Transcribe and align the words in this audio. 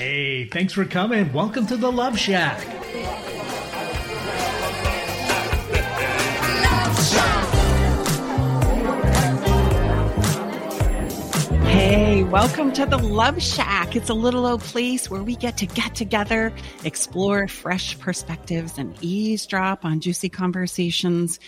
Hey, 0.00 0.46
thanks 0.46 0.72
for 0.72 0.86
coming. 0.86 1.30
Welcome 1.30 1.66
to 1.66 1.76
the 1.76 1.92
Love 1.92 2.18
Shack. 2.18 2.58
Hey, 11.66 12.24
welcome 12.24 12.72
to 12.72 12.86
the 12.86 12.96
Love 12.96 13.42
Shack. 13.42 13.94
It's 13.94 14.08
a 14.08 14.14
little 14.14 14.46
old 14.46 14.62
place 14.62 15.10
where 15.10 15.22
we 15.22 15.36
get 15.36 15.58
to 15.58 15.66
get 15.66 15.94
together, 15.94 16.50
explore 16.82 17.46
fresh 17.46 17.98
perspectives, 17.98 18.78
and 18.78 18.96
eavesdrop 19.02 19.84
on 19.84 20.00
juicy 20.00 20.30
conversations 20.30 21.38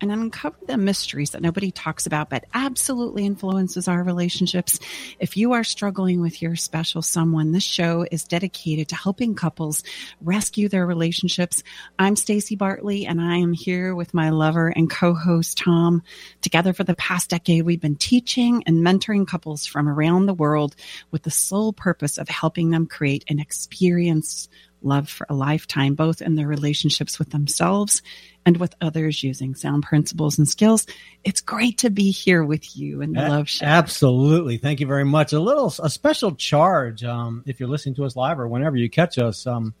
and 0.00 0.10
uncover 0.10 0.56
the 0.66 0.76
mysteries 0.76 1.30
that 1.30 1.42
nobody 1.42 1.70
talks 1.70 2.06
about, 2.06 2.30
but 2.30 2.44
absolutely 2.54 3.24
influences 3.24 3.88
our 3.88 4.02
relationships. 4.02 4.78
If 5.18 5.36
you 5.36 5.52
are 5.52 5.64
struggling 5.64 6.20
with 6.20 6.40
your 6.42 6.56
special 6.56 7.02
someone, 7.02 7.52
this 7.52 7.64
show 7.64 8.06
is 8.10 8.24
dedicated 8.24 8.88
to 8.88 8.96
helping 8.96 9.34
couples 9.34 9.82
rescue 10.20 10.68
their 10.68 10.86
relationships. 10.86 11.62
I'm 11.98 12.16
Stacy 12.16 12.56
Bartley 12.56 13.06
and 13.06 13.20
I 13.20 13.36
am 13.36 13.52
here 13.52 13.94
with 13.94 14.14
my 14.14 14.30
lover 14.30 14.68
and 14.68 14.90
co-host 14.90 15.58
Tom. 15.58 16.02
Together 16.42 16.72
for 16.72 16.84
the 16.84 16.94
past 16.94 17.30
decade, 17.30 17.62
we've 17.62 17.80
been 17.80 17.96
teaching 17.96 18.62
and 18.66 18.84
mentoring 18.84 19.26
couples 19.26 19.66
from 19.66 19.88
around 19.88 20.26
the 20.26 20.34
world 20.34 20.76
with 21.10 21.22
the 21.22 21.30
sole 21.30 21.72
purpose 21.72 22.18
of 22.18 22.28
helping 22.28 22.70
them 22.70 22.86
create 22.86 23.24
an 23.28 23.38
experience 23.38 24.48
love 24.82 25.08
for 25.08 25.26
a 25.28 25.34
lifetime, 25.34 25.94
both 25.94 26.22
in 26.22 26.34
their 26.34 26.46
relationships 26.46 27.18
with 27.18 27.30
themselves 27.30 28.02
and 28.46 28.56
with 28.56 28.74
others 28.80 29.22
using 29.22 29.54
sound 29.54 29.82
principles 29.82 30.38
and 30.38 30.48
skills. 30.48 30.86
It's 31.24 31.40
great 31.40 31.78
to 31.78 31.90
be 31.90 32.10
here 32.10 32.44
with 32.44 32.76
you 32.76 33.02
in 33.02 33.12
the 33.12 33.26
a- 33.26 33.28
Love 33.28 33.48
Shack. 33.48 33.68
Absolutely. 33.68 34.58
Thank 34.58 34.80
you 34.80 34.86
very 34.86 35.04
much. 35.04 35.32
A 35.32 35.40
little, 35.40 35.72
a 35.82 35.90
special 35.90 36.34
charge, 36.34 37.04
um, 37.04 37.42
if 37.46 37.60
you're 37.60 37.68
listening 37.68 37.94
to 37.96 38.04
us 38.04 38.16
live 38.16 38.38
or 38.38 38.48
whenever 38.48 38.76
you 38.76 38.88
catch 38.88 39.18
us. 39.18 39.46
Um, 39.46 39.74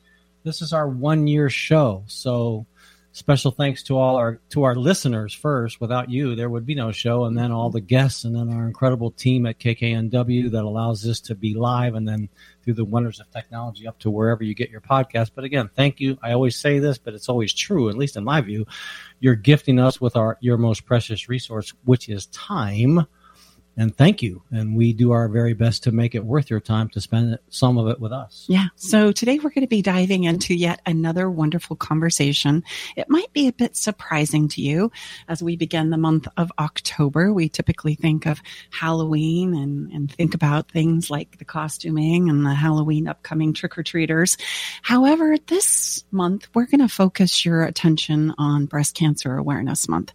this 0.44 0.62
is 0.62 0.72
our 0.72 0.88
one 0.88 1.26
year 1.26 1.50
show. 1.50 2.04
So, 2.06 2.66
special 3.12 3.50
thanks 3.50 3.82
to 3.84 3.96
all 3.96 4.16
our 4.16 4.40
to 4.50 4.64
our 4.64 4.74
listeners 4.74 5.34
first. 5.34 5.80
Without 5.80 6.10
you, 6.10 6.34
there 6.34 6.50
would 6.50 6.66
be 6.66 6.74
no 6.74 6.92
show, 6.92 7.24
and 7.24 7.36
then 7.36 7.52
all 7.52 7.70
the 7.70 7.80
guests, 7.80 8.24
and 8.24 8.34
then 8.34 8.52
our 8.52 8.66
incredible 8.66 9.10
team 9.10 9.46
at 9.46 9.58
KKNW 9.58 10.50
that 10.52 10.64
allows 10.64 11.02
this 11.02 11.20
to 11.22 11.34
be 11.34 11.54
live, 11.54 11.94
and 11.94 12.08
then 12.08 12.28
through 12.62 12.74
the 12.74 12.84
wonders 12.84 13.20
of 13.20 13.30
technology 13.30 13.86
up 13.86 13.98
to 14.00 14.10
wherever 14.10 14.44
you 14.44 14.54
get 14.54 14.70
your 14.70 14.80
podcast. 14.80 15.30
But 15.34 15.44
again, 15.44 15.70
thank 15.74 16.00
you. 16.00 16.18
I 16.22 16.32
always 16.32 16.56
say 16.56 16.78
this, 16.78 16.98
but 16.98 17.14
it's 17.14 17.28
always 17.28 17.52
true, 17.52 17.88
at 17.88 17.96
least 17.96 18.16
in 18.16 18.24
my 18.24 18.40
view. 18.40 18.66
You're 19.20 19.34
gifting 19.34 19.78
us 19.78 20.00
with 20.00 20.16
our 20.16 20.36
your 20.40 20.58
most 20.58 20.84
precious 20.84 21.28
resource, 21.28 21.72
which 21.84 22.08
is 22.08 22.26
time 22.26 23.06
and 23.78 23.96
thank 23.96 24.22
you. 24.22 24.42
And 24.50 24.76
we 24.76 24.92
do 24.92 25.12
our 25.12 25.28
very 25.28 25.54
best 25.54 25.84
to 25.84 25.92
make 25.92 26.16
it 26.16 26.24
worth 26.24 26.50
your 26.50 26.58
time 26.58 26.88
to 26.90 27.00
spend 27.00 27.38
some 27.48 27.78
of 27.78 27.86
it 27.86 28.00
with 28.00 28.12
us. 28.12 28.44
Yeah. 28.48 28.66
So 28.74 29.12
today 29.12 29.38
we're 29.38 29.50
going 29.50 29.62
to 29.62 29.68
be 29.68 29.82
diving 29.82 30.24
into 30.24 30.52
yet 30.52 30.80
another 30.84 31.30
wonderful 31.30 31.76
conversation. 31.76 32.64
It 32.96 33.08
might 33.08 33.32
be 33.32 33.46
a 33.46 33.52
bit 33.52 33.76
surprising 33.76 34.48
to 34.48 34.60
you 34.60 34.90
as 35.28 35.44
we 35.44 35.56
begin 35.56 35.90
the 35.90 35.96
month 35.96 36.26
of 36.36 36.50
October. 36.58 37.32
We 37.32 37.48
typically 37.48 37.94
think 37.94 38.26
of 38.26 38.42
Halloween 38.70 39.54
and, 39.54 39.92
and 39.92 40.10
think 40.10 40.34
about 40.34 40.72
things 40.72 41.08
like 41.08 41.38
the 41.38 41.44
costuming 41.44 42.28
and 42.28 42.44
the 42.44 42.54
Halloween 42.54 43.06
upcoming 43.06 43.52
trick 43.52 43.78
or 43.78 43.84
treaters. 43.84 44.36
However, 44.82 45.36
this 45.46 46.04
month 46.10 46.48
we're 46.52 46.66
going 46.66 46.80
to 46.80 46.88
focus 46.88 47.44
your 47.44 47.62
attention 47.62 48.34
on 48.38 48.66
breast 48.66 48.96
cancer 48.96 49.36
awareness 49.36 49.88
month. 49.88 50.12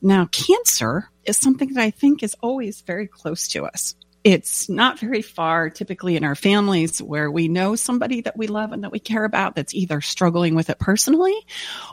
Now, 0.00 0.26
cancer 0.26 1.09
is 1.24 1.36
something 1.36 1.74
that 1.74 1.82
I 1.82 1.90
think 1.90 2.22
is 2.22 2.36
always 2.40 2.80
very 2.82 3.06
close 3.06 3.48
to 3.48 3.64
us. 3.64 3.94
It's 4.22 4.68
not 4.68 4.98
very 4.98 5.22
far 5.22 5.70
typically 5.70 6.14
in 6.16 6.24
our 6.24 6.34
families 6.34 7.00
where 7.00 7.30
we 7.30 7.48
know 7.48 7.74
somebody 7.74 8.20
that 8.22 8.36
we 8.36 8.48
love 8.48 8.72
and 8.72 8.84
that 8.84 8.92
we 8.92 8.98
care 8.98 9.24
about 9.24 9.54
that's 9.54 9.74
either 9.74 10.02
struggling 10.02 10.54
with 10.54 10.68
it 10.68 10.78
personally 10.78 11.34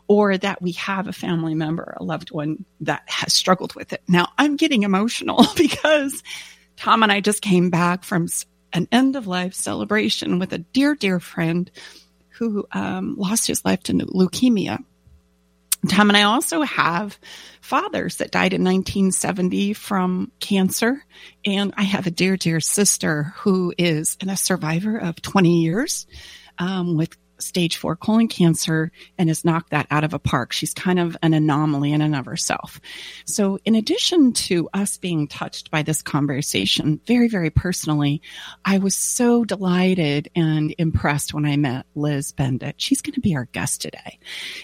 or 0.09 0.37
that 0.37 0.61
we 0.61 0.73
have 0.73 1.07
a 1.07 1.13
family 1.13 1.55
member, 1.55 1.95
a 1.97 2.03
loved 2.03 2.31
one 2.31 2.65
that 2.81 3.03
has 3.07 3.33
struggled 3.33 3.75
with 3.75 3.93
it. 3.93 4.03
Now 4.09 4.27
I'm 4.37 4.57
getting 4.57 4.83
emotional 4.83 5.45
because 5.55 6.21
Tom 6.75 7.01
and 7.01 7.11
I 7.11 7.21
just 7.21 7.41
came 7.41 7.69
back 7.69 8.03
from 8.03 8.27
an 8.73 8.89
end 8.91 9.15
of 9.15 9.25
life 9.25 9.53
celebration 9.53 10.37
with 10.37 10.51
a 10.51 10.59
dear, 10.59 10.95
dear 10.95 11.21
friend 11.21 11.71
who 12.37 12.67
um, 12.71 13.15
lost 13.17 13.47
his 13.47 13.63
life 13.65 13.83
to 13.83 13.93
leukemia. 13.93 14.83
Tom 15.87 16.09
and 16.09 16.17
I 16.17 16.23
also 16.23 16.61
have 16.63 17.17
fathers 17.61 18.17
that 18.17 18.31
died 18.31 18.53
in 18.53 18.63
1970 18.63 19.73
from 19.73 20.31
cancer. 20.39 21.03
And 21.45 21.73
I 21.77 21.83
have 21.83 22.07
a 22.07 22.11
dear, 22.11 22.37
dear 22.37 22.59
sister 22.59 23.33
who 23.37 23.73
is 23.77 24.17
a 24.27 24.37
survivor 24.37 24.97
of 24.97 25.21
20 25.21 25.61
years 25.61 26.07
um, 26.57 26.97
with 26.97 27.15
stage 27.39 27.77
four 27.77 27.95
colon 27.95 28.27
cancer 28.27 28.91
and 29.17 29.29
has 29.29 29.45
knocked 29.45 29.71
that 29.71 29.87
out 29.91 30.03
of 30.03 30.13
a 30.13 30.19
park. 30.19 30.53
She's 30.53 30.73
kind 30.73 30.99
of 30.99 31.17
an 31.21 31.33
anomaly 31.33 31.93
in 31.93 32.01
and 32.01 32.15
of 32.15 32.25
herself. 32.25 32.79
So 33.25 33.59
in 33.65 33.75
addition 33.75 34.33
to 34.33 34.69
us 34.73 34.97
being 34.97 35.27
touched 35.27 35.71
by 35.71 35.83
this 35.83 36.01
conversation 36.01 36.99
very, 37.05 37.27
very 37.27 37.49
personally, 37.49 38.21
I 38.65 38.79
was 38.79 38.95
so 38.95 39.45
delighted 39.45 40.29
and 40.35 40.73
impressed 40.77 41.33
when 41.33 41.45
I 41.45 41.57
met 41.57 41.85
Liz 41.95 42.31
Bendit. 42.31 42.75
She's 42.77 43.01
going 43.01 43.15
to 43.15 43.21
be 43.21 43.35
our 43.35 43.45
guest 43.45 43.81
today. 43.81 44.19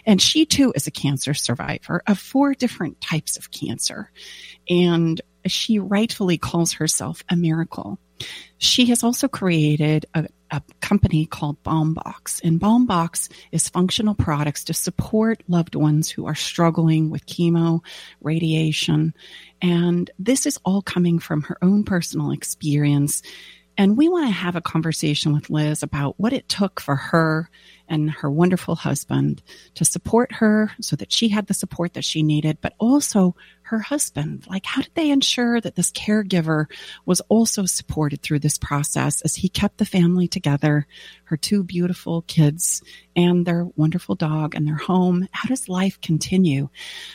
And 0.05 0.21
she 0.21 0.45
too 0.45 0.73
is 0.75 0.87
a 0.87 0.91
cancer 0.91 1.33
survivor 1.33 2.03
of 2.07 2.19
four 2.19 2.53
different 2.53 3.01
types 3.01 3.37
of 3.37 3.51
cancer. 3.51 4.11
And 4.69 5.21
she 5.45 5.79
rightfully 5.79 6.37
calls 6.37 6.73
herself 6.73 7.23
a 7.29 7.35
miracle. 7.35 7.99
She 8.57 8.85
has 8.87 9.03
also 9.03 9.27
created 9.27 10.05
a, 10.13 10.27
a 10.53 10.61
company 10.81 11.25
called 11.25 11.61
Balm 11.63 11.95
Box, 11.95 12.39
and 12.43 12.59
Balm 12.59 12.85
Box 12.85 13.27
is 13.51 13.69
functional 13.69 14.13
products 14.13 14.63
to 14.65 14.73
support 14.73 15.41
loved 15.47 15.73
ones 15.73 16.09
who 16.09 16.27
are 16.27 16.35
struggling 16.35 17.09
with 17.09 17.25
chemo, 17.25 17.81
radiation, 18.21 19.15
and 19.63 20.11
this 20.19 20.45
is 20.45 20.59
all 20.63 20.83
coming 20.83 21.17
from 21.17 21.41
her 21.41 21.57
own 21.63 21.83
personal 21.83 22.31
experience. 22.31 23.23
And 23.75 23.97
we 23.97 24.07
want 24.07 24.27
to 24.27 24.31
have 24.31 24.55
a 24.55 24.61
conversation 24.61 25.33
with 25.33 25.49
Liz 25.49 25.81
about 25.81 26.19
what 26.19 26.33
it 26.33 26.47
took 26.47 26.79
for 26.79 26.95
her 26.95 27.49
and 27.87 28.11
her 28.11 28.29
wonderful 28.29 28.75
husband 28.75 29.41
to 29.73 29.85
support 29.85 30.33
her 30.33 30.71
so 30.79 30.95
that 30.97 31.11
she 31.11 31.29
had 31.29 31.47
the 31.47 31.55
support 31.55 31.95
that 31.95 32.05
she 32.05 32.21
needed, 32.21 32.59
but 32.61 32.75
also 32.77 33.35
her 33.63 33.79
husband. 33.79 34.45
Like, 34.47 34.65
how 34.65 34.81
did 34.81 34.91
they 34.93 35.09
ensure 35.09 35.59
that 35.61 35.75
this 35.75 35.91
caregiver 35.91 36.65
was 37.05 37.21
also 37.21 37.65
supported 37.65 38.21
through 38.21 38.39
this 38.39 38.57
process 38.57 39.21
as 39.21 39.35
he 39.35 39.49
kept 39.49 39.77
the 39.77 39.85
family 39.85 40.27
together, 40.27 40.85
her 41.25 41.37
two 41.37 41.63
beautiful 41.63 42.23
kids 42.23 42.83
and 43.15 43.45
their 43.45 43.65
wonderful 43.75 44.15
dog 44.15 44.55
and 44.55 44.67
their 44.67 44.75
home? 44.75 45.27
How 45.31 45.47
does 45.47 45.69
life 45.69 45.99
continue? 46.01 46.69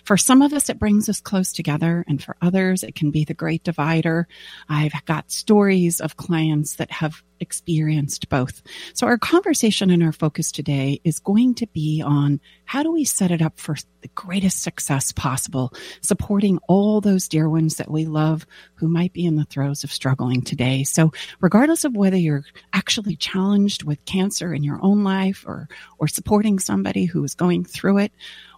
For 0.04 0.16
some 0.16 0.42
of 0.42 0.52
us, 0.52 0.68
it 0.68 0.78
brings 0.78 1.08
us 1.08 1.20
close 1.20 1.52
together. 1.52 2.04
And 2.08 2.22
for 2.22 2.36
others, 2.40 2.82
it 2.82 2.94
can 2.94 3.10
be 3.10 3.24
the 3.24 3.34
great 3.34 3.62
divider. 3.64 4.26
I've 4.68 5.04
got 5.04 5.30
stories 5.30 6.00
of 6.00 6.16
clients 6.16 6.76
that 6.76 6.90
have 6.90 7.22
experienced 7.40 8.28
both. 8.28 8.62
So 8.94 9.06
our 9.06 9.18
conversation 9.18 9.90
and 9.90 10.02
our 10.02 10.12
focus 10.12 10.50
today 10.50 11.00
is 11.04 11.18
going 11.18 11.54
to 11.56 11.66
be 11.68 12.02
on 12.04 12.40
how 12.64 12.82
do 12.82 12.92
we 12.92 13.04
set 13.04 13.30
it 13.30 13.42
up 13.42 13.58
for 13.58 13.76
the 14.00 14.08
greatest 14.08 14.62
success 14.62 15.12
possible, 15.12 15.72
supporting 16.38 16.60
all 16.68 17.00
those 17.00 17.26
dear 17.26 17.50
ones 17.50 17.78
that 17.78 17.90
we 17.90 18.06
love 18.06 18.46
who 18.76 18.86
might 18.86 19.12
be 19.12 19.26
in 19.26 19.34
the 19.34 19.44
throes 19.46 19.82
of 19.82 19.90
struggling 19.90 20.40
today. 20.40 20.84
So 20.84 21.10
regardless 21.40 21.82
of 21.82 21.96
whether 21.96 22.16
you're 22.16 22.44
actually 22.72 23.16
challenged 23.16 23.82
with 23.82 24.04
cancer 24.04 24.54
in 24.54 24.62
your 24.62 24.78
own 24.80 25.02
life 25.02 25.42
or, 25.48 25.68
or 25.98 26.06
supporting 26.06 26.60
somebody 26.60 27.06
who 27.06 27.24
is 27.24 27.34
going 27.34 27.64
through 27.64 27.98
it, 27.98 28.12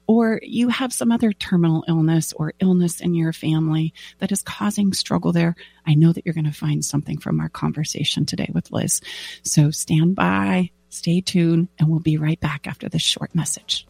or 0.06 0.40
you 0.42 0.68
have 0.68 0.92
some 0.92 1.10
other 1.10 1.32
terminal 1.32 1.82
illness 1.88 2.34
or 2.34 2.52
illness 2.60 3.00
in 3.00 3.14
your 3.14 3.32
family 3.32 3.94
that 4.18 4.30
is 4.30 4.42
causing 4.42 4.92
struggle 4.92 5.32
there, 5.32 5.56
I 5.86 5.94
know 5.94 6.12
that 6.12 6.26
you're 6.26 6.34
going 6.34 6.44
to 6.44 6.52
find 6.52 6.84
something 6.84 7.18
from 7.18 7.40
our 7.40 7.48
conversation 7.48 8.26
today 8.26 8.50
with 8.52 8.70
Liz. 8.70 9.00
So 9.42 9.70
stand 9.70 10.16
by, 10.16 10.68
stay 10.90 11.22
tuned, 11.22 11.68
and 11.78 11.88
we'll 11.88 12.00
be 12.00 12.18
right 12.18 12.40
back 12.40 12.66
after 12.66 12.90
this 12.90 13.00
short 13.00 13.34
message. 13.34 13.86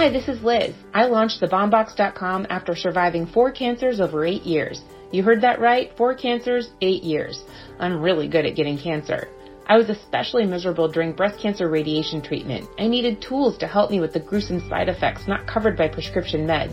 Hi, 0.00 0.08
this 0.08 0.28
is 0.28 0.42
Liz. 0.42 0.74
I 0.94 1.04
launched 1.04 1.42
thebalmbox.com 1.42 2.46
after 2.48 2.74
surviving 2.74 3.26
four 3.26 3.52
cancers 3.52 4.00
over 4.00 4.24
eight 4.24 4.44
years. 4.44 4.80
You 5.12 5.22
heard 5.22 5.42
that 5.42 5.60
right? 5.60 5.94
Four 5.94 6.14
cancers, 6.14 6.70
eight 6.80 7.02
years. 7.02 7.44
I'm 7.78 8.00
really 8.00 8.26
good 8.26 8.46
at 8.46 8.56
getting 8.56 8.78
cancer. 8.78 9.28
I 9.66 9.76
was 9.76 9.90
especially 9.90 10.46
miserable 10.46 10.88
during 10.88 11.12
breast 11.12 11.38
cancer 11.38 11.68
radiation 11.68 12.22
treatment. 12.22 12.66
I 12.78 12.86
needed 12.86 13.20
tools 13.20 13.58
to 13.58 13.66
help 13.66 13.90
me 13.90 14.00
with 14.00 14.14
the 14.14 14.20
gruesome 14.20 14.66
side 14.70 14.88
effects 14.88 15.28
not 15.28 15.46
covered 15.46 15.76
by 15.76 15.88
prescription 15.88 16.46
meds. 16.46 16.72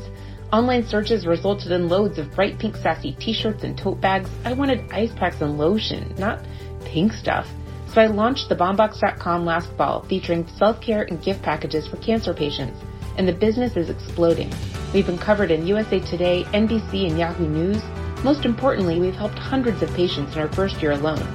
Online 0.53 0.85
searches 0.87 1.27
resulted 1.27 1.73
in 1.73 1.89
loads 1.89 2.17
of 2.19 2.33
bright 2.33 2.57
pink 2.57 2.77
sassy 2.77 3.11
t-shirts 3.19 3.65
and 3.65 3.77
tote 3.77 3.99
bags. 3.99 4.29
I 4.45 4.53
wanted 4.53 4.89
ice 4.89 5.11
packs 5.17 5.41
and 5.41 5.57
lotion, 5.57 6.15
not 6.17 6.45
pink 6.85 7.11
stuff. 7.11 7.45
So 7.93 7.99
I 7.99 8.07
launched 8.07 8.49
thebalmbox.com 8.49 9.45
last 9.45 9.69
fall 9.73 10.05
featuring 10.05 10.47
self-care 10.55 11.03
and 11.03 11.21
gift 11.21 11.41
packages 11.41 11.87
for 11.87 11.97
cancer 11.97 12.33
patients, 12.33 12.79
and 13.17 13.27
the 13.27 13.33
business 13.33 13.75
is 13.75 13.89
exploding. 13.89 14.51
We've 14.93 15.05
been 15.05 15.17
covered 15.17 15.51
in 15.51 15.67
USA 15.67 15.99
Today, 15.99 16.43
NBC, 16.53 17.09
and 17.09 17.17
Yahoo 17.17 17.47
News. 17.47 17.81
Most 18.23 18.45
importantly, 18.45 18.99
we've 18.99 19.15
helped 19.15 19.37
hundreds 19.37 19.81
of 19.81 19.93
patients 19.93 20.35
in 20.35 20.41
our 20.41 20.51
first 20.53 20.81
year 20.81 20.91
alone. 20.91 21.27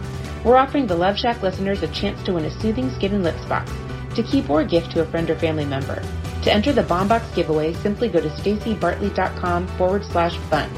We're 0.44 0.56
offering 0.56 0.87
the 0.87 0.96
Love 0.96 1.17
Shack 1.19 1.43
listeners 1.43 1.82
a 1.82 1.88
chance 1.88 2.23
to 2.25 2.32
win 2.32 2.44
a 2.44 2.61
soothing 2.61 2.90
skin 2.90 3.14
and 3.14 3.25
lips 3.25 3.44
box 3.46 3.70
to 4.14 4.23
keep 4.23 4.49
or 4.50 4.64
gift 4.64 4.90
to 4.93 5.00
a 5.00 5.06
friend 5.06 5.29
or 5.31 5.37
family 5.37 5.64
member. 5.64 6.02
To 6.43 6.52
enter 6.52 6.73
the 6.73 6.82
Balm 6.82 7.08
Box 7.08 7.25
giveaway, 7.34 7.73
simply 7.75 8.08
go 8.08 8.20
to 8.20 8.28
stacybartley.com 8.28 9.69
forward 9.78 10.05
slash 10.05 10.37
fun. 10.50 10.69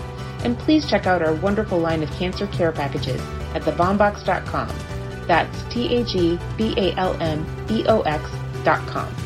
And 0.45 0.59
please 0.59 0.89
check 0.89 1.07
out 1.07 1.23
our 1.23 1.35
wonderful 1.35 1.79
line 1.79 2.03
of 2.03 2.11
cancer 2.13 2.47
care 2.49 2.73
packages 2.73 3.21
at 3.55 3.63
thebalmbox.com. 3.63 4.69
That's 5.27 5.63
T-A-G-B-A-L-M-B-O-X 5.73 6.31
dot 8.65 8.87
com. 8.87 9.24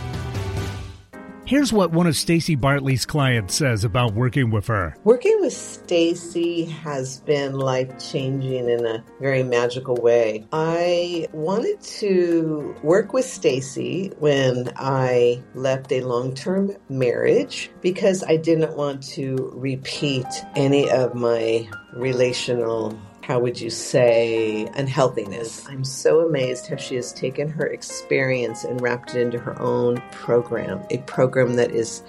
Here's 1.48 1.72
what 1.72 1.92
one 1.92 2.06
of 2.06 2.14
Stacy 2.14 2.56
Bartley's 2.56 3.06
clients 3.06 3.54
says 3.54 3.82
about 3.82 4.12
working 4.12 4.50
with 4.50 4.66
her. 4.66 4.94
Working 5.04 5.34
with 5.40 5.54
Stacy 5.54 6.66
has 6.66 7.20
been 7.20 7.54
life-changing 7.54 8.68
in 8.68 8.84
a 8.84 9.02
very 9.18 9.42
magical 9.42 9.94
way. 9.94 10.46
I 10.52 11.26
wanted 11.32 11.80
to 11.80 12.76
work 12.82 13.14
with 13.14 13.24
Stacy 13.24 14.12
when 14.18 14.70
I 14.76 15.42
left 15.54 15.90
a 15.90 16.02
long-term 16.02 16.76
marriage 16.90 17.70
because 17.80 18.22
I 18.24 18.36
didn't 18.36 18.76
want 18.76 19.02
to 19.14 19.50
repeat 19.54 20.26
any 20.54 20.90
of 20.90 21.14
my 21.14 21.66
relational 21.94 23.00
how 23.28 23.38
would 23.38 23.60
you 23.60 23.68
say, 23.68 24.66
unhealthiness. 24.74 25.68
I'm 25.68 25.84
so 25.84 26.26
amazed 26.26 26.66
how 26.66 26.76
she 26.76 26.94
has 26.94 27.12
taken 27.12 27.46
her 27.46 27.66
experience 27.66 28.64
and 28.64 28.80
wrapped 28.80 29.14
it 29.14 29.20
into 29.20 29.38
her 29.38 29.60
own 29.60 30.02
program, 30.12 30.82
a 30.88 30.96
program 31.02 31.56
that 31.56 31.70
is 31.70 32.02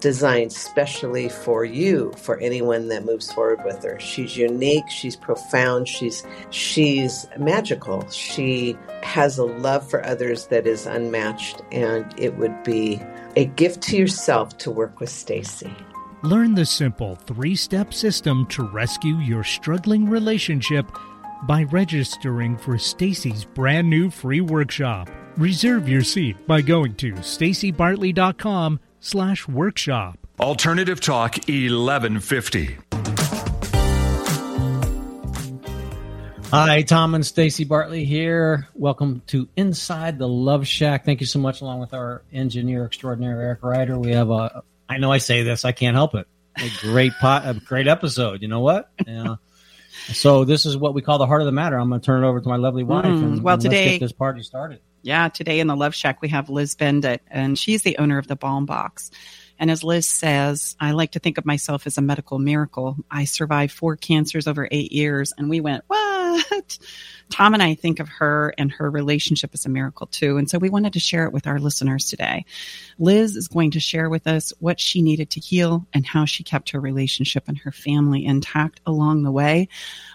designed 0.00 0.52
specially 0.52 1.28
for 1.28 1.64
you, 1.64 2.12
for 2.16 2.40
anyone 2.40 2.88
that 2.88 3.04
moves 3.04 3.32
forward 3.32 3.64
with 3.64 3.84
her. 3.84 4.00
She's 4.00 4.36
unique, 4.36 4.90
she's 4.90 5.14
profound, 5.14 5.86
she's 5.86 6.26
she's 6.50 7.24
magical. 7.38 8.10
She 8.10 8.76
has 9.04 9.38
a 9.38 9.44
love 9.44 9.88
for 9.88 10.04
others 10.04 10.48
that 10.48 10.66
is 10.66 10.86
unmatched 10.86 11.62
and 11.70 12.12
it 12.18 12.36
would 12.36 12.64
be 12.64 13.00
a 13.36 13.44
gift 13.44 13.80
to 13.82 13.96
yourself 13.96 14.58
to 14.58 14.72
work 14.72 14.98
with 14.98 15.08
Stacy. 15.08 15.72
Learn 16.24 16.54
the 16.54 16.64
simple 16.64 17.16
three 17.16 17.54
step 17.54 17.92
system 17.92 18.46
to 18.46 18.62
rescue 18.62 19.16
your 19.18 19.44
struggling 19.44 20.08
relationship 20.08 20.90
by 21.42 21.64
registering 21.64 22.56
for 22.56 22.78
Stacy's 22.78 23.44
brand 23.44 23.90
new 23.90 24.08
free 24.08 24.40
workshop. 24.40 25.10
Reserve 25.36 25.86
your 25.86 26.00
seat 26.00 26.46
by 26.46 26.62
going 26.62 26.94
to 26.94 27.12
stacybartley.com 27.12 28.80
slash 29.00 29.46
workshop. 29.46 30.18
Alternative 30.40 30.98
Talk 30.98 31.36
1150. 31.46 32.78
Hi, 36.50 36.82
Tom 36.84 37.14
and 37.14 37.26
Stacy 37.26 37.64
Bartley 37.64 38.06
here. 38.06 38.68
Welcome 38.72 39.20
to 39.26 39.46
Inside 39.56 40.18
the 40.18 40.28
Love 40.28 40.66
Shack. 40.66 41.04
Thank 41.04 41.20
you 41.20 41.26
so 41.26 41.38
much, 41.38 41.60
along 41.60 41.80
with 41.80 41.92
our 41.92 42.22
engineer 42.32 42.86
extraordinary 42.86 43.44
Eric 43.44 43.62
Ryder. 43.62 43.98
We 43.98 44.12
have 44.12 44.30
a 44.30 44.62
I 44.88 44.98
know 44.98 45.10
I 45.10 45.18
say 45.18 45.42
this, 45.42 45.64
I 45.64 45.72
can't 45.72 45.94
help 45.96 46.14
it. 46.14 46.26
A 46.56 46.68
great 46.80 47.12
pot, 47.20 47.46
a 47.46 47.54
great 47.54 47.88
episode. 47.88 48.42
You 48.42 48.48
know 48.48 48.60
what? 48.60 48.90
Yeah. 49.06 49.36
so 50.12 50.44
this 50.44 50.66
is 50.66 50.76
what 50.76 50.94
we 50.94 51.02
call 51.02 51.18
the 51.18 51.26
heart 51.26 51.40
of 51.42 51.46
the 51.46 51.52
matter. 51.52 51.78
I'm 51.78 51.88
going 51.88 52.00
to 52.00 52.04
turn 52.04 52.22
it 52.22 52.26
over 52.26 52.40
to 52.40 52.48
my 52.48 52.56
lovely 52.56 52.84
wife. 52.84 53.06
Mm, 53.06 53.22
and, 53.22 53.42
well, 53.42 53.54
and 53.54 53.62
today, 53.62 53.84
let's 53.84 53.92
get 53.94 54.00
this 54.00 54.12
party 54.12 54.42
started. 54.42 54.80
Yeah, 55.02 55.28
today 55.28 55.60
in 55.60 55.66
the 55.66 55.76
Love 55.76 55.94
Shack 55.94 56.22
we 56.22 56.28
have 56.28 56.48
Liz 56.48 56.74
Bendit, 56.76 57.22
and 57.30 57.58
she's 57.58 57.82
the 57.82 57.98
owner 57.98 58.18
of 58.18 58.26
the 58.26 58.36
Balm 58.36 58.66
Box. 58.66 59.10
And 59.58 59.70
as 59.70 59.84
Liz 59.84 60.06
says, 60.06 60.76
I 60.80 60.92
like 60.92 61.12
to 61.12 61.18
think 61.18 61.38
of 61.38 61.44
myself 61.44 61.86
as 61.86 61.98
a 61.98 62.02
medical 62.02 62.38
miracle. 62.38 62.96
I 63.10 63.24
survived 63.24 63.72
four 63.72 63.96
cancers 63.96 64.46
over 64.48 64.66
eight 64.70 64.92
years, 64.92 65.32
and 65.36 65.48
we 65.48 65.60
went, 65.60 65.84
what? 65.86 66.78
Tom 67.30 67.54
and 67.54 67.62
I 67.62 67.74
think 67.74 68.00
of 68.00 68.08
her 68.08 68.54
and 68.58 68.70
her 68.72 68.90
relationship 68.90 69.50
as 69.54 69.66
a 69.66 69.68
miracle 69.68 70.06
too. 70.06 70.36
And 70.36 70.48
so 70.48 70.58
we 70.58 70.70
wanted 70.70 70.92
to 70.92 71.00
share 71.00 71.24
it 71.24 71.32
with 71.32 71.46
our 71.46 71.58
listeners 71.58 72.08
today. 72.08 72.44
Liz 72.98 73.36
is 73.36 73.48
going 73.48 73.72
to 73.72 73.80
share 73.80 74.08
with 74.08 74.26
us 74.26 74.52
what 74.60 74.78
she 74.78 75.02
needed 75.02 75.30
to 75.30 75.40
heal 75.40 75.86
and 75.92 76.06
how 76.06 76.24
she 76.24 76.44
kept 76.44 76.70
her 76.70 76.80
relationship 76.80 77.44
and 77.48 77.58
her 77.58 77.72
family 77.72 78.24
intact 78.24 78.80
along 78.86 79.22
the 79.22 79.32
way. 79.32 79.68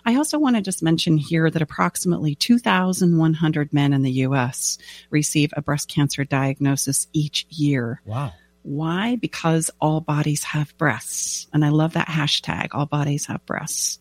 I 0.06 0.16
also 0.16 0.40
want 0.40 0.56
to 0.56 0.62
just 0.62 0.84
mention 0.84 1.18
here 1.18 1.50
that 1.50 1.62
approximately 1.62 2.36
2,100 2.36 3.74
men 3.74 3.94
in 3.94 4.02
the 4.02 4.12
U.S. 4.12 4.78
receive 5.10 5.54
a 5.56 5.62
breast 5.62 5.90
cancer 5.90 6.24
diagnosis 6.24 7.08
each 7.14 7.46
year. 7.50 8.02
Wow. 8.06 8.34
Why? 8.64 9.16
Because 9.16 9.72
all 9.80 10.02
bodies 10.02 10.44
have 10.44 10.78
breasts. 10.78 11.48
And 11.54 11.64
I 11.64 11.70
love 11.70 11.94
that 11.94 12.08
hashtag, 12.08 12.70
all 12.74 12.86
bodies 12.86 13.26
have 13.28 13.46
breasts. 13.46 14.00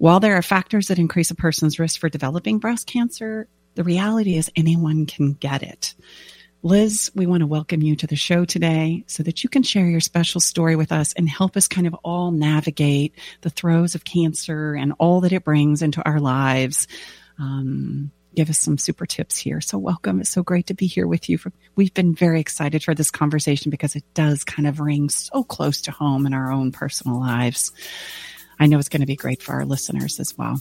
While 0.00 0.18
there 0.18 0.36
are 0.36 0.42
factors 0.42 0.88
that 0.88 0.98
increase 0.98 1.30
a 1.30 1.34
person's 1.34 1.78
risk 1.78 2.00
for 2.00 2.08
developing 2.08 2.58
breast 2.58 2.86
cancer, 2.86 3.46
the 3.74 3.84
reality 3.84 4.38
is 4.38 4.50
anyone 4.56 5.04
can 5.04 5.34
get 5.34 5.62
it. 5.62 5.94
Liz, 6.62 7.10
we 7.14 7.26
want 7.26 7.42
to 7.42 7.46
welcome 7.46 7.82
you 7.82 7.94
to 7.96 8.06
the 8.06 8.16
show 8.16 8.46
today 8.46 9.04
so 9.08 9.22
that 9.22 9.44
you 9.44 9.50
can 9.50 9.62
share 9.62 9.84
your 9.84 10.00
special 10.00 10.40
story 10.40 10.74
with 10.74 10.90
us 10.90 11.12
and 11.12 11.28
help 11.28 11.54
us 11.54 11.68
kind 11.68 11.86
of 11.86 11.92
all 12.02 12.30
navigate 12.30 13.12
the 13.42 13.50
throes 13.50 13.94
of 13.94 14.02
cancer 14.02 14.72
and 14.72 14.94
all 14.98 15.20
that 15.20 15.32
it 15.32 15.44
brings 15.44 15.82
into 15.82 16.02
our 16.08 16.18
lives. 16.18 16.88
Um, 17.38 18.10
give 18.34 18.48
us 18.48 18.58
some 18.58 18.78
super 18.78 19.04
tips 19.04 19.36
here. 19.36 19.60
So 19.60 19.76
welcome. 19.76 20.22
It's 20.22 20.30
so 20.30 20.42
great 20.42 20.68
to 20.68 20.74
be 20.74 20.86
here 20.86 21.06
with 21.06 21.28
you. 21.28 21.38
We've 21.76 21.92
been 21.92 22.14
very 22.14 22.40
excited 22.40 22.82
for 22.82 22.94
this 22.94 23.10
conversation 23.10 23.70
because 23.70 23.96
it 23.96 24.04
does 24.14 24.44
kind 24.44 24.66
of 24.66 24.80
ring 24.80 25.10
so 25.10 25.44
close 25.44 25.82
to 25.82 25.90
home 25.90 26.24
in 26.24 26.32
our 26.32 26.50
own 26.50 26.72
personal 26.72 27.20
lives. 27.20 27.70
I 28.60 28.66
know 28.66 28.78
it's 28.78 28.90
going 28.90 29.00
to 29.00 29.06
be 29.06 29.16
great 29.16 29.42
for 29.42 29.54
our 29.54 29.64
listeners 29.64 30.20
as 30.20 30.36
well. 30.36 30.60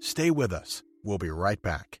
Stay 0.00 0.30
with 0.30 0.52
us. 0.52 0.84
We'll 1.02 1.18
be 1.18 1.30
right 1.30 1.60
back. 1.60 2.00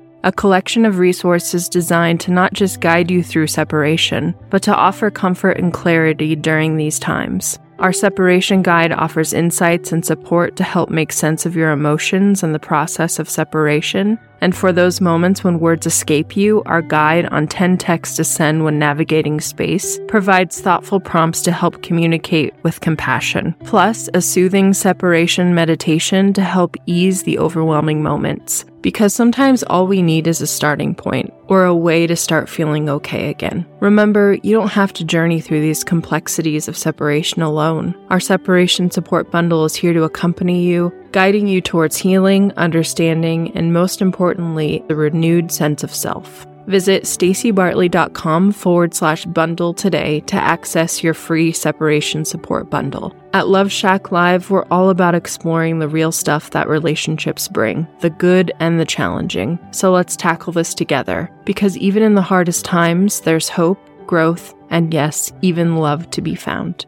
a 0.23 0.31
collection 0.31 0.85
of 0.85 0.99
resources 0.99 1.67
designed 1.67 2.19
to 2.21 2.31
not 2.31 2.53
just 2.53 2.79
guide 2.79 3.09
you 3.09 3.23
through 3.23 3.47
separation, 3.47 4.35
but 4.49 4.61
to 4.63 4.75
offer 4.75 5.09
comfort 5.09 5.57
and 5.57 5.73
clarity 5.73 6.35
during 6.35 6.77
these 6.77 6.99
times. 6.99 7.57
Our 7.79 7.93
separation 7.93 8.61
guide 8.61 8.91
offers 8.91 9.33
insights 9.33 9.91
and 9.91 10.05
support 10.05 10.55
to 10.57 10.63
help 10.63 10.91
make 10.91 11.11
sense 11.11 11.47
of 11.47 11.55
your 11.55 11.71
emotions 11.71 12.43
and 12.43 12.53
the 12.53 12.59
process 12.59 13.17
of 13.17 13.27
separation. 13.27 14.19
And 14.41 14.55
for 14.55 14.73
those 14.73 14.99
moments 14.99 15.43
when 15.43 15.59
words 15.59 15.85
escape 15.85 16.35
you, 16.35 16.63
our 16.65 16.81
guide 16.81 17.27
on 17.27 17.47
10 17.47 17.77
texts 17.77 18.15
to 18.17 18.23
send 18.23 18.63
when 18.65 18.79
navigating 18.79 19.39
space 19.39 19.99
provides 20.07 20.59
thoughtful 20.59 20.99
prompts 20.99 21.41
to 21.43 21.51
help 21.51 21.83
communicate 21.83 22.53
with 22.63 22.81
compassion, 22.81 23.55
plus 23.63 24.09
a 24.13 24.21
soothing 24.21 24.73
separation 24.73 25.53
meditation 25.53 26.33
to 26.33 26.41
help 26.41 26.75
ease 26.87 27.23
the 27.23 27.37
overwhelming 27.37 28.01
moments 28.01 28.65
because 28.81 29.13
sometimes 29.13 29.63
all 29.63 29.87
we 29.87 30.01
need 30.01 30.27
is 30.27 30.41
a 30.41 30.47
starting 30.47 30.95
point 30.95 31.31
or 31.47 31.65
a 31.65 31.75
way 31.75 32.07
to 32.07 32.15
start 32.15 32.49
feeling 32.49 32.89
okay 32.89 33.29
again. 33.29 33.65
Remember, 33.79 34.37
you 34.43 34.53
don't 34.53 34.69
have 34.69 34.93
to 34.93 35.03
journey 35.03 35.39
through 35.39 35.61
these 35.61 35.83
complexities 35.83 36.67
of 36.67 36.77
separation 36.77 37.41
alone. 37.41 37.95
Our 38.09 38.19
separation 38.19 38.91
support 38.91 39.31
bundle 39.31 39.65
is 39.65 39.75
here 39.75 39.93
to 39.93 40.03
accompany 40.03 40.65
you, 40.65 40.91
guiding 41.11 41.47
you 41.47 41.61
towards 41.61 41.97
healing, 41.97 42.51
understanding, 42.57 43.51
and 43.55 43.73
most 43.73 44.01
importantly, 44.01 44.83
the 44.87 44.95
renewed 44.95 45.51
sense 45.51 45.83
of 45.83 45.93
self. 45.93 46.45
Visit 46.67 47.03
stacybartley.com 47.03 48.51
forward 48.51 48.93
slash 48.93 49.25
bundle 49.25 49.73
today 49.73 50.19
to 50.21 50.35
access 50.35 51.03
your 51.03 51.15
free 51.15 51.51
separation 51.51 52.23
support 52.23 52.69
bundle. 52.69 53.15
At 53.33 53.47
Love 53.47 53.71
Shack 53.71 54.11
Live, 54.11 54.49
we're 54.49 54.67
all 54.69 54.89
about 54.89 55.15
exploring 55.15 55.79
the 55.79 55.87
real 55.87 56.11
stuff 56.11 56.51
that 56.51 56.69
relationships 56.69 57.47
bring, 57.47 57.87
the 58.01 58.11
good 58.11 58.51
and 58.59 58.79
the 58.79 58.85
challenging. 58.85 59.57
So 59.71 59.91
let's 59.91 60.15
tackle 60.15 60.53
this 60.53 60.73
together, 60.73 61.31
because 61.45 61.77
even 61.77 62.03
in 62.03 62.13
the 62.13 62.21
hardest 62.21 62.63
times, 62.63 63.21
there's 63.21 63.49
hope, 63.49 63.79
growth, 64.05 64.53
and 64.69 64.93
yes, 64.93 65.33
even 65.41 65.77
love 65.77 66.09
to 66.11 66.21
be 66.21 66.35
found. 66.35 66.85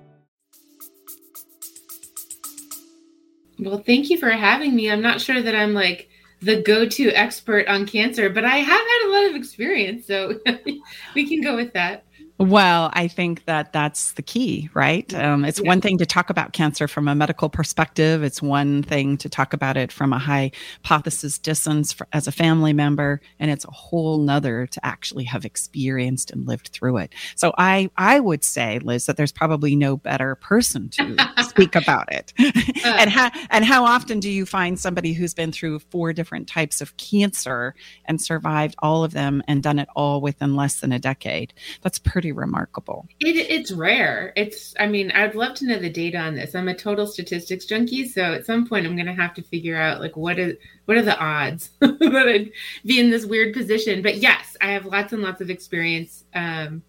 Well, 3.59 3.77
thank 3.79 4.09
you 4.09 4.17
for 4.17 4.29
having 4.29 4.75
me. 4.75 4.89
I'm 4.89 5.01
not 5.01 5.21
sure 5.21 5.41
that 5.41 5.55
I'm 5.55 5.73
like 5.73 6.09
the 6.41 6.61
go-to 6.61 7.09
expert 7.11 7.67
on 7.67 7.85
cancer, 7.85 8.29
but 8.29 8.43
I 8.43 8.57
have 8.57 8.67
had 8.67 9.07
a 9.07 9.11
lot 9.11 9.29
of 9.29 9.35
experience, 9.35 10.05
so 10.05 10.39
we 11.15 11.27
can 11.27 11.41
go 11.41 11.55
with 11.55 11.73
that. 11.73 12.03
Well, 12.39 12.89
I 12.93 13.07
think 13.07 13.45
that 13.45 13.73
that's 13.73 14.13
the 14.13 14.23
key, 14.23 14.69
right? 14.73 15.13
Um, 15.13 15.45
it's 15.45 15.59
yeah. 15.59 15.67
one 15.67 15.81
thing 15.81 15.99
to 15.99 16.05
talk 16.05 16.31
about 16.31 16.51
cancer 16.51 16.87
from 16.87 17.07
a 17.07 17.13
medical 17.13 17.47
perspective. 17.47 18.23
It's 18.23 18.41
one 18.41 18.81
thing 18.81 19.17
to 19.17 19.29
talk 19.29 19.53
about 19.53 19.77
it 19.77 19.91
from 19.91 20.13
a 20.13 20.17
hypothesis 20.17 21.37
distance 21.37 21.93
for, 21.93 22.07
as 22.11 22.27
a 22.27 22.31
family 22.31 22.73
member, 22.73 23.21
and 23.39 23.51
it's 23.51 23.65
a 23.65 23.71
whole 23.71 24.17
nother 24.17 24.65
to 24.65 24.83
actually 24.83 25.25
have 25.25 25.45
experienced 25.45 26.31
and 26.31 26.47
lived 26.47 26.69
through 26.69 26.97
it. 26.97 27.13
So 27.35 27.53
I, 27.59 27.91
I 27.97 28.19
would 28.19 28.43
say, 28.43 28.79
Liz, 28.79 29.05
that 29.05 29.15
there's 29.15 29.31
probably 29.31 29.75
no 29.75 29.95
better 29.95 30.33
person 30.33 30.89
to 30.89 31.15
speak 31.43 31.75
about 31.75 32.11
it. 32.11 32.33
Uh, 32.39 32.95
and 32.97 33.11
how 33.11 33.29
and 33.51 33.63
how 33.63 33.85
often 33.85 34.19
do 34.19 34.29
you 34.29 34.45
find 34.45 34.79
somebody 34.79 35.13
who's 35.13 35.35
been 35.35 35.51
through 35.51 35.79
four 35.79 36.13
different 36.13 36.47
types 36.47 36.81
of 36.81 36.97
cancer 36.97 37.75
and 38.05 38.19
survived 38.19 38.75
all 38.79 39.03
of 39.03 39.13
them 39.13 39.43
and 39.47 39.61
done 39.61 39.77
it 39.77 39.87
all 39.95 40.19
within 40.19 40.55
less 40.55 40.79
than 40.79 40.91
a 40.91 40.99
decade? 40.99 41.53
That's 41.81 41.99
pretty 41.99 42.22
remarkable. 42.31 43.07
It, 43.19 43.35
it's 43.35 43.71
rare. 43.71 44.33
It's, 44.35 44.73
I 44.79 44.87
mean, 44.87 45.11
I'd 45.11 45.35
love 45.35 45.55
to 45.55 45.65
know 45.65 45.79
the 45.79 45.89
data 45.89 46.17
on 46.17 46.35
this. 46.35 46.55
I'm 46.55 46.67
a 46.67 46.75
total 46.75 47.05
statistics 47.05 47.65
junkie, 47.65 48.07
so 48.07 48.33
at 48.33 48.45
some 48.45 48.67
point 48.67 48.85
I'm 48.85 48.95
going 48.95 49.07
to 49.07 49.13
have 49.13 49.33
to 49.35 49.41
figure 49.41 49.77
out 49.77 49.99
like 49.99 50.15
what 50.15 50.39
is 50.39 50.55
what 50.85 50.97
are 50.97 51.01
the 51.01 51.17
odds 51.19 51.69
that 51.79 52.25
I'd 52.27 52.51
be 52.85 52.99
in 52.99 53.09
this 53.09 53.25
weird 53.25 53.53
position. 53.53 54.01
But 54.01 54.17
yes, 54.17 54.55
I 54.61 54.71
have 54.71 54.85
lots 54.85 55.13
and 55.13 55.21
lots 55.21 55.41
of 55.41 55.49
experience 55.49 56.23
um, 56.33 56.83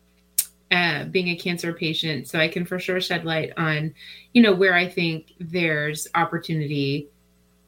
uh, 0.71 1.05
being 1.05 1.29
a 1.29 1.37
cancer 1.37 1.73
patient, 1.73 2.29
so 2.29 2.39
I 2.39 2.49
can 2.49 2.65
for 2.65 2.79
sure 2.79 3.01
shed 3.01 3.25
light 3.25 3.53
on, 3.57 3.95
you 4.33 4.43
know, 4.43 4.55
where 4.55 4.75
I 4.75 4.89
think 4.89 5.33
there's 5.39 6.09
opportunity, 6.15 7.09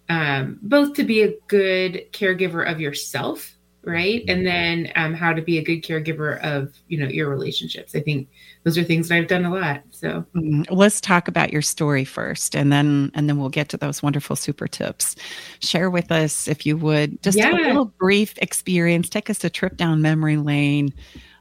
um, 0.08 0.58
both 0.62 0.94
to 0.94 1.04
be 1.04 1.23
a 1.23 1.37
good 1.49 2.12
caregiver 2.12 2.70
of 2.70 2.80
yourself 2.80 3.55
right 3.87 4.25
and 4.26 4.45
then 4.45 4.90
um, 4.97 5.14
how 5.14 5.33
to 5.33 5.40
be 5.40 5.59
a 5.59 5.62
good 5.62 5.83
caregiver 5.83 6.40
of 6.43 6.75
you 6.88 6.99
know 6.99 7.07
your 7.07 7.31
relationships 7.31 7.95
i 7.95 8.00
think 8.00 8.28
those 8.64 8.76
are 8.76 8.83
things 8.83 9.09
that 9.09 9.16
i've 9.16 9.28
done 9.28 9.45
a 9.45 9.50
lot 9.50 9.83
so 9.90 10.25
mm-hmm. 10.35 10.62
let's 10.75 11.00
talk 11.00 11.28
about 11.28 11.52
your 11.52 11.62
story 11.62 12.05
first 12.05 12.57
and 12.57 12.73
then 12.73 13.11
and 13.14 13.28
then 13.28 13.38
we'll 13.38 13.49
get 13.49 13.69
to 13.69 13.76
those 13.76 14.02
wonderful 14.02 14.35
super 14.35 14.66
tips 14.66 15.14
share 15.61 15.88
with 15.88 16.11
us 16.11 16.49
if 16.49 16.66
you 16.66 16.76
would 16.76 17.23
just 17.23 17.38
yeah. 17.38 17.52
a 17.52 17.55
little 17.55 17.87
brief 17.87 18.37
experience 18.38 19.09
take 19.09 19.31
us 19.31 19.43
a 19.45 19.50
trip 19.50 19.76
down 19.76 20.02
memory 20.02 20.37
lane 20.37 20.93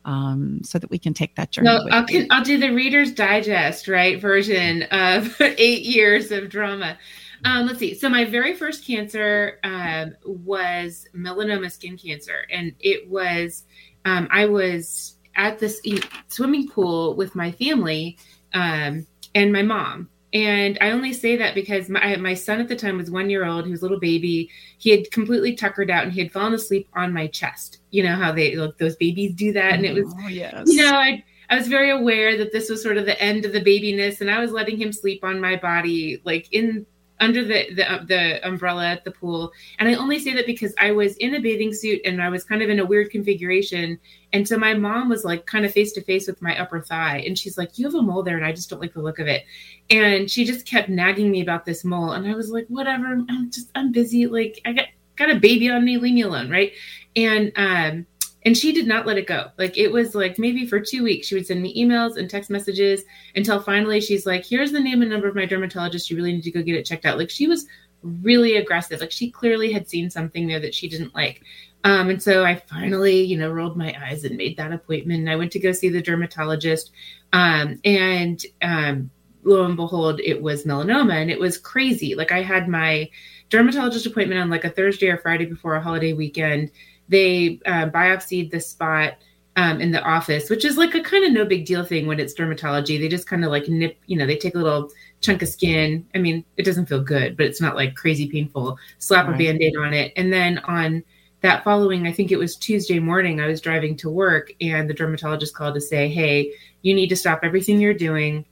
um, 0.06 0.62
so 0.64 0.78
that 0.78 0.92
we 0.92 1.00
can 1.00 1.16
take 1.16 1.36
that 1.36 1.52
journey. 1.52 1.66
No, 1.66 1.84
I'll, 1.90 2.06
I'll 2.30 2.44
do 2.44 2.60
the 2.60 2.70
Reader's 2.70 3.12
Digest, 3.12 3.88
right, 3.88 4.22
version 4.22 4.84
of 4.92 5.36
eight 5.42 5.82
years 5.82 6.32
of 6.32 6.48
drama. 6.48 6.96
Um, 7.46 7.68
let's 7.68 7.80
see. 7.80 7.94
So 7.94 8.10
my 8.10 8.25
very 8.25 8.56
first 8.56 8.86
cancer 8.86 9.60
um, 9.64 10.16
was 10.25 11.08
melanoma 11.16 11.72
skin 11.72 11.96
cancer, 11.96 12.46
and 12.52 12.74
it 12.80 13.08
was 13.08 13.64
um, 14.04 14.28
I 14.32 14.48
was 14.48 15.18
at 15.36 15.60
this 15.60 15.80
swimming 16.28 16.68
pool 16.68 17.16
with 17.16 17.36
my 17.36 17.52
family 17.52 18.18
um, 18.54 19.06
and 19.36 19.54
my 19.54 19.62
mom. 19.62 20.10
And 20.34 20.78
I 20.82 20.90
only 20.90 21.14
say 21.14 21.38
that 21.38 21.56
because 21.56 21.88
my, 21.88 22.18
my 22.18 22.34
son 22.34 22.60
at 22.60 22.68
the 22.68 22.75
time 22.75 22.98
was 22.98 23.10
one 23.10 23.30
year 23.30 23.46
old. 23.46 23.66
He 23.66 23.72
was 23.72 23.82
a 23.82 23.86
little 23.86 24.00
baby. 24.00 24.50
He 24.80 24.90
had 24.90 25.10
completely 25.12 25.56
tuckered 25.56 25.90
out 25.90 26.04
and 26.04 26.12
he 26.12 26.20
had 26.20 26.32
fallen 26.32 26.54
asleep 26.54 26.90
on 26.94 27.14
my 27.14 27.28
chest. 27.28 27.78
You 27.92 28.04
know 28.04 28.16
how 28.16 28.32
they 28.32 28.56
like 28.56 28.78
those 28.80 28.96
babies 28.96 29.34
do 29.36 29.54
that, 29.54 29.74
and 29.74 29.86
it 29.86 29.94
was, 29.94 30.14
oh, 30.20 30.28
yes. 30.28 30.68
you 30.68 30.82
know, 30.82 30.96
I. 30.96 31.24
I 31.48 31.58
was 31.58 31.68
very 31.68 31.92
aware 31.92 32.40
that 32.40 32.52
this 32.52 32.72
was 32.72 32.82
sort 32.82 32.98
of 32.98 33.06
the 33.06 33.22
end 33.22 33.46
of 33.46 33.54
the 33.54 33.62
babiness, 33.62 34.20
and 34.20 34.32
I 34.32 34.40
was 34.40 34.52
letting 34.52 34.82
him 34.82 34.92
sleep 34.92 35.24
on 35.24 35.40
my 35.40 35.56
body, 35.56 36.20
like 36.25 36.48
in 36.52 36.88
under 37.25 37.44
the 37.44 37.74
the, 37.74 37.91
uh, 37.91 38.03
the 38.05 38.48
umbrella 38.48 38.86
at 38.86 39.03
the 39.03 39.12
pool. 39.12 39.51
And 39.79 39.89
i 39.89 39.96
only 39.96 40.20
say 40.20 40.34
that 40.34 40.46
because 40.46 40.74
i 40.79 40.91
was 40.91 41.17
in 41.17 41.36
a 41.36 41.41
bathing 41.41 41.74
suit 41.74 42.01
and 42.05 42.22
i 42.22 42.29
was 42.29 42.44
kind 42.44 42.62
of 42.62 42.70
in 42.70 42.79
a 42.79 42.86
weird 42.86 43.10
configuration. 43.10 44.00
And 44.32 44.48
so 44.48 44.58
my 44.58 44.74
mom 44.74 45.10
was 45.10 45.24
like 45.24 45.46
kind 45.46 45.65
of 45.65 45.72
face 45.72 45.91
to 45.94 46.01
face 46.01 46.27
with 46.27 46.41
my 46.41 46.60
upper 46.60 46.82
thigh. 46.82 47.24
And 47.25 47.38
she's 47.38 47.58
like 47.58 47.77
you 47.77 47.86
have 47.86 47.96
a 47.96 48.01
mole 48.01 48.24
there 48.24 48.38
and 48.38 48.46
i 48.46 48.51
just 48.51 48.70
don't 48.70 48.82
like 48.82 48.94
the 48.94 49.01
look 49.01 49.20
of 49.20 49.27
it. 49.27 49.44
And 49.89 50.29
she 50.29 50.46
just 50.46 50.65
kept 50.65 50.89
nagging 50.89 51.32
me 51.32 51.41
about 51.41 51.65
this 51.65 51.84
mole. 51.84 52.12
And 52.12 52.27
i 52.27 52.36
was 52.36 52.51
like 52.51 52.67
whatever 52.67 53.08
i'm 53.29 53.51
just 53.51 53.72
i'm 53.75 53.91
busy. 53.91 54.27
Like 54.27 54.62
i 54.65 54.72
got 54.72 54.86
got 55.15 55.32
a 55.32 55.39
baby 55.39 55.70
on 55.70 55.84
me. 55.84 55.98
Leave 55.98 56.13
me 56.13 56.22
alone 56.22 56.50
right? 56.50 56.72
And 57.15 57.51
um 57.55 58.05
and 58.46 58.56
she 58.56 58.72
did 58.72 58.88
not 58.88 59.08
let 59.08 59.18
it 59.18 59.25
go. 59.28 59.48
Like 59.58 59.78
it 59.78 59.92
was 59.92 60.14
like 60.14 60.38
maybe 60.38 60.68
for 60.68 60.80
two 60.80 61.04
weeks, 61.04 61.28
she 61.28 61.36
would 61.36 61.48
send 61.48 61.62
me 61.62 61.75
emails 61.75 62.16
and 62.16 62.30
text 62.30 62.52
messages 62.52 63.04
until 63.36 63.60
finally 63.60 64.00
she's 64.00 64.25
like, 64.25 64.46
here's 64.46 64.72
the 64.72 64.80
name 64.80 65.02
and 65.02 65.10
number 65.10 65.28
of 65.28 65.36
my 65.36 65.46
dermatologist. 65.46 66.10
You 66.10 66.16
really 66.16 66.34
need 66.34 66.44
to 66.44 66.52
go 66.52 66.62
get 66.62 66.75
it 66.75 66.86
checked 66.86 67.06
out. 67.06 67.18
Like 67.18 67.32
she 67.32 67.48
was 67.48 67.66
really 68.04 68.58
aggressive. 68.58 69.02
Like 69.02 69.12
she 69.12 69.32
clearly 69.32 69.74
had 69.74 69.90
seen 69.90 70.12
something 70.12 70.48
there 70.48 70.60
that 70.60 70.75
she 70.75 70.88
didn't 70.88 71.16
like. 71.16 71.42
Um, 71.84 72.10
and 72.10 72.22
so 72.22 72.46
I 72.46 72.56
finally, 72.56 73.22
you 73.22 73.38
know, 73.38 73.52
rolled 73.52 73.78
my 73.78 73.96
eyes 74.06 74.24
and 74.24 74.38
made 74.38 74.58
that 74.58 74.72
appointment. 74.72 75.22
And 75.22 75.30
I 75.30 75.36
went 75.36 75.52
to 75.54 75.60
go 75.60 75.72
see 75.72 75.90
the 75.90 76.02
dermatologist. 76.02 76.92
Um, 77.34 77.80
and 77.84 78.44
um, 78.62 79.10
lo 79.44 79.66
and 79.66 79.75
behold, 79.75 80.20
it 80.20 80.42
was 80.42 80.66
melanoma 80.66 81.14
and 81.14 81.32
it 81.32 81.40
was 81.40 81.58
crazy. 81.58 82.14
Like 82.14 82.32
I 82.32 82.42
had 82.42 82.68
my 82.68 83.10
dermatologist 83.56 84.06
appointment 84.06 84.42
on 84.42 84.50
like 84.50 84.66
a 84.66 84.70
Thursday 84.70 85.08
or 85.08 85.18
Friday 85.18 85.46
before 85.46 85.76
a 85.76 85.82
holiday 85.82 86.14
weekend 86.14 86.72
they 87.08 87.60
uh, 87.66 87.88
biopsied 87.90 88.52
the 88.52 88.60
spot 88.60 89.16
um, 89.58 89.80
in 89.80 89.92
the 89.92 90.02
office, 90.02 90.50
which 90.50 90.66
is 90.66 90.78
like 90.78 90.96
a 90.96 91.02
kind 91.02 91.24
of 91.24 91.32
no 91.32 91.46
big 91.46 91.66
deal 91.66 91.86
thing 91.86 92.08
when 92.08 92.20
it's 92.20 92.34
dermatology. 92.34 93.00
They 93.00 93.08
just 93.08 93.28
kind 93.28 93.46
of 93.46 93.52
like 93.52 93.70
nip, 93.70 93.98
you 94.08 94.18
know, 94.18 94.26
they 94.26 94.38
take 94.38 94.56
a 94.56 94.60
little 94.60 94.92
chunk 95.22 95.42
of 95.42 95.48
skin. 95.48 96.06
I 96.14 96.18
mean, 96.18 96.44
it 96.58 96.64
doesn't 96.64 96.88
feel 96.88 97.02
good, 97.02 97.38
but 97.38 97.46
it's 97.46 97.62
not 97.62 97.76
like 97.76 97.96
crazy 97.96 98.28
painful. 98.28 98.78
Slap 99.00 99.28
right. 99.28 99.36
a 99.36 99.38
band 99.38 99.62
aid 99.62 99.78
on 99.78 99.94
it. 99.94 100.12
And 100.18 100.34
then 100.34 100.60
on 100.60 101.04
that 101.42 101.64
following, 101.64 102.06
I 102.06 102.12
think 102.12 102.32
it 102.32 102.38
was 102.38 102.58
Tuesday 102.58 103.00
morning, 103.00 103.40
I 103.40 103.48
was 103.48 103.62
driving 103.62 103.96
to 103.98 104.10
work 104.10 104.52
and 104.60 104.90
the 104.90 104.94
dermatologist 104.94 105.56
called 105.56 105.76
to 105.76 105.82
say, 105.82 106.10
hey, 106.10 106.52
you 106.82 106.94
need 106.94 107.10
to 107.10 107.16
stop 107.16 107.42
everything 107.44 107.80
you're 107.80 107.94
doing. 107.94 108.46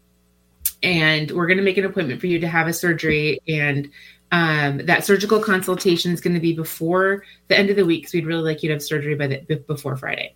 And 0.84 1.32
we're 1.32 1.48
going 1.48 1.58
to 1.58 1.64
make 1.64 1.78
an 1.78 1.86
appointment 1.86 2.22
for 2.22 2.28
you 2.28 2.40
to 2.40 2.48
have 2.48 2.68
a 2.68 2.74
surgery. 2.74 3.40
And 3.48 3.90
um, 4.34 4.80
that 4.88 5.06
surgical 5.06 5.40
consultation 5.40 6.12
is 6.12 6.20
going 6.20 6.34
to 6.34 6.40
be 6.40 6.54
before 6.54 7.24
the 7.50 7.58
end 7.58 7.70
of 7.70 7.76
the 7.76 7.86
week 7.86 8.02
because 8.02 8.16
we'd 8.16 8.26
really 8.26 8.42
like 8.42 8.64
you 8.64 8.70
to 8.70 8.74
have 8.74 8.82
surgery 8.82 9.14
by 9.14 9.28
the 9.28 9.64
before 9.68 9.96
Friday. 9.96 10.36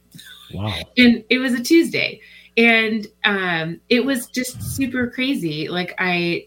Wow! 0.54 0.78
And 0.98 1.24
it 1.32 1.40
was 1.40 1.54
a 1.54 1.64
Tuesday, 1.64 2.22
and 2.56 3.08
um, 3.24 3.82
it 3.90 4.06
was 4.06 4.28
just 4.28 4.62
super 4.62 5.10
crazy. 5.10 5.68
Like 5.68 5.96
I, 5.98 6.46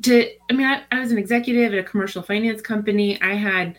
to 0.00 0.30
I 0.50 0.52
mean, 0.54 0.66
I, 0.66 0.82
I 0.90 1.00
was 1.00 1.12
an 1.12 1.18
executive 1.18 1.74
at 1.74 1.78
a 1.78 1.84
commercial 1.84 2.22
finance 2.22 2.62
company. 2.62 3.20
I 3.20 3.34
had 3.34 3.78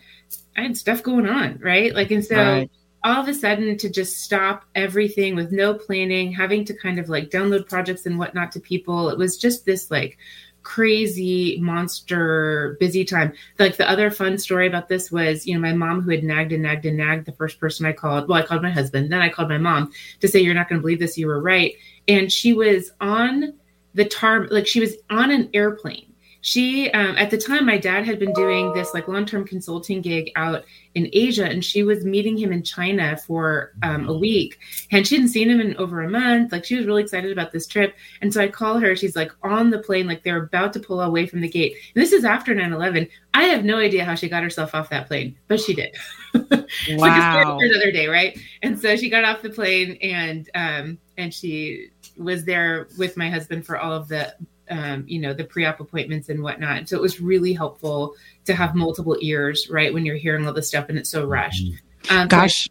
I 0.56 0.62
had 0.62 0.76
stuff 0.76 1.02
going 1.02 1.28
on, 1.28 1.58
right? 1.58 1.92
Like, 1.92 2.12
and 2.12 2.24
so. 2.24 2.36
Right 2.36 2.70
all 3.02 3.22
of 3.22 3.28
a 3.28 3.32
sudden 3.32 3.78
to 3.78 3.88
just 3.88 4.18
stop 4.18 4.66
everything 4.74 5.34
with 5.34 5.50
no 5.52 5.72
planning, 5.72 6.30
having 6.30 6.66
to 6.66 6.74
kind 6.74 6.98
of 6.98 7.08
like 7.08 7.30
download 7.30 7.66
projects 7.66 8.04
and 8.04 8.18
whatnot 8.18 8.52
to 8.52 8.60
people. 8.60 9.08
It 9.08 9.16
was 9.16 9.38
just 9.38 9.64
this 9.64 9.90
like 9.90 10.18
crazy 10.62 11.58
monster 11.60 12.76
busy 12.80 13.04
time. 13.04 13.32
Like 13.58 13.76
the 13.76 13.88
other 13.88 14.10
fun 14.10 14.38
story 14.38 14.66
about 14.66 14.88
this 14.88 15.10
was, 15.10 15.46
you 15.46 15.54
know, 15.54 15.60
my 15.60 15.72
mom 15.72 16.02
who 16.02 16.10
had 16.10 16.24
nagged 16.24 16.52
and 16.52 16.62
nagged 16.62 16.86
and 16.86 16.96
nagged 16.96 17.26
the 17.26 17.32
first 17.32 17.58
person 17.58 17.86
I 17.86 17.92
called. 17.92 18.28
Well, 18.28 18.38
I 18.38 18.46
called 18.46 18.62
my 18.62 18.70
husband, 18.70 19.12
then 19.12 19.20
I 19.20 19.28
called 19.28 19.48
my 19.48 19.58
mom 19.58 19.92
to 20.20 20.28
say, 20.28 20.40
You're 20.40 20.54
not 20.54 20.68
going 20.68 20.78
to 20.78 20.82
believe 20.82 21.00
this. 21.00 21.18
You 21.18 21.26
were 21.26 21.40
right. 21.40 21.74
And 22.08 22.30
she 22.30 22.52
was 22.52 22.90
on 23.00 23.54
the 23.94 24.04
tar, 24.04 24.46
like 24.48 24.66
she 24.66 24.80
was 24.80 24.96
on 25.08 25.30
an 25.30 25.50
airplane 25.54 26.09
she 26.42 26.90
um, 26.92 27.16
at 27.16 27.30
the 27.30 27.38
time 27.38 27.66
my 27.66 27.78
dad 27.78 28.04
had 28.04 28.18
been 28.18 28.32
doing 28.32 28.72
this 28.72 28.94
like 28.94 29.08
long-term 29.08 29.46
consulting 29.46 30.00
gig 30.00 30.30
out 30.36 30.64
in 30.94 31.08
asia 31.12 31.44
and 31.44 31.64
she 31.64 31.82
was 31.82 32.04
meeting 32.04 32.36
him 32.36 32.52
in 32.52 32.62
china 32.62 33.16
for 33.26 33.72
um, 33.82 34.08
a 34.08 34.16
week. 34.16 34.58
And 34.90 35.06
she 35.06 35.16
hadn't 35.16 35.30
seen 35.30 35.50
him 35.50 35.60
in 35.60 35.76
over 35.76 36.02
a 36.02 36.10
month. 36.10 36.52
Like 36.52 36.64
she 36.64 36.76
was 36.76 36.86
really 36.86 37.02
excited 37.02 37.30
about 37.30 37.52
this 37.52 37.66
trip. 37.66 37.94
And 38.22 38.32
so 38.32 38.42
i 38.42 38.48
call 38.48 38.78
her. 38.78 38.96
She's 38.96 39.16
like 39.16 39.32
on 39.42 39.70
the 39.70 39.78
plane 39.78 40.06
like 40.06 40.22
they're 40.22 40.42
about 40.42 40.72
to 40.74 40.80
pull 40.80 41.00
away 41.00 41.26
from 41.26 41.40
the 41.40 41.48
gate. 41.48 41.76
And 41.94 42.02
this 42.02 42.12
is 42.12 42.24
after 42.24 42.54
9-11 42.54 43.08
i 43.32 43.44
have 43.44 43.64
no 43.64 43.76
idea 43.76 44.04
how 44.04 44.16
she 44.16 44.28
got 44.28 44.42
herself 44.42 44.74
off 44.74 44.90
that 44.90 45.06
plane 45.06 45.36
but 45.48 45.60
she 45.60 45.74
did. 45.74 45.96
Wow. 46.90 47.56
like 47.56 47.66
another 47.68 47.90
day 47.90 48.06
right? 48.06 48.38
And 48.62 48.78
so 48.78 48.96
she 48.96 49.10
got 49.10 49.24
off 49.24 49.42
the 49.42 49.50
plane 49.50 49.98
and 50.02 50.48
um 50.54 50.98
and 51.16 51.34
she 51.34 51.90
was 52.16 52.44
there 52.44 52.88
with 52.98 53.16
my 53.16 53.28
husband 53.30 53.66
for 53.66 53.78
all 53.78 53.92
of 53.92 54.08
the 54.08 54.34
um, 54.70 55.04
you 55.06 55.20
know 55.20 55.32
the 55.32 55.44
pre-op 55.44 55.80
appointments 55.80 56.28
and 56.28 56.42
whatnot 56.42 56.88
so 56.88 56.96
it 56.96 57.02
was 57.02 57.20
really 57.20 57.52
helpful 57.52 58.14
to 58.44 58.54
have 58.54 58.74
multiple 58.74 59.16
ears 59.20 59.68
right 59.70 59.92
when 59.92 60.04
you're 60.04 60.16
hearing 60.16 60.46
all 60.46 60.52
this 60.52 60.68
stuff 60.68 60.86
and 60.88 60.98
it's 60.98 61.10
so 61.10 61.26
rushed 61.26 61.64
mm-hmm. 61.64 62.16
um, 62.16 62.28
gosh 62.28 62.68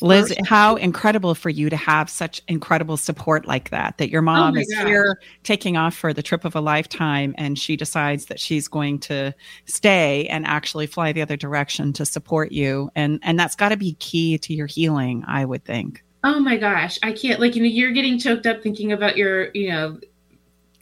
Liz, 0.00 0.34
how 0.46 0.76
incredible 0.76 1.34
for 1.34 1.48
you 1.48 1.70
to 1.70 1.76
have 1.76 2.10
such 2.10 2.40
incredible 2.48 2.96
support 2.96 3.46
like 3.46 3.70
that. 3.70 3.98
That 3.98 4.10
your 4.10 4.22
oh 4.22 4.24
mom 4.24 4.56
oh 4.56 4.60
is 4.60 4.74
God. 4.74 4.86
here 4.86 5.20
taking 5.44 5.76
off 5.76 5.94
for 5.94 6.12
the 6.12 6.22
trip 6.22 6.44
of 6.44 6.56
a 6.56 6.60
lifetime 6.60 7.34
and 7.38 7.58
she 7.58 7.76
decides 7.76 8.26
that 8.26 8.40
she's 8.40 8.68
going 8.68 8.98
to 9.00 9.32
stay 9.66 10.26
and 10.26 10.46
actually 10.46 10.86
fly 10.86 11.12
the 11.12 11.22
other 11.22 11.36
direction 11.36 11.92
to 11.94 12.06
support 12.06 12.52
you. 12.52 12.90
And 12.94 13.20
and 13.22 13.38
that's 13.38 13.54
got 13.54 13.68
to 13.68 13.76
be 13.76 13.94
key 13.94 14.38
to 14.38 14.54
your 14.54 14.66
healing, 14.66 15.24
I 15.26 15.44
would 15.44 15.64
think. 15.64 16.02
Oh 16.24 16.40
my 16.40 16.56
gosh, 16.56 16.98
I 17.02 17.12
can't 17.12 17.40
like 17.40 17.54
you 17.54 17.62
know 17.62 17.68
you're 17.68 17.92
getting 17.92 18.18
choked 18.18 18.46
up 18.46 18.62
thinking 18.62 18.92
about 18.92 19.16
your, 19.16 19.50
you 19.54 19.70
know, 19.70 19.98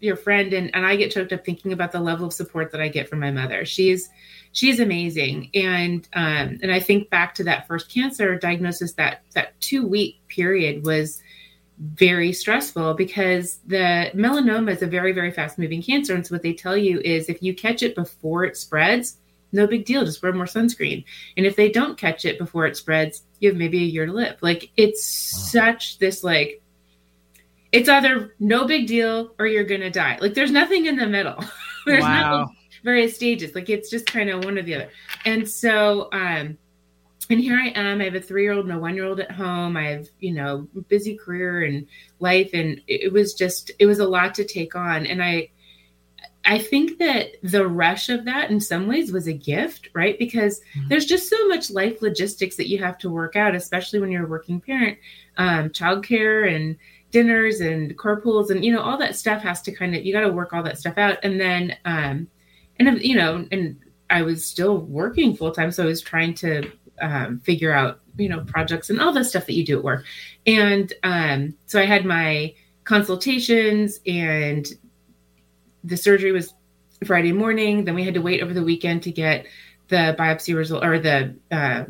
your 0.01 0.17
friend 0.17 0.53
and, 0.53 0.75
and 0.75 0.85
I 0.85 0.97
get 0.97 1.13
choked 1.13 1.33
up 1.33 1.45
thinking 1.45 1.73
about 1.73 1.93
the 1.93 2.01
level 2.01 2.27
of 2.27 2.33
support 2.33 2.73
that 2.73 2.81
I 2.81 2.89
get 2.89 3.09
from 3.09 3.21
my 3.21 3.31
mother. 3.31 3.65
She's 3.65 4.11
she's 4.53 4.81
amazing. 4.81 5.51
And 5.55 6.09
um 6.15 6.59
and 6.63 6.73
I 6.73 6.81
think 6.81 7.11
back 7.11 7.35
to 7.37 7.45
that 7.45 7.67
first 7.67 7.93
cancer 7.93 8.37
diagnosis 8.39 8.95
that 8.95 9.23
that 9.35 9.61
2 9.61 9.87
week 9.87 10.21
period 10.29 10.85
was 10.85 11.23
very 11.81 12.33
stressful 12.33 12.95
because 12.95 13.59
the 13.67 14.11
melanoma 14.15 14.71
is 14.71 14.83
a 14.83 14.87
very, 14.87 15.13
very 15.13 15.31
fast 15.31 15.59
moving 15.59 15.83
cancer. 15.83 16.15
And 16.15 16.27
so 16.27 16.35
what 16.35 16.43
they 16.43 16.53
tell 16.53 16.77
you 16.77 17.01
is 17.01 17.29
if 17.29 17.43
you 17.43 17.55
catch 17.55 17.83
it 17.83 17.95
before 17.95 18.45
it 18.45 18.57
spreads, 18.57 19.17
no 19.53 19.67
big 19.67 19.87
deal, 19.87 20.05
just 20.05 20.23
wear 20.23 20.33
more 20.33 20.45
sunscreen. 20.45 21.05
And 21.37 21.47
if 21.47 21.57
they 21.57 21.71
don't 21.71 21.99
catch 21.99 22.25
it 22.25 22.39
before 22.39 22.67
it 22.67 22.77
spreads, 22.77 23.23
you 23.41 23.49
have 23.49 23.59
maybe 23.59 23.79
a 23.79 23.87
year 23.87 24.07
to 24.07 24.13
live. 24.13 24.37
Like 24.43 24.71
it's 24.77 25.33
wow. 25.35 25.71
such 25.71 25.99
this 25.99 26.23
like 26.23 26.60
it's 27.73 27.89
either 27.89 28.35
no 28.39 28.67
big 28.67 28.87
deal 28.87 29.35
or 29.39 29.47
you're 29.47 29.65
gonna 29.65 29.91
die. 29.91 30.19
Like 30.21 30.35
there's 30.35 30.51
nothing 30.51 30.87
in 30.87 30.97
the 30.97 31.07
middle. 31.07 31.43
there's 31.87 32.03
wow. 32.03 32.45
no 32.45 32.53
various 32.85 33.15
stages. 33.15 33.55
Like 33.55 33.69
it's 33.69 33.91
just 33.91 34.07
kind 34.07 34.31
of 34.31 34.45
one 34.45 34.59
or 34.59 34.63
the 34.63 34.75
other. 34.75 34.91
And 35.25 35.49
so 35.49 36.09
um 36.13 36.59
and 37.31 37.39
here 37.39 37.57
I 37.57 37.69
am. 37.69 38.01
I 38.01 38.05
have 38.05 38.17
a 38.17 38.21
three 38.21 38.43
year 38.43 38.53
old 38.53 38.67
and 38.67 38.75
a 38.75 38.79
one 38.79 38.97
year 38.97 39.05
old 39.05 39.21
at 39.21 39.31
home. 39.31 39.77
I 39.77 39.91
have, 39.91 40.09
you 40.19 40.33
know, 40.33 40.67
busy 40.89 41.17
career 41.17 41.63
and 41.63 41.87
life. 42.19 42.51
And 42.53 42.81
it 42.89 43.13
was 43.13 43.35
just, 43.35 43.71
it 43.79 43.87
was 43.87 44.01
a 44.01 44.09
lot 44.09 44.35
to 44.35 44.45
take 44.45 44.75
on. 44.75 45.07
And 45.07 45.23
I, 45.23 45.51
I 46.45 46.59
think 46.59 46.99
that 46.99 47.37
the 47.45 47.69
rush 47.69 48.09
of 48.09 48.25
that 48.25 48.51
in 48.51 48.61
some 48.61 48.89
ways 48.89 49.13
was 49.13 49.29
a 49.29 49.33
gift, 49.33 49.91
right? 49.95 50.19
Because 50.19 50.61
mm-hmm. 50.75 50.89
there's 50.89 51.05
just 51.05 51.29
so 51.29 51.47
much 51.47 51.71
life 51.71 52.03
logistics 52.03 52.57
that 52.57 52.69
you 52.69 52.79
have 52.79 52.99
to 52.99 53.11
work 53.11 53.37
out, 53.37 53.55
especially 53.55 54.01
when 54.01 54.11
you're 54.11 54.25
a 54.25 54.29
working 54.29 54.61
parent, 54.61 54.99
um, 55.37 55.69
childcare 55.69 56.53
and 56.53 56.77
dinners 57.11 57.61
and 57.61 57.97
carpools 57.97 58.51
and, 58.51 58.65
you 58.65 58.73
know, 58.73 58.81
all 58.81 58.99
that 58.99 59.17
stuff 59.17 59.43
has 59.43 59.61
to 59.63 59.73
kind 59.73 59.95
of, 59.95 60.05
you 60.05 60.13
got 60.13 60.21
to 60.21 60.33
work 60.33 60.53
all 60.53 60.63
that 60.63 60.79
stuff 60.79 60.97
out. 60.97 61.19
And 61.23 61.41
then, 61.41 61.77
um, 61.85 62.29
and, 62.79 63.01
you 63.03 63.17
know, 63.17 63.47
and 63.51 63.79
I 64.09 64.23
was 64.23 64.45
still 64.45 64.79
working 64.79 65.35
full 65.37 65.53
time. 65.53 65.71
So 65.71 65.83
I 65.83 65.87
was 65.87 66.01
trying 66.01 66.35
to 66.35 66.71
um, 67.01 67.39
figure 67.41 67.73
out 67.73 68.01
you 68.17 68.29
know 68.29 68.41
projects 68.41 68.91
and 68.91 69.01
all 69.01 69.13
the 69.13 69.25
stuff 69.25 69.47
that 69.47 69.55
you 69.55 69.65
do 69.65 69.79
at 69.79 69.85
work 69.85 70.05
and 70.47 70.93
um, 71.03 71.55
so 71.67 71.81
i 71.81 71.85
had 71.85 72.05
my 72.05 72.55
consultations 72.85 74.01
and 74.07 74.69
the 75.85 75.97
surgery 75.97 76.33
was 76.33 76.55
friday 77.05 77.33
morning 77.33 77.85
then 77.85 77.95
we 77.95 78.05
had 78.05 78.15
to 78.15 78.21
wait 78.21 78.43
over 78.43 78.53
the 78.53 78.63
weekend 78.63 79.03
to 79.03 79.11
get 79.11 79.47
the 79.89 80.15
biopsy 80.19 80.55
result 80.55 80.85
or 80.85 80.99
the 80.99 81.35
uh, 81.51 81.85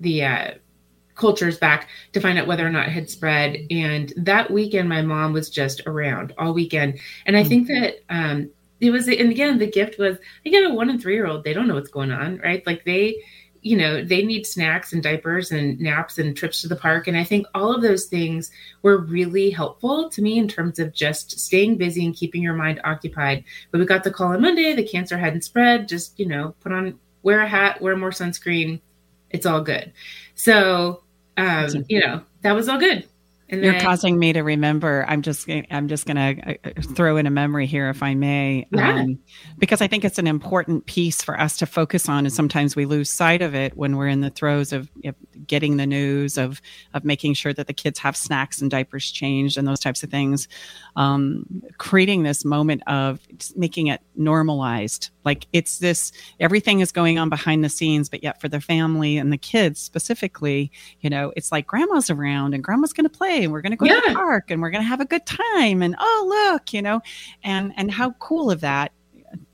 the 0.00 0.24
uh, 0.24 0.50
cultures 1.14 1.58
back 1.58 1.88
to 2.12 2.20
find 2.20 2.38
out 2.38 2.46
whether 2.46 2.66
or 2.66 2.70
not 2.70 2.88
it 2.88 2.92
had 2.92 3.10
spread. 3.10 3.58
And 3.70 4.12
that 4.16 4.50
weekend 4.50 4.88
my 4.88 5.02
mom 5.02 5.32
was 5.32 5.50
just 5.50 5.82
around 5.86 6.32
all 6.38 6.52
weekend. 6.52 6.98
And 7.26 7.36
i 7.36 7.40
mm-hmm. 7.40 7.48
think 7.48 7.68
that 7.68 7.96
um, 8.08 8.50
it 8.80 8.90
was 8.90 9.08
and 9.08 9.30
again 9.30 9.58
the 9.58 9.70
gift 9.70 9.98
was 9.98 10.18
i 10.44 10.48
get 10.48 10.68
a 10.68 10.74
one 10.74 10.90
and 10.90 11.00
three 11.00 11.14
year 11.14 11.26
old 11.26 11.44
they 11.44 11.52
don't 11.52 11.68
know 11.68 11.74
what's 11.74 11.90
going 11.90 12.10
on 12.10 12.38
right? 12.38 12.66
Like 12.66 12.84
they 12.84 13.22
you 13.62 13.78
know 13.78 14.04
they 14.04 14.22
need 14.22 14.46
snacks 14.46 14.92
and 14.92 15.02
diapers 15.02 15.50
and 15.50 15.80
naps 15.80 16.18
and 16.18 16.36
trips 16.36 16.60
to 16.60 16.68
the 16.68 16.76
park. 16.76 17.06
And 17.06 17.16
i 17.16 17.24
think 17.24 17.46
all 17.54 17.74
of 17.74 17.82
those 17.82 18.06
things 18.06 18.50
were 18.82 18.98
really 18.98 19.50
helpful 19.50 20.10
to 20.10 20.22
me 20.22 20.38
in 20.38 20.48
terms 20.48 20.78
of 20.78 20.92
just 20.92 21.38
staying 21.38 21.76
busy 21.76 22.04
and 22.04 22.14
keeping 22.14 22.42
your 22.42 22.54
mind 22.54 22.80
occupied. 22.84 23.44
But 23.70 23.80
we 23.80 23.86
got 23.86 24.04
the 24.04 24.10
call 24.10 24.32
on 24.32 24.42
monday 24.42 24.74
the 24.74 24.86
cancer 24.86 25.16
hadn't 25.16 25.44
spread 25.44 25.88
just 25.88 26.18
you 26.18 26.26
know 26.26 26.54
put 26.60 26.72
on 26.72 26.98
wear 27.22 27.40
a 27.40 27.48
hat 27.48 27.80
wear 27.80 27.96
more 27.96 28.10
sunscreen 28.10 28.80
it's 29.34 29.46
all 29.46 29.60
good. 29.60 29.92
So 30.36 31.02
um 31.36 31.84
you 31.88 32.00
know 32.00 32.22
that 32.42 32.52
was 32.52 32.68
all 32.68 32.78
good 32.78 33.08
and 33.50 33.62
You're 33.62 33.78
causing 33.80 34.18
me 34.18 34.32
to 34.32 34.40
remember. 34.40 35.04
I'm 35.06 35.20
just 35.20 35.48
I'm 35.70 35.88
just 35.88 36.06
going 36.06 36.16
to 36.16 36.58
uh, 36.64 36.80
throw 36.94 37.18
in 37.18 37.26
a 37.26 37.30
memory 37.30 37.66
here, 37.66 37.90
if 37.90 38.02
I 38.02 38.14
may, 38.14 38.66
yeah. 38.70 39.00
um, 39.00 39.18
because 39.58 39.82
I 39.82 39.86
think 39.86 40.02
it's 40.02 40.18
an 40.18 40.26
important 40.26 40.86
piece 40.86 41.22
for 41.22 41.38
us 41.38 41.58
to 41.58 41.66
focus 41.66 42.08
on, 42.08 42.24
and 42.24 42.32
sometimes 42.32 42.74
we 42.74 42.86
lose 42.86 43.10
sight 43.10 43.42
of 43.42 43.54
it 43.54 43.76
when 43.76 43.96
we're 43.96 44.08
in 44.08 44.22
the 44.22 44.30
throes 44.30 44.72
of 44.72 44.90
getting 45.46 45.76
the 45.76 45.86
news 45.86 46.38
of 46.38 46.62
of 46.94 47.04
making 47.04 47.34
sure 47.34 47.52
that 47.52 47.66
the 47.66 47.74
kids 47.74 47.98
have 47.98 48.16
snacks 48.16 48.62
and 48.62 48.70
diapers 48.70 49.10
changed 49.10 49.58
and 49.58 49.68
those 49.68 49.80
types 49.80 50.02
of 50.02 50.10
things. 50.10 50.48
Um, 50.96 51.44
creating 51.76 52.22
this 52.22 52.46
moment 52.46 52.82
of 52.86 53.20
making 53.56 53.88
it 53.88 54.00
normalized, 54.16 55.10
like 55.22 55.46
it's 55.52 55.80
this 55.80 56.12
everything 56.40 56.80
is 56.80 56.92
going 56.92 57.18
on 57.18 57.28
behind 57.28 57.62
the 57.62 57.68
scenes, 57.68 58.08
but 58.08 58.22
yet 58.22 58.40
for 58.40 58.48
the 58.48 58.60
family 58.60 59.18
and 59.18 59.30
the 59.30 59.38
kids 59.38 59.80
specifically, 59.80 60.72
you 61.00 61.10
know, 61.10 61.30
it's 61.36 61.52
like 61.52 61.66
grandma's 61.66 62.08
around 62.08 62.54
and 62.54 62.64
grandma's 62.64 62.94
going 62.94 63.04
to 63.04 63.10
play 63.10 63.33
and 63.42 63.52
we're 63.52 63.60
going 63.60 63.72
to 63.72 63.76
go 63.76 63.86
yeah. 63.86 64.00
to 64.00 64.08
the 64.08 64.14
park 64.14 64.50
and 64.50 64.62
we're 64.62 64.70
going 64.70 64.82
to 64.82 64.88
have 64.88 65.00
a 65.00 65.04
good 65.04 65.26
time 65.26 65.82
and 65.82 65.96
oh 65.98 66.52
look 66.52 66.72
you 66.72 66.80
know 66.80 67.00
and 67.42 67.72
and 67.76 67.90
how 67.90 68.12
cool 68.12 68.50
of 68.50 68.60
that 68.60 68.92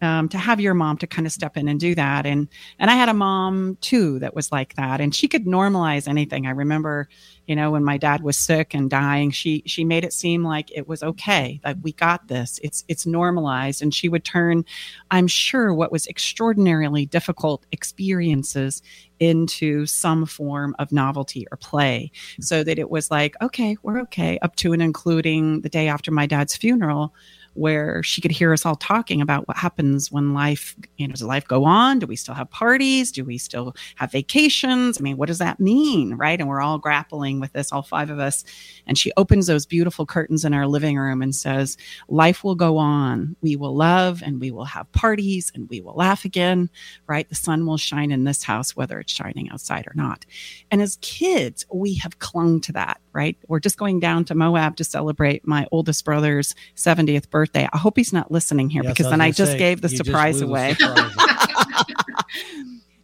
um, 0.03 0.29
to 0.29 0.38
have 0.38 0.61
your 0.61 0.75
mom 0.75 0.97
to 0.99 1.07
kind 1.07 1.27
of 1.27 1.33
step 1.33 1.57
in 1.57 1.69
and 1.69 1.79
do 1.79 1.95
that. 1.95 2.27
And 2.27 2.49
and 2.79 2.90
i 2.90 2.95
had 2.95 3.09
a 3.09 3.14
mom 3.14 3.77
too 3.81 4.19
that 4.21 4.35
was 4.35 4.53
like 4.53 4.75
that. 4.75 5.01
And 5.01 5.14
she 5.14 5.29
could 5.29 5.47
normalize 5.47 6.09
anything. 6.09 6.47
I 6.47 6.51
remember 6.51 7.09
you 7.47 7.57
know 7.57 7.71
when 7.71 7.85
my 7.85 7.97
dad 7.97 8.23
was 8.23 8.38
sick 8.38 8.75
and 8.75 8.88
dying 8.88 9.31
she 9.31 9.62
she 9.66 9.85
made 9.85 10.05
it 10.05 10.12
seem 10.12 10.45
like 10.45 10.71
it 10.71 10.87
was 10.88 11.03
okay 11.03 11.61
that 11.64 11.81
we 11.83 11.93
got 11.93 12.29
this. 12.29 12.59
It's 12.62 12.85
it's 12.88 13.07
normalized. 13.07 13.83
And 13.83 13.95
she 13.95 14.09
would 14.09 14.25
turn 14.25 14.64
i'm 15.11 15.27
sure 15.27 15.75
what 15.75 15.93
was 15.93 16.07
extraordinarily 16.07 17.07
difficult 17.07 17.66
experiences 17.73 18.83
into 19.21 19.85
some 19.85 20.25
form 20.25 20.75
of 20.79 20.90
novelty 20.90 21.47
or 21.53 21.57
play. 21.59 22.11
So 22.40 22.64
that 22.64 22.79
it 22.79 22.90
was 22.90 23.11
like 23.11 23.37
okay 23.43 23.77
we're 23.83 24.01
okay 24.01 24.38
up 24.40 24.57
to 24.57 24.73
and 24.73 24.83
including 24.83 25.61
the 25.61 25.69
day 25.69 25.88
after 25.88 26.11
my 26.11 26.27
dad's 26.27 26.57
funeral 26.57 27.14
where 27.55 28.03
she 28.03 28.21
could 28.21 28.31
hear 28.31 28.53
us 28.53 28.65
all 28.65 28.77
talking 28.77 29.21
about 29.21 29.49
what 29.49 29.57
happens 29.57 30.11
when 30.11 30.35
life, 30.35 30.77
you 30.97 31.07
know, 31.07 31.13
does 31.13 31.23
life 31.23 31.47
go 31.47 31.65
on? 31.65 31.99
Do 31.99 32.07
we 32.07 32.17
still 32.17 32.35
have 32.35 32.51
parties? 32.51 33.11
Do 33.11 33.25
we 33.25 33.39
still 33.39 33.75
have 33.97 34.13
vacations? 34.13 34.99
I 34.99 35.03
mean, 35.03 35.17
what 35.17 35.27
does 35.27 35.39
that 35.39 35.59
mean? 35.59 36.15
Right. 36.15 36.39
And 36.39 36.49
we're 36.49 36.61
all 36.61 36.79
grappling 36.79 37.41
with 37.41 37.53
this, 37.53 37.73
all 37.73 37.83
five 37.83 38.11
of 38.11 38.19
us. 38.19 38.45
And 38.87 38.97
she 38.97 39.13
opens 39.17 39.47
those 39.47 39.67
beautiful 39.67 40.07
curtains 40.07 40.45
in 40.45 40.55
our 40.55 40.67
living 40.67 40.97
room 40.97 41.23
and 41.23 41.35
says, 41.35 41.77
Life 42.09 42.45
will 42.45 42.55
go 42.55 42.79
on. 42.79 43.37
We 43.41 43.57
will 43.57 43.75
love 43.75 44.23
and 44.23 44.41
we 44.41 44.51
will 44.51 44.65
have 44.65 44.91
parties 44.93 45.51
and 45.55 45.69
we 45.69 45.81
will 45.81 45.95
laugh 45.95 46.25
again. 46.25 46.71
Right. 47.07 47.29
The 47.29 47.35
sun 47.35 47.67
will 47.67 47.79
shine 47.79 48.13
in 48.13 48.25
this 48.25 48.45
house, 48.45 48.77
whether 48.77 49.01
it's 49.01 49.13
shining 49.13 49.51
outside 49.51 49.87
or 49.87 49.93
not. 49.95 50.25
And 50.71 50.81
as 50.81 50.99
kids, 51.01 51.67
we 51.73 51.95
have 51.97 52.21
clung 52.21 52.61
to 52.63 52.73
that. 52.73 53.01
Right. 53.13 53.37
We're 53.49 53.61
just 53.61 53.77
going 53.77 53.99
down 53.99 54.25
to 54.27 54.37
Moab 54.37 54.77
to 54.77 54.85
celebrate 54.85 55.47
my 55.47 55.67
oldest 55.73 56.05
brother's 56.05 56.55
70th 56.77 57.29
birthday 57.29 57.39
birthday. 57.40 57.66
I 57.72 57.79
hope 57.79 57.96
he's 57.96 58.12
not 58.12 58.31
listening 58.31 58.68
here 58.68 58.83
yes, 58.83 58.92
because 58.92 59.07
I 59.07 59.11
then 59.11 59.20
I 59.22 59.31
just 59.31 59.53
say, 59.53 59.59
gave 59.59 59.81
the 59.81 59.88
surprise 59.88 60.42
away. 60.42 60.76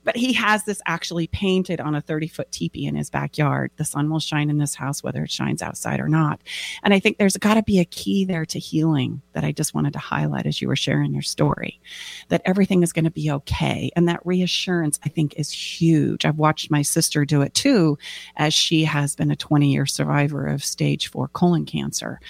but 0.05 0.15
he 0.15 0.35
has 0.35 0.65
this 0.65 0.83
actually 0.85 1.27
painted 1.27 1.81
on 1.81 1.95
a 1.95 2.03
30 2.03 2.29
foot 2.29 2.53
teepee 2.53 2.85
in 2.85 2.95
his 2.95 3.09
backyard. 3.09 3.71
The 3.77 3.85
sun 3.87 4.11
will 4.11 4.21
shine 4.21 4.51
in 4.51 4.59
this 4.59 4.75
house, 4.75 5.03
whether 5.03 5.25
it 5.25 5.31
shines 5.31 5.63
outside 5.63 6.01
or 6.01 6.09
not. 6.09 6.43
And 6.83 6.93
I 6.93 7.01
think 7.01 7.17
there's 7.17 7.39
got 7.39 7.55
to 7.55 7.63
be 7.63 7.79
a 7.79 7.87
key 7.87 8.27
there 8.27 8.45
to 8.45 8.59
healing 8.59 9.23
that 9.33 9.43
I 9.43 9.53
just 9.53 9.73
wanted 9.73 9.95
to 9.95 9.99
highlight 9.99 10.45
as 10.45 10.61
you 10.61 10.69
were 10.69 10.77
sharing 10.77 11.15
your 11.15 11.23
story 11.23 11.81
that 12.29 12.43
everything 12.45 12.83
is 12.83 12.93
going 12.93 13.07
to 13.07 13.11
be 13.11 13.31
okay. 13.31 13.91
And 13.97 14.07
that 14.07 14.25
reassurance, 14.27 15.01
I 15.03 15.09
think, 15.09 15.33
is 15.39 15.51
huge. 15.51 16.27
I've 16.27 16.37
watched 16.37 16.71
my 16.71 16.83
sister 16.83 17.25
do 17.25 17.41
it 17.41 17.55
too, 17.55 17.97
as 18.37 18.53
she 18.53 18.85
has 18.85 19.17
been 19.17 19.31
a 19.31 19.37
20 19.37 19.73
year 19.73 19.87
survivor 19.87 20.47
of 20.47 20.63
stage 20.63 21.09
four 21.09 21.29
colon 21.29 21.65
cancer 21.65 22.21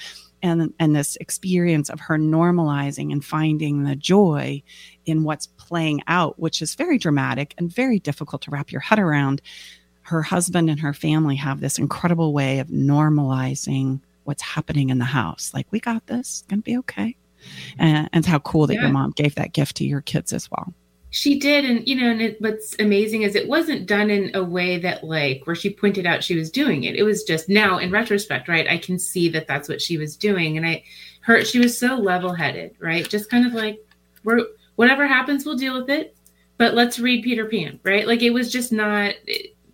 and 0.46 0.72
and 0.78 0.94
this 0.94 1.16
experience 1.16 1.90
of 1.90 2.00
her 2.00 2.16
normalizing 2.16 3.12
and 3.12 3.24
finding 3.24 3.84
the 3.84 3.96
joy 3.96 4.62
in 5.04 5.24
what's 5.24 5.46
playing 5.46 6.02
out 6.06 6.38
which 6.38 6.62
is 6.62 6.74
very 6.74 6.98
dramatic 6.98 7.54
and 7.58 7.72
very 7.72 7.98
difficult 7.98 8.42
to 8.42 8.50
wrap 8.50 8.70
your 8.72 8.80
head 8.80 8.98
around. 8.98 9.42
Her 10.02 10.22
husband 10.22 10.70
and 10.70 10.78
her 10.80 10.94
family 10.94 11.36
have 11.36 11.60
this 11.60 11.78
incredible 11.78 12.32
way 12.32 12.60
of 12.60 12.68
normalizing 12.68 14.00
what's 14.24 14.42
happening 14.42 14.90
in 14.90 14.98
the 14.98 15.04
house. 15.04 15.52
Like 15.52 15.66
we 15.70 15.80
got 15.80 16.06
this. 16.06 16.40
It's 16.40 16.42
gonna 16.42 16.62
be 16.62 16.78
okay. 16.78 17.16
And, 17.78 18.08
and 18.12 18.26
how 18.26 18.38
cool 18.40 18.66
that 18.66 18.74
yeah. 18.74 18.82
your 18.82 18.90
mom 18.90 19.12
gave 19.12 19.34
that 19.36 19.52
gift 19.52 19.76
to 19.76 19.84
your 19.84 20.00
kids 20.00 20.32
as 20.32 20.50
well 20.50 20.72
she 21.16 21.38
did 21.38 21.64
and 21.64 21.88
you 21.88 21.94
know 21.94 22.10
and 22.10 22.20
it, 22.20 22.38
what's 22.42 22.76
amazing 22.78 23.22
is 23.22 23.34
it 23.34 23.48
wasn't 23.48 23.86
done 23.86 24.10
in 24.10 24.30
a 24.34 24.44
way 24.44 24.76
that 24.76 25.02
like 25.02 25.46
where 25.46 25.56
she 25.56 25.72
pointed 25.72 26.04
out 26.04 26.22
she 26.22 26.36
was 26.36 26.50
doing 26.50 26.84
it. 26.84 26.94
It 26.94 27.04
was 27.04 27.24
just 27.24 27.48
now 27.48 27.78
in 27.78 27.90
retrospect 27.90 28.48
right 28.48 28.68
i 28.68 28.76
can 28.76 28.98
see 28.98 29.30
that 29.30 29.46
that's 29.46 29.66
what 29.66 29.80
she 29.80 29.96
was 29.96 30.14
doing 30.14 30.58
and 30.58 30.66
i 30.66 30.84
her 31.22 31.42
she 31.42 31.58
was 31.58 31.78
so 31.78 31.96
level-headed 31.96 32.76
right? 32.78 33.08
Just 33.08 33.30
kind 33.30 33.46
of 33.46 33.54
like 33.54 33.78
we're 34.24 34.44
whatever 34.74 35.06
happens 35.06 35.46
we'll 35.46 35.56
deal 35.56 35.80
with 35.80 35.88
it 35.88 36.14
but 36.58 36.74
let's 36.74 36.98
read 36.98 37.24
peter 37.24 37.46
pan 37.46 37.80
right? 37.82 38.06
Like 38.06 38.20
it 38.20 38.30
was 38.30 38.52
just 38.52 38.70
not 38.70 39.14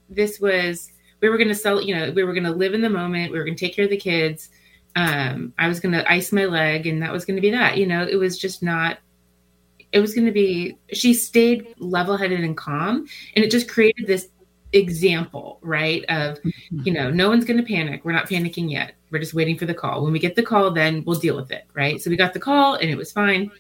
this 0.08 0.38
was 0.38 0.92
we 1.20 1.28
were 1.28 1.38
going 1.38 1.48
to 1.48 1.56
sell 1.56 1.82
you 1.82 1.96
know 1.96 2.12
we 2.12 2.22
were 2.22 2.34
going 2.34 2.44
to 2.44 2.52
live 2.52 2.72
in 2.72 2.82
the 2.82 2.88
moment 2.88 3.32
we 3.32 3.38
were 3.38 3.44
going 3.44 3.56
to 3.56 3.66
take 3.66 3.74
care 3.74 3.86
of 3.86 3.90
the 3.90 3.96
kids 3.96 4.48
um 4.94 5.52
i 5.58 5.66
was 5.66 5.80
going 5.80 5.92
to 5.92 6.08
ice 6.08 6.30
my 6.30 6.44
leg 6.44 6.86
and 6.86 7.02
that 7.02 7.12
was 7.12 7.24
going 7.24 7.36
to 7.36 7.42
be 7.42 7.50
that 7.50 7.78
you 7.78 7.86
know? 7.86 8.06
It 8.06 8.16
was 8.16 8.38
just 8.38 8.62
not 8.62 8.98
it 9.92 10.00
was 10.00 10.14
going 10.14 10.26
to 10.26 10.32
be 10.32 10.76
she 10.92 11.14
stayed 11.14 11.66
level-headed 11.78 12.40
and 12.40 12.56
calm 12.56 13.06
and 13.36 13.44
it 13.44 13.50
just 13.50 13.68
created 13.68 14.06
this 14.06 14.28
example 14.72 15.58
right 15.60 16.04
of 16.08 16.38
mm-hmm. 16.38 16.80
you 16.84 16.92
know 16.92 17.10
no 17.10 17.28
one's 17.28 17.44
going 17.44 17.58
to 17.58 17.62
panic 17.62 18.04
we're 18.04 18.12
not 18.12 18.28
panicking 18.28 18.70
yet 18.70 18.94
we're 19.10 19.18
just 19.18 19.34
waiting 19.34 19.58
for 19.58 19.66
the 19.66 19.74
call 19.74 20.02
when 20.02 20.12
we 20.12 20.18
get 20.18 20.34
the 20.34 20.42
call 20.42 20.70
then 20.70 21.02
we'll 21.04 21.18
deal 21.18 21.36
with 21.36 21.50
it 21.50 21.66
right 21.74 22.00
so 22.00 22.08
we 22.08 22.16
got 22.16 22.32
the 22.32 22.40
call 22.40 22.74
and 22.74 22.90
it 22.90 22.96
was 22.96 23.12
fine 23.12 23.50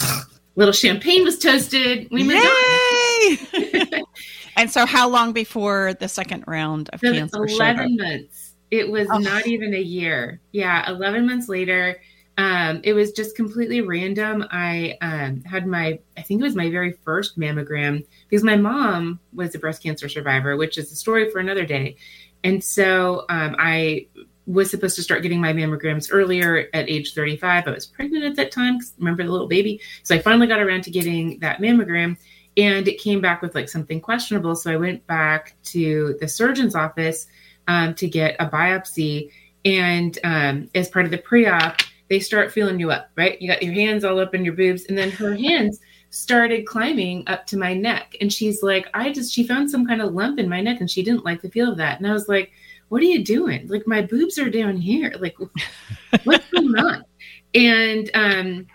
little 0.56 0.72
champagne 0.72 1.22
was 1.22 1.38
toasted 1.38 2.08
we 2.10 2.22
moved 2.22 2.42
Yay! 2.42 4.02
and 4.56 4.70
so 4.70 4.86
how 4.86 5.06
long 5.06 5.32
before 5.32 5.92
the 5.94 6.08
second 6.08 6.44
round 6.46 6.88
of 6.94 7.00
so 7.00 7.12
cancer 7.12 7.44
11 7.44 7.96
months 7.96 8.54
It 8.74 8.90
was 8.90 9.06
oh. 9.12 9.18
not 9.18 9.46
even 9.46 9.72
a 9.72 9.80
year. 9.80 10.40
Yeah, 10.50 10.90
11 10.90 11.26
months 11.26 11.48
later. 11.48 12.00
Um, 12.36 12.80
it 12.82 12.94
was 12.94 13.12
just 13.12 13.36
completely 13.36 13.80
random. 13.80 14.44
I 14.50 14.98
um, 15.00 15.42
had 15.42 15.66
my, 15.66 16.00
I 16.16 16.22
think 16.22 16.40
it 16.40 16.44
was 16.44 16.56
my 16.56 16.70
very 16.70 16.92
first 17.04 17.38
mammogram 17.38 18.04
because 18.28 18.42
my 18.42 18.56
mom 18.56 19.20
was 19.32 19.54
a 19.54 19.58
breast 19.58 19.82
cancer 19.82 20.08
survivor, 20.08 20.56
which 20.56 20.76
is 20.76 20.90
a 20.90 20.96
story 20.96 21.30
for 21.30 21.38
another 21.38 21.64
day. 21.64 21.96
And 22.42 22.62
so 22.62 23.24
um, 23.28 23.54
I 23.58 24.08
was 24.46 24.70
supposed 24.70 24.96
to 24.96 25.02
start 25.02 25.22
getting 25.22 25.40
my 25.40 25.52
mammograms 25.52 26.08
earlier 26.10 26.68
at 26.74 26.90
age 26.90 27.14
35. 27.14 27.66
I 27.66 27.70
was 27.70 27.86
pregnant 27.86 28.24
at 28.24 28.36
that 28.36 28.52
time. 28.52 28.78
Remember 28.98 29.24
the 29.24 29.30
little 29.30 29.48
baby? 29.48 29.80
So 30.02 30.14
I 30.14 30.18
finally 30.18 30.46
got 30.46 30.60
around 30.60 30.82
to 30.84 30.90
getting 30.90 31.38
that 31.38 31.60
mammogram 31.60 32.16
and 32.56 32.86
it 32.86 33.00
came 33.00 33.20
back 33.20 33.42
with 33.42 33.54
like 33.54 33.68
something 33.68 34.00
questionable. 34.00 34.54
So 34.54 34.70
I 34.70 34.76
went 34.76 35.06
back 35.06 35.56
to 35.64 36.16
the 36.20 36.28
surgeon's 36.28 36.74
office 36.74 37.26
um, 37.66 37.94
to 37.94 38.08
get 38.08 38.36
a 38.38 38.46
biopsy. 38.46 39.30
And 39.64 40.18
um, 40.24 40.68
as 40.74 40.88
part 40.88 41.06
of 41.06 41.10
the 41.10 41.18
pre 41.18 41.46
op, 41.46 41.80
they 42.14 42.20
start 42.20 42.52
feeling 42.52 42.78
you 42.78 42.92
up, 42.92 43.10
right? 43.16 43.42
You 43.42 43.48
got 43.48 43.60
your 43.60 43.74
hands 43.74 44.04
all 44.04 44.20
up 44.20 44.36
in 44.36 44.44
your 44.44 44.54
boobs. 44.54 44.84
And 44.86 44.96
then 44.96 45.10
her 45.10 45.34
hands 45.34 45.80
started 46.10 46.64
climbing 46.64 47.24
up 47.26 47.44
to 47.46 47.56
my 47.56 47.74
neck. 47.74 48.14
And 48.20 48.32
she's 48.32 48.62
like, 48.62 48.86
I 48.94 49.10
just, 49.10 49.32
she 49.32 49.44
found 49.44 49.68
some 49.68 49.84
kind 49.84 50.00
of 50.00 50.14
lump 50.14 50.38
in 50.38 50.48
my 50.48 50.60
neck 50.60 50.78
and 50.78 50.88
she 50.88 51.02
didn't 51.02 51.24
like 51.24 51.42
the 51.42 51.50
feel 51.50 51.72
of 51.72 51.78
that. 51.78 51.98
And 51.98 52.06
I 52.06 52.12
was 52.12 52.28
like, 52.28 52.52
what 52.88 53.02
are 53.02 53.06
you 53.06 53.24
doing? 53.24 53.66
Like, 53.66 53.88
my 53.88 54.00
boobs 54.00 54.38
are 54.38 54.48
down 54.48 54.76
here. 54.76 55.12
Like, 55.18 55.34
what's 56.22 56.48
going 56.50 56.78
on? 56.78 57.04
And 57.52 58.10
um, 58.14 58.66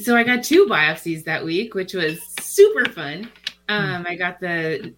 so 0.00 0.16
I 0.16 0.24
got 0.24 0.42
two 0.42 0.64
biopsies 0.64 1.24
that 1.24 1.44
week, 1.44 1.74
which 1.74 1.92
was 1.92 2.20
super 2.40 2.88
fun. 2.88 3.30
Um, 3.68 4.06
I 4.08 4.14
got 4.14 4.40
the 4.40 4.94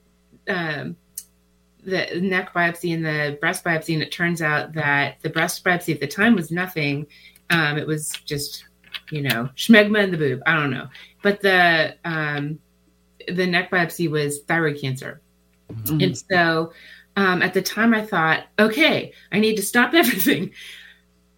um, 0.46 0.96
the 1.84 2.20
neck 2.20 2.54
biopsy 2.54 2.94
and 2.94 3.04
the 3.04 3.36
breast 3.40 3.64
biopsy, 3.64 3.94
and 3.94 4.02
it 4.02 4.12
turns 4.12 4.40
out 4.40 4.72
that 4.74 5.20
the 5.22 5.30
breast 5.30 5.64
biopsy 5.64 5.92
at 5.92 6.00
the 6.00 6.06
time 6.06 6.34
was 6.34 6.50
nothing. 6.50 7.06
Um, 7.50 7.78
it 7.78 7.86
was 7.86 8.10
just, 8.24 8.64
you 9.10 9.22
know, 9.22 9.48
schmegma 9.56 10.04
in 10.04 10.10
the 10.10 10.16
boob. 10.16 10.42
I 10.46 10.54
don't 10.54 10.70
know, 10.70 10.88
but 11.22 11.40
the 11.40 11.96
um, 12.04 12.58
the 13.28 13.46
neck 13.46 13.70
biopsy 13.70 14.10
was 14.10 14.40
thyroid 14.40 14.80
cancer, 14.80 15.20
mm-hmm. 15.70 16.00
and 16.00 16.18
so 16.18 16.72
um, 17.16 17.42
at 17.42 17.54
the 17.54 17.62
time 17.62 17.94
I 17.94 18.04
thought, 18.04 18.44
okay, 18.58 19.12
I 19.30 19.38
need 19.38 19.56
to 19.56 19.62
stop 19.62 19.94
everything 19.94 20.52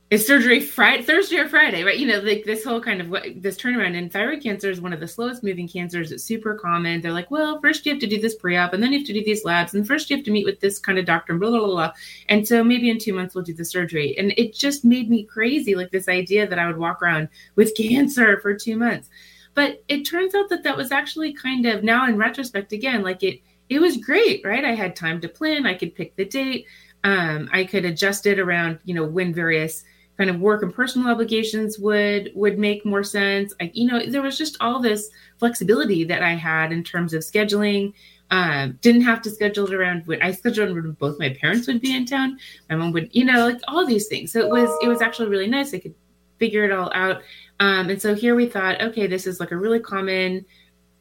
is 0.08 0.24
surgery 0.24 0.60
Friday, 0.60 1.02
Thursday 1.02 1.36
or 1.36 1.48
Friday, 1.48 1.82
right? 1.82 1.98
You 1.98 2.06
know, 2.06 2.20
like 2.20 2.44
this 2.44 2.62
whole 2.62 2.80
kind 2.80 3.00
of 3.00 3.10
what, 3.10 3.24
this 3.42 3.56
turnaround. 3.56 3.98
And 3.98 4.12
thyroid 4.12 4.40
cancer 4.40 4.70
is 4.70 4.80
one 4.80 4.92
of 4.92 5.00
the 5.00 5.08
slowest 5.08 5.42
moving 5.42 5.66
cancers. 5.66 6.12
It's 6.12 6.22
super 6.22 6.54
common. 6.54 7.00
They're 7.00 7.12
like, 7.12 7.30
well, 7.30 7.60
first 7.60 7.84
you 7.84 7.92
have 7.92 8.00
to 8.00 8.06
do 8.06 8.20
this 8.20 8.36
pre-op, 8.36 8.72
and 8.72 8.80
then 8.80 8.92
you 8.92 9.00
have 9.00 9.06
to 9.08 9.12
do 9.12 9.24
these 9.24 9.44
labs, 9.44 9.74
and 9.74 9.86
first 9.86 10.08
you 10.08 10.16
have 10.16 10.24
to 10.26 10.30
meet 10.30 10.44
with 10.44 10.60
this 10.60 10.78
kind 10.78 10.98
of 10.98 11.06
doctor, 11.06 11.32
and 11.32 11.40
blah 11.40 11.50
blah 11.50 11.58
blah. 11.58 11.66
blah. 11.66 11.92
And 12.28 12.46
so 12.46 12.62
maybe 12.62 12.88
in 12.88 12.98
two 12.98 13.14
months 13.14 13.34
we'll 13.34 13.42
do 13.42 13.52
the 13.52 13.64
surgery. 13.64 14.16
And 14.16 14.32
it 14.36 14.54
just 14.54 14.84
made 14.84 15.10
me 15.10 15.24
crazy, 15.24 15.74
like 15.74 15.90
this 15.90 16.08
idea 16.08 16.46
that 16.46 16.58
I 16.58 16.66
would 16.68 16.78
walk 16.78 17.02
around 17.02 17.28
with 17.56 17.74
cancer 17.76 18.38
for 18.40 18.54
two 18.54 18.76
months. 18.76 19.08
But 19.54 19.82
it 19.88 20.04
turns 20.04 20.34
out 20.36 20.50
that 20.50 20.62
that 20.62 20.76
was 20.76 20.92
actually 20.92 21.32
kind 21.32 21.66
of 21.66 21.82
now 21.82 22.06
in 22.06 22.16
retrospect 22.16 22.72
again, 22.72 23.02
like 23.02 23.24
it 23.24 23.40
it 23.68 23.80
was 23.80 23.96
great, 23.96 24.44
right? 24.44 24.64
I 24.64 24.76
had 24.76 24.94
time 24.94 25.20
to 25.22 25.28
plan. 25.28 25.66
I 25.66 25.74
could 25.74 25.96
pick 25.96 26.14
the 26.14 26.24
date. 26.24 26.66
Um, 27.02 27.48
I 27.52 27.64
could 27.64 27.84
adjust 27.84 28.26
it 28.26 28.38
around, 28.38 28.78
you 28.84 28.94
know, 28.94 29.04
when 29.04 29.34
various 29.34 29.84
kind 30.16 30.30
of 30.30 30.40
work 30.40 30.62
and 30.62 30.72
personal 30.72 31.08
obligations 31.08 31.78
would 31.78 32.32
would 32.34 32.58
make 32.58 32.84
more 32.84 33.04
sense. 33.04 33.54
I, 33.60 33.70
you 33.74 33.86
know, 33.86 34.00
there 34.06 34.22
was 34.22 34.38
just 34.38 34.56
all 34.60 34.80
this 34.80 35.10
flexibility 35.38 36.04
that 36.04 36.22
I 36.22 36.34
had 36.34 36.72
in 36.72 36.82
terms 36.82 37.14
of 37.14 37.22
scheduling. 37.22 37.92
Um, 38.30 38.76
didn't 38.82 39.02
have 39.02 39.22
to 39.22 39.30
schedule 39.30 39.66
it 39.66 39.74
around 39.74 40.04
when 40.06 40.20
I 40.20 40.32
scheduled 40.32 40.74
when 40.74 40.90
both 40.92 41.16
my 41.20 41.36
parents 41.40 41.68
would 41.68 41.80
be 41.80 41.94
in 41.94 42.06
town. 42.06 42.38
My 42.68 42.74
mom 42.74 42.90
would, 42.92 43.14
you 43.14 43.24
know, 43.24 43.46
like 43.46 43.60
all 43.68 43.86
these 43.86 44.08
things. 44.08 44.32
So 44.32 44.40
it 44.40 44.48
was 44.48 44.68
it 44.82 44.88
was 44.88 45.00
actually 45.00 45.28
really 45.28 45.46
nice. 45.46 45.72
I 45.72 45.78
could 45.78 45.94
figure 46.38 46.64
it 46.64 46.72
all 46.72 46.90
out. 46.94 47.22
Um, 47.60 47.88
and 47.88 48.02
so 48.02 48.14
here 48.14 48.34
we 48.34 48.46
thought, 48.46 48.80
okay, 48.82 49.06
this 49.06 49.26
is 49.26 49.40
like 49.40 49.52
a 49.52 49.56
really 49.56 49.80
common 49.80 50.44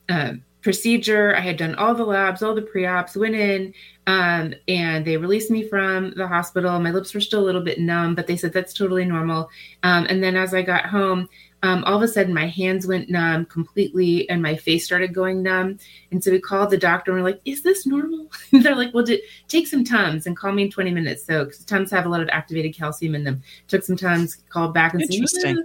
um, 0.10 0.44
procedure. 0.66 1.36
I 1.36 1.42
had 1.42 1.58
done 1.58 1.76
all 1.76 1.94
the 1.94 2.04
labs, 2.04 2.42
all 2.42 2.56
the 2.56 2.62
pre-ops, 2.64 3.16
went 3.16 3.36
in, 3.36 3.72
um, 4.08 4.56
and 4.68 5.06
they 5.06 5.16
released 5.16 5.52
me 5.52 5.62
from 5.62 6.12
the 6.16 6.28
hospital. 6.28 6.80
My 6.80 6.90
lips 6.90 7.14
were 7.14 7.22
still 7.22 7.40
a 7.40 7.46
little 7.46 7.62
bit 7.62 7.80
numb, 7.80 8.16
but 8.16 8.26
they 8.26 8.36
said 8.36 8.52
that's 8.52 8.74
totally 8.74 9.06
normal. 9.06 9.48
Um, 9.84 10.08
and 10.10 10.24
then 10.24 10.36
as 10.36 10.56
I 10.56 10.64
got 10.64 10.88
home, 10.88 11.30
um, 11.62 11.84
all 11.84 11.98
of 11.98 12.02
a 12.02 12.08
sudden 12.08 12.34
my 12.34 12.48
hands 12.48 12.88
went 12.88 13.12
numb 13.12 13.46
completely 13.46 14.28
and 14.28 14.42
my 14.42 14.56
face 14.56 14.86
started 14.86 15.14
going 15.14 15.44
numb. 15.44 15.78
And 16.10 16.24
so 16.24 16.32
we 16.32 16.40
called 16.40 16.72
the 16.72 16.78
doctor 16.80 17.12
and 17.12 17.22
we're 17.22 17.30
like, 17.30 17.42
is 17.46 17.62
this 17.62 17.86
normal? 17.86 18.32
And 18.52 18.64
they're 18.66 18.76
like, 18.76 18.92
well, 18.92 19.06
take 19.48 19.68
some 19.68 19.84
Tums 19.84 20.26
and 20.26 20.36
call 20.36 20.52
me 20.52 20.64
in 20.64 20.72
20 20.72 20.90
minutes. 20.90 21.26
So 21.26 21.46
because 21.46 21.64
Tums 21.64 21.92
have 21.92 22.08
a 22.08 22.10
lot 22.10 22.22
of 22.22 22.30
activated 22.30 22.76
calcium 22.76 23.14
in 23.14 23.24
them. 23.24 23.44
Took 23.68 23.84
some 23.84 23.98
Tums, 23.98 24.38
called 24.50 24.74
back 24.74 24.96
and 24.96 25.30
said, 25.30 25.58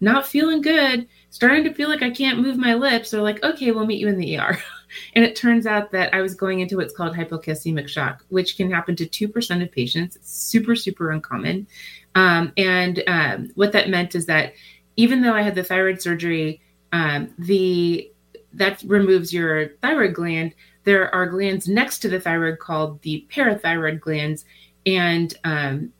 not 0.00 0.26
feeling 0.26 0.60
good 0.60 1.06
starting 1.30 1.64
to 1.64 1.74
feel 1.74 1.88
like 1.88 2.02
I 2.02 2.10
can't 2.10 2.40
move 2.40 2.56
my 2.56 2.74
lips. 2.74 3.10
They're 3.10 3.22
like, 3.22 3.42
okay, 3.44 3.70
we'll 3.70 3.86
meet 3.86 4.00
you 4.00 4.08
in 4.08 4.18
the 4.18 4.38
ER. 4.38 4.58
and 5.14 5.24
it 5.24 5.36
turns 5.36 5.66
out 5.66 5.92
that 5.92 6.14
I 6.14 6.22
was 6.22 6.34
going 6.34 6.60
into 6.60 6.76
what's 6.76 6.94
called 6.94 7.14
hypocalcemic 7.14 7.88
shock, 7.88 8.24
which 8.28 8.56
can 8.56 8.70
happen 8.70 8.96
to 8.96 9.06
2% 9.06 9.62
of 9.62 9.72
patients. 9.72 10.16
It's 10.16 10.32
super, 10.32 10.74
super 10.76 11.10
uncommon. 11.10 11.66
Um, 12.14 12.52
and 12.56 13.02
um, 13.06 13.50
what 13.54 13.72
that 13.72 13.90
meant 13.90 14.14
is 14.14 14.26
that 14.26 14.54
even 14.96 15.20
though 15.20 15.34
I 15.34 15.42
had 15.42 15.54
the 15.54 15.64
thyroid 15.64 16.00
surgery, 16.00 16.62
um, 16.92 17.34
the 17.38 18.10
that 18.56 18.82
removes 18.86 19.32
your 19.32 19.68
thyroid 19.82 20.14
gland. 20.14 20.54
There 20.84 21.14
are 21.14 21.26
glands 21.26 21.68
next 21.68 21.98
to 22.00 22.08
the 22.08 22.20
thyroid 22.20 22.58
called 22.58 23.02
the 23.02 23.26
parathyroid 23.30 24.00
glands. 24.00 24.46
And 24.86 25.36
um, 25.44 25.92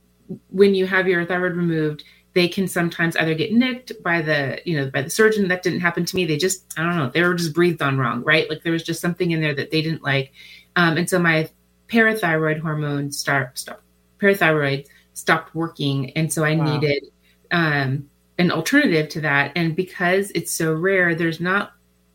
when 0.48 0.74
you 0.74 0.86
have 0.86 1.06
your 1.06 1.26
thyroid 1.26 1.54
removed, 1.54 2.04
they 2.36 2.48
can 2.48 2.68
sometimes 2.68 3.16
either 3.16 3.34
get 3.34 3.50
nicked 3.50 3.92
by 4.02 4.20
the 4.20 4.60
you 4.66 4.76
know 4.76 4.90
by 4.90 5.00
the 5.00 5.08
surgeon. 5.08 5.48
That 5.48 5.62
didn't 5.62 5.80
happen 5.80 6.04
to 6.04 6.14
me. 6.14 6.26
They 6.26 6.36
just 6.36 6.74
i 6.76 6.82
don't 6.82 6.94
know 6.94 7.08
they 7.08 7.22
were 7.22 7.32
just 7.32 7.54
breathed 7.54 7.80
on 7.80 7.96
wrong 7.96 8.22
right? 8.24 8.48
Like 8.50 8.62
there 8.62 8.74
was 8.74 8.82
just 8.82 9.00
something 9.00 9.30
in 9.30 9.40
there 9.40 9.54
that 9.54 9.70
they 9.70 9.80
didn't 9.80 10.02
like. 10.02 10.32
Um, 10.76 10.98
and 10.98 11.08
so 11.08 11.18
my 11.18 11.48
parathyroid 11.88 12.60
hormone 12.60 13.10
start 13.10 13.58
stop 13.58 13.80
parathyroid 14.20 14.86
stopped 15.14 15.54
working. 15.54 16.10
And 16.10 16.30
so 16.30 16.44
i 16.44 16.54
wow. 16.54 16.78
needed 16.78 17.06
um, 17.52 18.10
an 18.36 18.50
alternative 18.50 19.08
to 19.10 19.22
that. 19.22 19.52
And 19.56 19.74
because 19.74 20.30
it's 20.32 20.52
so 20.52 20.74
rare 20.74 21.14
there's 21.14 21.40
not 21.40 21.72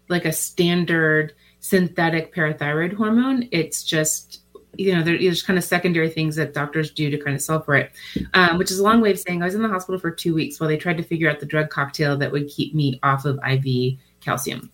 like 0.07 0.25
a 0.25 0.31
standard 0.31 1.33
synthetic 1.61 2.35
parathyroid 2.35 2.93
hormone. 2.93 3.49
It's 3.51 3.83
just 3.83 4.40
you 4.77 4.95
know, 4.95 5.03
there's 5.03 5.43
kind 5.43 5.59
of 5.59 5.65
secondary 5.65 6.09
things 6.09 6.35
that 6.37 6.53
doctors 6.53 6.91
do 6.91 7.09
to 7.09 7.17
kind 7.17 7.35
of 7.35 7.41
solve 7.41 7.65
for 7.65 7.75
it, 7.75 7.91
um, 8.33 8.57
which 8.57 8.71
is 8.71 8.79
a 8.79 8.83
long 8.83 9.01
way 9.01 9.11
of 9.11 9.19
saying 9.19 9.41
I 9.41 9.45
was 9.45 9.55
in 9.55 9.61
the 9.61 9.67
hospital 9.67 9.99
for 9.99 10.11
two 10.11 10.33
weeks 10.33 10.59
while 10.59 10.69
they 10.69 10.77
tried 10.77 10.97
to 10.97 11.03
figure 11.03 11.29
out 11.29 11.39
the 11.39 11.45
drug 11.45 11.69
cocktail 11.69 12.17
that 12.17 12.31
would 12.31 12.47
keep 12.47 12.73
me 12.73 12.99
off 13.03 13.25
of 13.25 13.39
IV 13.45 13.97
calcium. 14.21 14.71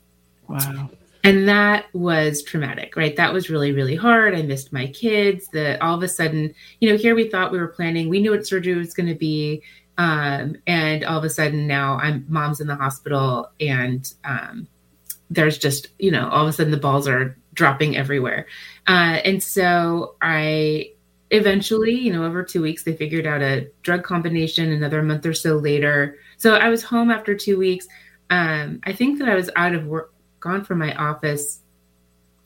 Wow. 0.47 0.89
And 1.23 1.47
that 1.49 1.93
was 1.93 2.43
traumatic, 2.43 2.95
right? 2.95 3.15
That 3.15 3.33
was 3.33 3.49
really, 3.49 3.71
really 3.71 3.95
hard. 3.95 4.33
I 4.33 4.43
missed 4.43 4.71
my 4.71 4.87
kids. 4.87 5.47
The 5.47 5.83
all 5.83 5.95
of 5.95 6.03
a 6.03 6.07
sudden, 6.07 6.53
you 6.79 6.89
know, 6.89 6.95
here 6.95 7.15
we 7.15 7.29
thought 7.29 7.51
we 7.51 7.59
were 7.59 7.67
planning, 7.67 8.07
we 8.07 8.21
knew 8.21 8.31
what 8.31 8.47
surgery 8.47 8.75
was 8.75 8.93
going 8.93 9.09
to 9.09 9.15
be. 9.15 9.61
Um, 9.97 10.55
and 10.67 11.03
all 11.03 11.17
of 11.17 11.23
a 11.23 11.29
sudden 11.29 11.65
now 11.65 11.97
I'm 11.97 12.23
mom's 12.29 12.61
in 12.61 12.67
the 12.67 12.75
hospital 12.75 13.49
and 13.59 14.13
um, 14.23 14.67
there's 15.29 15.57
just, 15.57 15.87
you 15.97 16.11
know, 16.11 16.29
all 16.29 16.43
of 16.43 16.49
a 16.49 16.53
sudden 16.53 16.71
the 16.71 16.77
balls 16.77 17.07
are 17.07 17.35
dropping 17.57 17.97
everywhere. 17.97 18.47
Uh, 18.87 19.19
and 19.25 19.43
so 19.43 20.15
I 20.21 20.91
eventually, 21.31 21.93
you 21.93 22.13
know, 22.13 22.23
over 22.23 22.43
two 22.43 22.61
weeks, 22.61 22.83
they 22.83 22.95
figured 22.95 23.25
out 23.25 23.41
a 23.41 23.69
drug 23.81 24.03
combination. 24.03 24.71
Another 24.71 25.03
month 25.03 25.25
or 25.25 25.33
so 25.33 25.57
later, 25.57 26.17
so 26.37 26.55
I 26.55 26.69
was 26.69 26.83
home 26.83 27.11
after 27.11 27.35
two 27.35 27.57
weeks. 27.57 27.87
Um, 28.29 28.79
I 28.83 28.93
think 28.93 29.19
that 29.19 29.27
I 29.27 29.35
was 29.35 29.49
out 29.55 29.73
of 29.73 29.85
work, 29.87 30.13
gone 30.39 30.63
from 30.63 30.79
my 30.79 30.95
office 30.95 31.59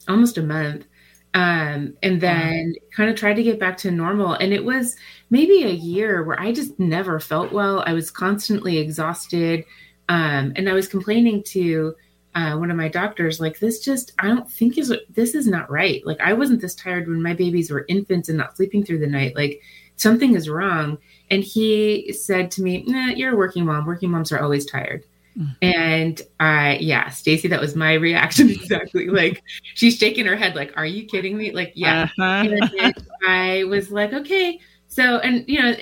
almost 0.08 0.38
a 0.38 0.44
month. 0.44 0.86
Um, 1.34 1.96
and 2.04 2.20
then 2.20 2.76
wow. 2.76 2.88
kind 2.96 3.10
of 3.10 3.16
tried 3.16 3.36
to 3.36 3.44
get 3.44 3.60
back 3.60 3.78
to 3.78 3.92
normal. 3.92 4.34
And 4.34 4.52
it 4.54 4.66
was 4.66 4.96
maybe 5.30 5.64
a 5.64 5.70
year 5.70 6.24
where 6.24 6.40
I 6.40 6.52
just 6.52 6.78
never 6.80 7.20
felt 7.20 7.52
well. 7.54 7.84
I 7.86 7.94
was 7.94 8.12
constantly 8.12 8.80
exhausted. 8.80 9.64
Um, 10.10 10.54
and 10.56 10.68
I 10.68 10.74
was 10.74 10.88
complaining 10.88 11.44
to 11.48 11.96
uh, 12.36 12.56
one 12.56 12.72
of 12.72 12.78
my 12.78 12.88
doctors 12.88 13.40
like 13.40 13.60
this 13.60 13.80
just 13.80 14.14
i 14.20 14.28
don't 14.28 14.50
think 14.50 14.78
is 14.78 14.94
this 15.10 15.36
is 15.36 15.48
not 15.48 15.70
right. 15.70 16.06
Like 16.06 16.20
i 16.22 16.34
wasn't 16.34 16.62
this 16.62 16.76
tired 16.76 17.08
when 17.08 17.22
my 17.22 17.34
babies 17.34 17.72
were 17.72 17.86
infants 17.90 18.30
and 18.30 18.38
not 18.38 18.56
sleeping 18.56 18.84
through 18.84 19.00
the 19.00 19.08
night. 19.08 19.36
Like 19.36 19.62
something 19.98 20.36
is 20.36 20.50
wrong. 20.50 20.98
And 21.30 21.44
he 21.44 22.14
said 22.14 22.52
to 22.52 22.62
me 22.62 22.84
nah, 22.88 23.08
you're 23.08 23.34
a 23.34 23.38
working 23.38 23.66
mom. 23.66 23.86
Working 23.86 24.12
moms 24.12 24.32
are 24.32 24.42
always 24.42 24.66
tired. 24.66 25.06
Mm-hmm. 25.38 25.52
and 25.62 26.22
i 26.42 26.76
yeah 26.82 27.08
stacy 27.08 27.48
that 27.48 27.62
was 27.62 27.74
my 27.74 27.94
reaction 27.94 28.50
exactly. 28.50 29.08
Like 29.08 29.42
she's 29.76 29.98
shaking 29.98 30.26
her 30.26 30.36
head 30.36 30.56
like 30.56 30.74
are 30.76 30.86
you 30.86 31.06
kidding 31.06 31.38
me? 31.38 31.52
Like 31.52 31.74
yeah. 31.76 32.10
Uh-huh. 32.20 32.92
i 33.28 33.64
was 33.66 33.92
like 33.92 34.14
okay. 34.14 34.60
So 34.88 35.20
and 35.20 35.46
you 35.48 35.62
know 35.62 35.76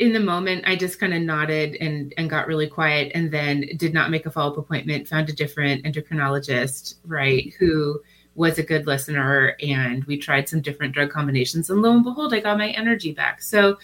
in 0.00 0.14
the 0.14 0.20
moment, 0.20 0.64
I 0.66 0.76
just 0.76 0.98
kind 0.98 1.12
of 1.12 1.20
nodded 1.20 1.76
and 1.78 2.12
and 2.16 2.28
got 2.28 2.46
really 2.46 2.66
quiet, 2.66 3.12
and 3.14 3.30
then 3.30 3.68
did 3.76 3.92
not 3.92 4.10
make 4.10 4.24
a 4.24 4.30
follow 4.30 4.52
up 4.52 4.58
appointment. 4.58 5.06
Found 5.08 5.28
a 5.28 5.32
different 5.34 5.84
endocrinologist, 5.84 6.94
right, 7.06 7.52
who 7.58 8.00
was 8.34 8.58
a 8.58 8.62
good 8.62 8.86
listener 8.86 9.56
and 9.60 10.04
we 10.04 10.16
tried 10.16 10.48
some 10.48 10.60
different 10.62 10.94
drug 10.94 11.10
combinations 11.10 11.68
and 11.68 11.82
lo 11.82 11.90
and 11.90 12.04
behold 12.04 12.32
i 12.32 12.38
got 12.38 12.56
my 12.56 12.70
energy 12.70 13.12
back 13.12 13.42
so 13.42 13.76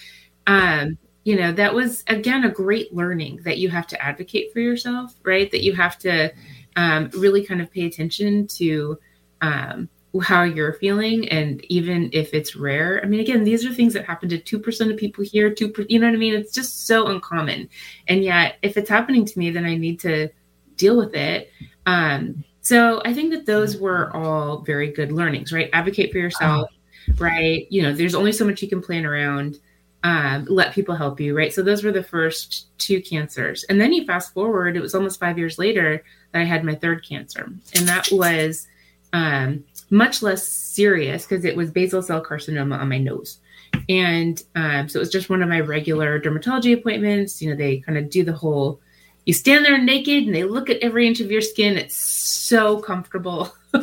um 0.47 0.97
you 1.25 1.35
know 1.35 1.51
that 1.51 1.75
was 1.75 2.05
again 2.07 2.45
a 2.45 2.49
great 2.49 2.95
learning 2.95 3.41
that 3.43 3.59
you 3.59 3.69
have 3.69 3.89
to 3.89 4.01
advocate 4.01 4.53
for 4.53 4.61
yourself 4.61 5.15
right 5.25 5.51
that 5.51 5.65
you 5.65 5.75
have 5.75 5.99
to 5.99 6.33
um, 6.77 7.11
really 7.15 7.45
kind 7.45 7.61
of 7.61 7.71
pay 7.73 7.87
attention 7.87 8.47
to 8.47 8.97
um, 9.41 9.89
how 10.21 10.43
you're 10.43 10.75
feeling 10.75 11.29
and 11.29 11.65
even 11.67 12.11
if 12.13 12.33
it's 12.33 12.55
rare 12.57 13.01
i 13.03 13.07
mean 13.07 13.21
again 13.21 13.45
these 13.45 13.65
are 13.65 13.73
things 13.73 13.93
that 13.93 14.05
happen 14.05 14.29
to 14.29 14.39
2% 14.39 14.91
of 14.91 14.97
people 14.97 15.25
here 15.25 15.53
2 15.53 15.87
you 15.89 15.99
know 15.99 16.07
what 16.07 16.15
i 16.15 16.19
mean 16.19 16.35
it's 16.35 16.53
just 16.53 16.87
so 16.87 17.07
uncommon 17.09 17.69
and 18.09 18.23
yet 18.23 18.57
if 18.63 18.77
it's 18.77 18.89
happening 18.89 19.25
to 19.25 19.39
me 19.39 19.51
then 19.51 19.65
i 19.65 19.75
need 19.75 19.99
to 20.01 20.29
deal 20.77 20.97
with 20.97 21.15
it 21.15 21.51
um, 21.87 22.45
so 22.67 23.01
I 23.05 23.15
think 23.15 23.31
that 23.31 23.47
those 23.47 23.77
were 23.77 24.15
all 24.15 24.59
very 24.63 24.91
good 24.91 25.13
learnings, 25.13 25.53
right? 25.53 25.71
Advocate 25.73 26.11
for 26.11 26.19
yourself, 26.19 26.69
right? 27.17 27.65
You 27.71 27.83
know, 27.83 27.93
there's 27.93 28.17
only 28.17 28.33
so 28.33 28.45
much 28.45 28.61
you 28.61 28.69
can 28.69 28.83
plan 28.83 29.07
around. 29.07 29.61
Um, 30.03 30.47
let 30.47 30.75
people 30.75 30.97
help 30.97 31.21
you, 31.21 31.37
right? 31.37 31.53
So 31.53 31.63
those 31.63 31.85
were 31.85 31.93
the 31.93 32.03
first 32.03 32.77
two 32.79 33.01
cancers. 33.01 33.65
And 33.65 33.81
then 33.81 33.93
you 33.93 34.05
fast 34.05 34.35
forward, 34.35 34.77
it 34.77 34.81
was 34.81 34.97
almost 34.97 35.21
five 35.21 35.39
years 35.39 35.59
later 35.59 36.03
that 36.33 36.43
I 36.43 36.45
had 36.45 36.65
my 36.65 36.75
third 36.75 37.07
cancer. 37.09 37.45
And 37.77 37.87
that 37.87 38.09
was 38.11 38.67
um, 39.17 39.65
much 39.89 40.23
less 40.23 40.47
serious 40.47 41.25
because 41.27 41.45
it 41.45 41.57
was 41.57 41.71
basal 41.71 42.03
cell 42.03 42.23
carcinoma 42.23 42.79
on 42.79 42.89
my 42.89 42.99
nose. 42.99 43.39
And 43.89 44.43
um, 44.55 44.89
so 44.89 44.99
it 44.99 45.01
was 45.01 45.11
just 45.11 45.31
one 45.31 45.43
of 45.43 45.49
my 45.49 45.61
regular 45.61 46.21
dermatology 46.21 46.75
appointments. 46.75 47.41
You 47.41 47.51
know, 47.51 47.57
they 47.57 47.79
kind 47.79 47.97
of 47.97 48.11
do 48.11 48.25
the 48.25 48.33
whole 48.33 48.81
you 49.27 49.35
stand 49.35 49.65
there 49.65 49.77
naked 49.77 50.25
and 50.25 50.35
they 50.35 50.45
look 50.45 50.71
at 50.71 50.79
every 50.79 51.07
inch 51.07 51.21
of 51.21 51.31
your 51.33 51.41
skin. 51.41 51.77
It's 51.77 51.97
so 51.97 52.79
comfortable. 52.79 53.53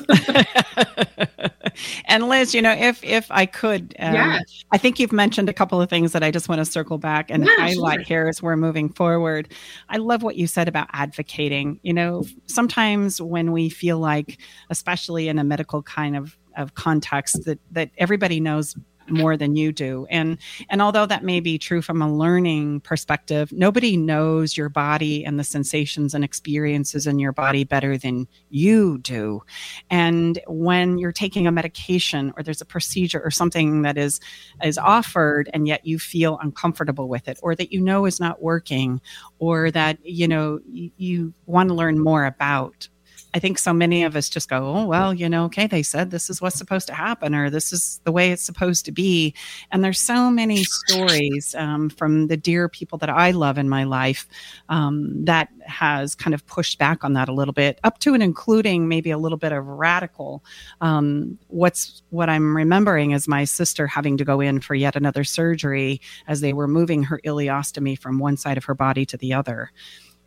and 2.06 2.29
Liz, 2.29 2.56
you 2.56 2.62
know, 2.62 2.71
if 2.71 3.03
if 3.03 3.27
I 3.29 3.45
could, 3.45 3.93
um, 3.99 4.13
yeah. 4.13 4.39
I 4.71 4.77
think 4.77 4.99
you've 4.99 5.12
mentioned 5.12 5.49
a 5.49 5.53
couple 5.53 5.82
of 5.82 5.89
things 5.89 6.13
that 6.13 6.23
I 6.23 6.32
just 6.32 6.47
want 6.47 6.60
to 6.60 6.65
circle 6.65 6.97
back 6.97 7.29
and 7.29 7.45
yeah, 7.45 7.56
highlight 7.58 7.99
sure. 7.99 8.06
here 8.06 8.27
as 8.29 8.41
we're 8.41 8.56
moving 8.56 8.88
forward. 8.88 9.51
I 9.89 9.97
love 9.97 10.23
what 10.23 10.38
you 10.38 10.47
said 10.47 10.69
about 10.69 10.88
advocating. 10.93 11.77
You 11.84 11.93
know, 11.93 12.23
sometimes 12.45 13.21
when 13.21 13.51
we 13.51 13.67
feel 13.67 13.99
like, 13.99 14.39
especially 14.69 15.27
in 15.27 15.39
a 15.39 15.43
medical 15.43 15.84
kind 15.84 16.15
of 16.15 16.38
of 16.56 16.75
context, 16.75 17.43
that 17.43 17.60
that 17.71 17.91
everybody 17.97 18.39
knows 18.39 18.77
more 19.10 19.38
than 19.38 19.56
you 19.56 19.72
do. 19.72 20.08
And 20.10 20.38
and 20.70 20.82
although 20.82 21.06
that 21.06 21.24
may 21.24 21.39
be 21.39 21.58
true 21.58 21.82
from 21.82 22.02
a 22.02 22.13
learning 22.13 22.82
perspective 22.82 23.52
nobody 23.52 23.98
knows 23.98 24.58
your 24.58 24.70
body 24.70 25.26
and 25.26 25.39
the 25.39 25.44
sensations 25.44 26.13
and 26.13 26.24
experiences 26.24 27.08
in 27.08 27.20
your 27.20 27.32
body 27.32 27.63
better 27.63 27.98
than 27.98 28.28
you 28.50 28.98
do. 29.00 29.42
And 29.89 30.39
when 30.48 30.98
you're 30.98 31.12
taking 31.12 31.48
a 31.48 31.52
medication 31.52 32.34
or 32.36 32.44
there's 32.44 32.62
a 32.62 32.66
procedure 32.66 33.22
or 33.24 33.32
something 33.32 33.82
that 33.84 33.98
is 33.98 34.20
is 34.63 34.78
offered 34.78 35.50
and 35.54 35.68
yet 35.68 35.86
you 35.86 36.00
feel 36.00 36.38
uncomfortable 36.42 37.08
with 37.08 37.28
it 37.28 37.39
or 37.42 37.56
that 37.56 37.72
you 37.72 37.82
know 37.82 38.06
is 38.06 38.20
not 38.20 38.42
working 38.42 39.02
or 39.39 39.72
that 39.72 39.98
you 40.04 40.28
know 40.28 40.60
you, 40.70 40.92
you 40.98 41.34
want 41.46 41.70
to 41.70 41.76
learn 41.76 42.00
more 42.00 42.26
about 42.26 42.88
I 43.34 43.39
think 43.39 43.58
so 43.58 43.74
many 43.74 44.04
of 44.04 44.15
us 44.15 44.30
just 44.30 44.50
go, 44.50 44.58
oh, 44.58 44.86
well, 44.86 45.13
you 45.13 45.28
know, 45.28 45.46
okay, 45.46 45.65
they 45.65 45.82
said 45.82 46.12
this 46.12 46.30
is 46.30 46.41
what's 46.41 46.58
supposed 46.58 46.86
to 46.88 46.93
happen 46.93 47.34
or 47.34 47.50
this 47.50 47.74
is 47.74 48.00
the 48.04 48.12
way 48.12 48.32
it's 48.32 48.43
supposed 48.43 48.86
to 48.86 48.91
be. 48.91 49.34
And 49.72 49.84
there's 49.84 50.00
so 50.00 50.30
many 50.30 50.63
stories 50.63 51.56
um, 51.58 51.89
from 51.89 52.28
the 52.28 52.38
dear 52.38 52.69
people 52.69 53.00
that 53.00 53.10
I 53.10 53.32
love 53.32 53.58
in 53.58 53.69
my 53.69 53.86
life 53.86 54.28
um, 54.69 55.26
that 55.26 55.50
has 55.65 56.13
kind 56.13 56.34
of 56.34 56.46
pushed 56.46 56.78
back 56.78 57.04
on 57.04 57.13
that 57.13 57.28
a 57.28 57.34
little 57.34 57.54
bit, 57.54 57.80
up 57.84 58.00
to 58.00 58.13
and 58.13 58.22
including 58.22 58.88
maybe 58.88 59.10
a 59.10 59.17
little 59.17 59.38
bit 59.38 59.52
of 59.52 59.65
radical. 59.65 60.43
Um, 60.82 61.39
what's 61.48 62.04
what 62.12 62.30
I'm 62.30 62.56
remembering 62.56 63.12
is 63.12 63.28
my 63.28 63.46
sister 63.46 63.88
having 63.88 64.17
to 64.17 64.26
go 64.26 64.41
in 64.41 64.60
for 64.60 64.76
yet 64.76 64.96
another 64.96 65.24
surgery 65.24 66.02
as 66.28 66.41
they 66.41 66.54
were 66.54 66.67
moving 66.67 67.04
her 67.04 67.19
ileostomy 67.26 67.98
from 67.98 68.19
one 68.19 68.38
side 68.38 68.58
of 68.58 68.65
her 68.65 68.76
body 68.76 69.06
to 69.08 69.17
the 69.17 69.34
other 69.34 69.72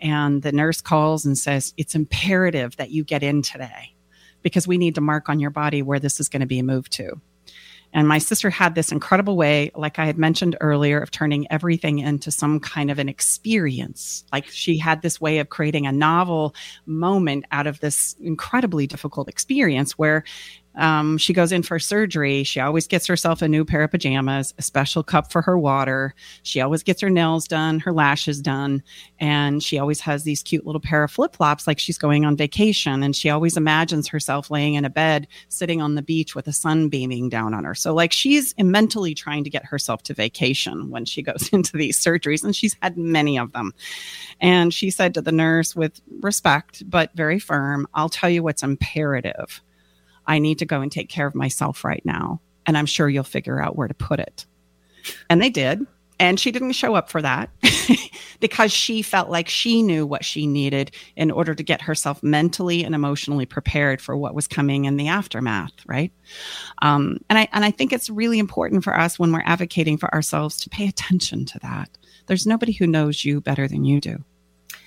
and 0.01 0.43
the 0.43 0.53
nurse 0.53 0.81
calls 0.81 1.25
and 1.25 1.37
says, 1.37 1.75
It's 1.77 1.95
imperative 1.95 2.77
that 2.77 2.91
you 2.91 3.05
get 3.05 3.23
in 3.23 3.43
today 3.43 3.95
because 4.43 4.69
we 4.69 4.79
need 4.79 4.95
to 4.95 5.01
mark 5.01 5.29
on 5.29 5.41
your 5.41 5.51
body 5.51 5.83
where 5.83 5.99
this 5.99 6.21
is 6.21 6.29
going 6.29 6.41
to 6.41 6.47
be 6.47 6.63
moved 6.63 6.93
to. 6.93 7.21
And 7.93 8.07
my 8.07 8.19
sister 8.19 8.51
had 8.51 8.75
this 8.75 8.93
incredible 8.93 9.37
way, 9.37 9.71
like 9.75 9.99
I 9.99 10.05
had 10.07 10.19
mentioned 10.19 10.57
earlier, 10.61 11.01
of 11.01 11.11
turning 11.11 11.51
everything 11.51 11.99
into 12.01 12.31
some 12.31 12.61
kind 12.61 12.91
of 12.91 12.99
an 12.99 13.09
experience. 13.09 14.25
Like 14.33 14.47
she 14.49 14.77
had 14.77 15.01
this 15.01 15.21
way 15.21 15.39
of 15.39 15.49
creating 15.49 15.87
a 15.87 15.93
novel 15.93 16.55
moment 16.85 17.47
out 17.53 17.67
of 17.67 17.81
this 17.81 18.15
incredibly 18.21 18.87
difficult 18.87 19.29
experience 19.29 19.93
where 19.93 20.25
um, 20.77 21.17
she 21.19 21.33
goes 21.33 21.53
in 21.53 21.63
for 21.63 21.79
surgery. 21.79 22.45
She 22.45 22.61
always 22.61 22.87
gets 22.87 23.07
herself 23.07 23.43
a 23.43 23.49
new 23.49 23.65
pair 23.65 23.83
of 23.83 23.91
pajamas, 23.91 24.53
a 24.59 24.63
special 24.63 25.03
cup 25.03 25.33
for 25.33 25.43
her 25.43 25.59
water. 25.59 26.15
She 26.43 26.61
always 26.61 26.83
gets 26.83 27.01
her 27.01 27.11
nails 27.11 27.49
done, 27.49 27.81
her 27.81 27.93
lashes 27.93 28.41
done, 28.41 28.83
and 29.19 29.63
she 29.63 29.79
always 29.79 30.01
has 30.01 30.25
these 30.25 30.43
cute 30.43 30.67
little 30.67 30.81
pair 30.81 31.03
of 31.03 31.11
flip 31.11 31.37
flops 31.37 31.67
like 31.67 31.79
she's 31.79 31.99
going 31.99 32.25
on 32.25 32.37
vacation. 32.37 33.03
And 33.03 33.17
she 33.17 33.31
always 33.31 33.57
imagines 33.57 34.09
herself 34.09 34.51
laying 34.51 34.75
in 34.75 34.85
a 34.85 34.91
bed, 34.91 35.27
sitting 35.49 35.81
on 35.81 35.95
the 35.95 36.03
beach 36.03 36.35
with 36.35 36.45
the 36.45 36.53
sun 36.53 36.89
beaming 36.89 37.29
down 37.29 37.55
on 37.55 37.65
her. 37.65 37.75
So, 37.75 37.95
like, 37.95 38.13
she's 38.13 38.55
mentally 38.59 39.15
trying 39.15 39.45
to 39.45 39.51
get 39.51 39.65
herself 39.65 40.03
to 40.05 40.15
vacation 40.15 40.91
when 40.91 41.05
she 41.05 41.23
goes 41.23 41.49
into 41.53 41.77
these 41.77 41.99
surgeries, 41.99 42.45
and 42.45 42.55
she's 42.55 42.77
had 42.83 42.99
many 42.99 43.39
of 43.39 43.53
them. 43.53 43.73
And 44.41 44.75
she 44.75 44.91
said 44.91 45.15
to 45.15 45.23
the 45.23 45.33
nurse 45.33 45.75
with 45.75 46.01
respect, 46.21 46.89
but 46.89 47.11
very 47.15 47.39
firm, 47.39 47.87
I'll 47.95 48.09
tell 48.09 48.29
you 48.29 48.43
what's 48.43 48.63
imperative 48.63 49.63
I 50.27 50.39
need 50.39 50.59
to 50.59 50.67
go 50.67 50.81
and 50.81 50.91
take 50.91 51.09
care 51.09 51.27
of 51.27 51.35
myself 51.35 51.85
right 51.85 52.05
now. 52.05 52.41
And 52.67 52.77
I'm 52.77 52.87
sure 52.87 53.09
you'll 53.09 53.25
figure 53.25 53.63
out 53.63 53.77
where 53.77 53.89
to 53.89 53.95
put 53.95 54.21
it. 54.21 54.45
And 55.31 55.41
they 55.41 55.51
did. 55.51 55.87
And 56.19 56.41
she 56.41 56.51
didn't 56.51 56.73
show 56.73 56.95
up 56.95 57.11
for 57.11 57.21
that 57.21 57.51
because 58.41 58.73
she 58.73 59.03
felt 59.03 59.29
like 59.29 59.49
she 59.49 59.83
knew 59.83 60.07
what 60.07 60.25
she 60.25 60.47
needed 60.47 60.91
in 61.15 61.31
order 61.31 61.55
to 61.55 61.63
get 61.63 61.83
herself 61.83 62.23
mentally 62.23 62.85
and 62.85 62.95
emotionally 62.95 63.45
prepared 63.45 64.01
for 64.01 64.17
what 64.17 64.35
was 64.35 64.49
coming 64.49 64.87
in 64.87 64.97
the 64.97 65.09
aftermath, 65.09 65.75
right? 65.87 66.11
Um, 66.81 67.19
and 67.29 67.39
I 67.39 67.49
and 67.53 67.67
I 67.67 67.71
think 67.71 67.93
it's 67.93 68.09
really 68.09 68.39
important 68.39 68.83
for 68.83 68.99
us 68.99 69.19
when 69.19 69.31
we're 69.31 69.43
advocating 69.45 69.99
for 69.99 70.13
ourselves 70.15 70.57
to 70.63 70.71
pay 70.71 70.89
attention 70.89 71.45
to 71.47 71.59
that. 71.59 71.91
There's 72.29 72.47
nobody 72.47 72.73
who 72.73 72.87
knows 72.87 73.23
you 73.23 73.43
better 73.43 73.69
than 73.69 73.85
you 73.85 74.01
do. 74.01 74.25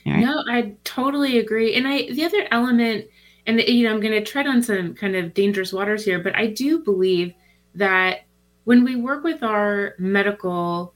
Right? 0.05 0.19
No, 0.21 0.43
I 0.49 0.75
totally 0.83 1.37
agree. 1.37 1.75
And 1.75 1.87
I 1.87 2.11
the 2.11 2.25
other 2.25 2.47
element 2.49 3.05
and 3.49 3.59
you 3.61 3.83
know 3.83 3.93
i'm 3.93 3.99
going 3.99 4.13
to 4.13 4.23
tread 4.23 4.47
on 4.47 4.61
some 4.61 4.93
kind 4.93 5.15
of 5.15 5.33
dangerous 5.33 5.73
waters 5.73 6.05
here 6.05 6.19
but 6.19 6.35
i 6.35 6.45
do 6.45 6.79
believe 6.79 7.33
that 7.75 8.21
when 8.63 8.83
we 8.83 8.95
work 8.95 9.23
with 9.23 9.43
our 9.43 9.95
medical 9.97 10.93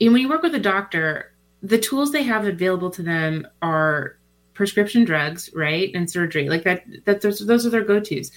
and 0.00 0.12
when 0.12 0.22
you 0.22 0.28
work 0.28 0.42
with 0.42 0.54
a 0.54 0.60
doctor 0.60 1.32
the 1.62 1.78
tools 1.78 2.10
they 2.10 2.22
have 2.22 2.46
available 2.46 2.90
to 2.90 3.02
them 3.02 3.46
are 3.62 4.16
prescription 4.54 5.04
drugs 5.04 5.50
right 5.54 5.90
and 5.94 6.10
surgery 6.10 6.48
like 6.48 6.64
that 6.64 6.84
that 7.04 7.20
those, 7.20 7.46
those 7.46 7.66
are 7.66 7.70
their 7.70 7.84
go-to's 7.84 8.30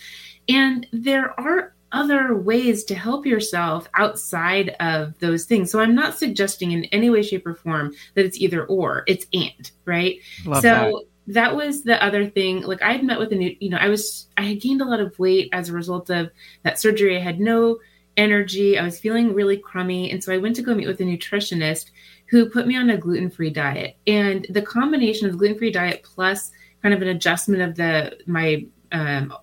and 0.50 0.86
there 0.92 1.40
are 1.40 1.74
other 1.94 2.36
ways 2.36 2.84
to 2.84 2.96
help 2.96 3.26
yourself 3.26 3.88
outside 3.94 4.76
of 4.82 5.18
those 5.20 5.46
things. 5.46 5.72
So 5.72 5.80
I'm 5.80 5.96
not 5.96 6.18
suggesting 6.18 6.74
in 6.74 6.84
any 6.86 7.10
way, 7.10 7.22
shape, 7.22 7.48
or 7.48 7.56
form 7.56 7.94
that 8.14 8.26
it's 8.26 8.38
either 8.38 8.66
or, 8.66 9.04
it's 9.08 9.26
and, 9.34 9.72
right? 9.86 10.20
Love 10.46 10.62
so 10.62 10.70
that 10.70 10.94
that 11.28 11.56
was 11.56 11.84
the 11.84 12.04
other 12.04 12.26
thing. 12.26 12.62
Like 12.62 12.82
I 12.82 12.94
had 12.94 13.04
met 13.04 13.20
with 13.20 13.32
a 13.32 13.36
new, 13.36 13.56
you 13.60 13.70
know, 13.70 13.78
I 13.78 13.90
was, 13.90 14.28
I 14.38 14.44
had 14.44 14.62
gained 14.62 14.82
a 14.82 14.86
lot 14.86 15.02
of 15.02 15.18
weight 15.20 15.50
as 15.52 15.70
a 15.70 15.74
result 15.74 16.10
of 16.10 16.32
that 16.64 16.80
surgery. 16.80 17.18
I 17.18 17.22
had 17.22 17.40
no 17.40 17.80
energy. 18.16 18.80
I 18.80 18.84
was 18.84 19.00
feeling 19.00 19.34
really 19.34 19.58
crummy. 19.58 20.10
And 20.10 20.24
so 20.24 20.34
I 20.34 20.38
went 20.38 20.56
to 20.56 20.62
go 20.62 20.74
meet 20.74 20.88
with 20.88 21.02
a 21.02 21.04
nutritionist 21.04 21.92
who 22.28 22.50
put 22.50 22.66
me 22.66 22.76
on 22.76 22.90
a 22.90 22.98
gluten 22.98 23.30
free 23.30 23.50
diet. 23.50 23.98
And 24.08 24.46
the 24.50 24.62
combination 24.62 25.28
of 25.28 25.38
gluten 25.38 25.58
free 25.58 25.72
diet 25.72 26.04
plus 26.04 26.52
kind 26.82 26.94
of 26.94 27.02
an 27.02 27.10
adjustment 27.10 27.62
of 27.62 27.76
the, 27.76 28.18
my, 28.26 28.66
um, 28.92 29.34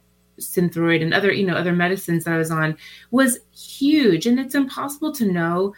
synthroid 0.41 1.01
and 1.01 1.15
other 1.15 1.33
you 1.33 1.47
know 1.47 1.55
other 1.55 1.73
medicines 1.73 2.25
that 2.25 2.35
i 2.35 2.37
was 2.37 2.51
on 2.51 2.77
was 3.13 3.39
huge 3.53 4.27
and 4.27 4.41
it's 4.41 4.57
impossible 4.57 5.13
to 5.13 5.31
know 5.31 5.73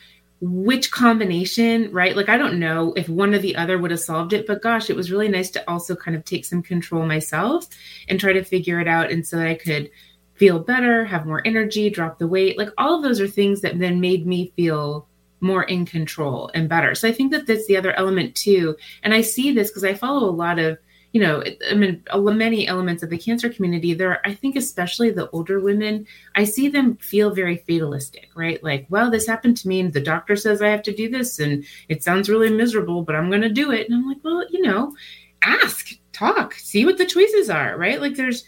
which 0.52 0.90
combination, 0.90 1.90
right? 1.92 2.16
Like, 2.16 2.28
I 2.28 2.38
don't 2.38 2.58
know 2.58 2.92
if 2.96 3.08
one 3.08 3.34
or 3.34 3.38
the 3.38 3.56
other 3.56 3.78
would 3.78 3.90
have 3.90 4.00
solved 4.00 4.32
it, 4.32 4.46
but 4.46 4.62
gosh, 4.62 4.90
it 4.90 4.96
was 4.96 5.10
really 5.10 5.28
nice 5.28 5.50
to 5.50 5.70
also 5.70 5.96
kind 5.96 6.16
of 6.16 6.24
take 6.24 6.44
some 6.44 6.62
control 6.62 7.06
myself 7.06 7.66
and 8.08 8.20
try 8.20 8.32
to 8.32 8.44
figure 8.44 8.80
it 8.80 8.88
out. 8.88 9.10
And 9.10 9.26
so 9.26 9.38
I 9.38 9.54
could 9.54 9.90
feel 10.34 10.58
better, 10.58 11.04
have 11.04 11.26
more 11.26 11.42
energy, 11.46 11.90
drop 11.90 12.18
the 12.18 12.28
weight. 12.28 12.58
Like, 12.58 12.70
all 12.78 12.94
of 12.94 13.02
those 13.02 13.20
are 13.20 13.28
things 13.28 13.60
that 13.62 13.78
then 13.78 14.00
made 14.00 14.26
me 14.26 14.52
feel 14.56 15.08
more 15.40 15.64
in 15.64 15.84
control 15.84 16.50
and 16.54 16.68
better. 16.68 16.94
So 16.94 17.08
I 17.08 17.12
think 17.12 17.32
that 17.32 17.46
that's 17.46 17.66
the 17.66 17.76
other 17.76 17.92
element 17.92 18.34
too. 18.34 18.76
And 19.02 19.12
I 19.12 19.20
see 19.20 19.52
this 19.52 19.70
because 19.70 19.84
I 19.84 19.94
follow 19.94 20.28
a 20.28 20.30
lot 20.30 20.58
of 20.58 20.78
you 21.16 21.22
know, 21.22 21.42
I 21.70 21.72
mean, 21.72 22.02
many 22.14 22.68
elements 22.68 23.02
of 23.02 23.08
the 23.08 23.16
cancer 23.16 23.48
community, 23.48 23.94
there, 23.94 24.20
I 24.26 24.34
think, 24.34 24.54
especially 24.54 25.10
the 25.10 25.30
older 25.30 25.60
women, 25.60 26.06
I 26.34 26.44
see 26.44 26.68
them 26.68 26.96
feel 26.96 27.30
very 27.34 27.56
fatalistic, 27.56 28.28
right? 28.34 28.62
Like, 28.62 28.84
well, 28.90 29.10
this 29.10 29.26
happened 29.26 29.56
to 29.56 29.68
me, 29.68 29.80
and 29.80 29.94
the 29.94 30.00
doctor 30.02 30.36
says 30.36 30.60
I 30.60 30.68
have 30.68 30.82
to 30.82 30.94
do 30.94 31.08
this, 31.08 31.38
and 31.38 31.64
it 31.88 32.02
sounds 32.02 32.28
really 32.28 32.50
miserable, 32.50 33.00
but 33.00 33.14
I'm 33.14 33.30
going 33.30 33.40
to 33.40 33.48
do 33.48 33.70
it. 33.72 33.88
And 33.88 33.94
I'm 33.94 34.06
like, 34.06 34.18
well, 34.22 34.44
you 34.50 34.60
know, 34.60 34.94
ask, 35.42 35.88
talk, 36.12 36.52
see 36.52 36.84
what 36.84 36.98
the 36.98 37.06
choices 37.06 37.48
are, 37.48 37.78
right? 37.78 37.98
Like, 37.98 38.16
there's, 38.16 38.44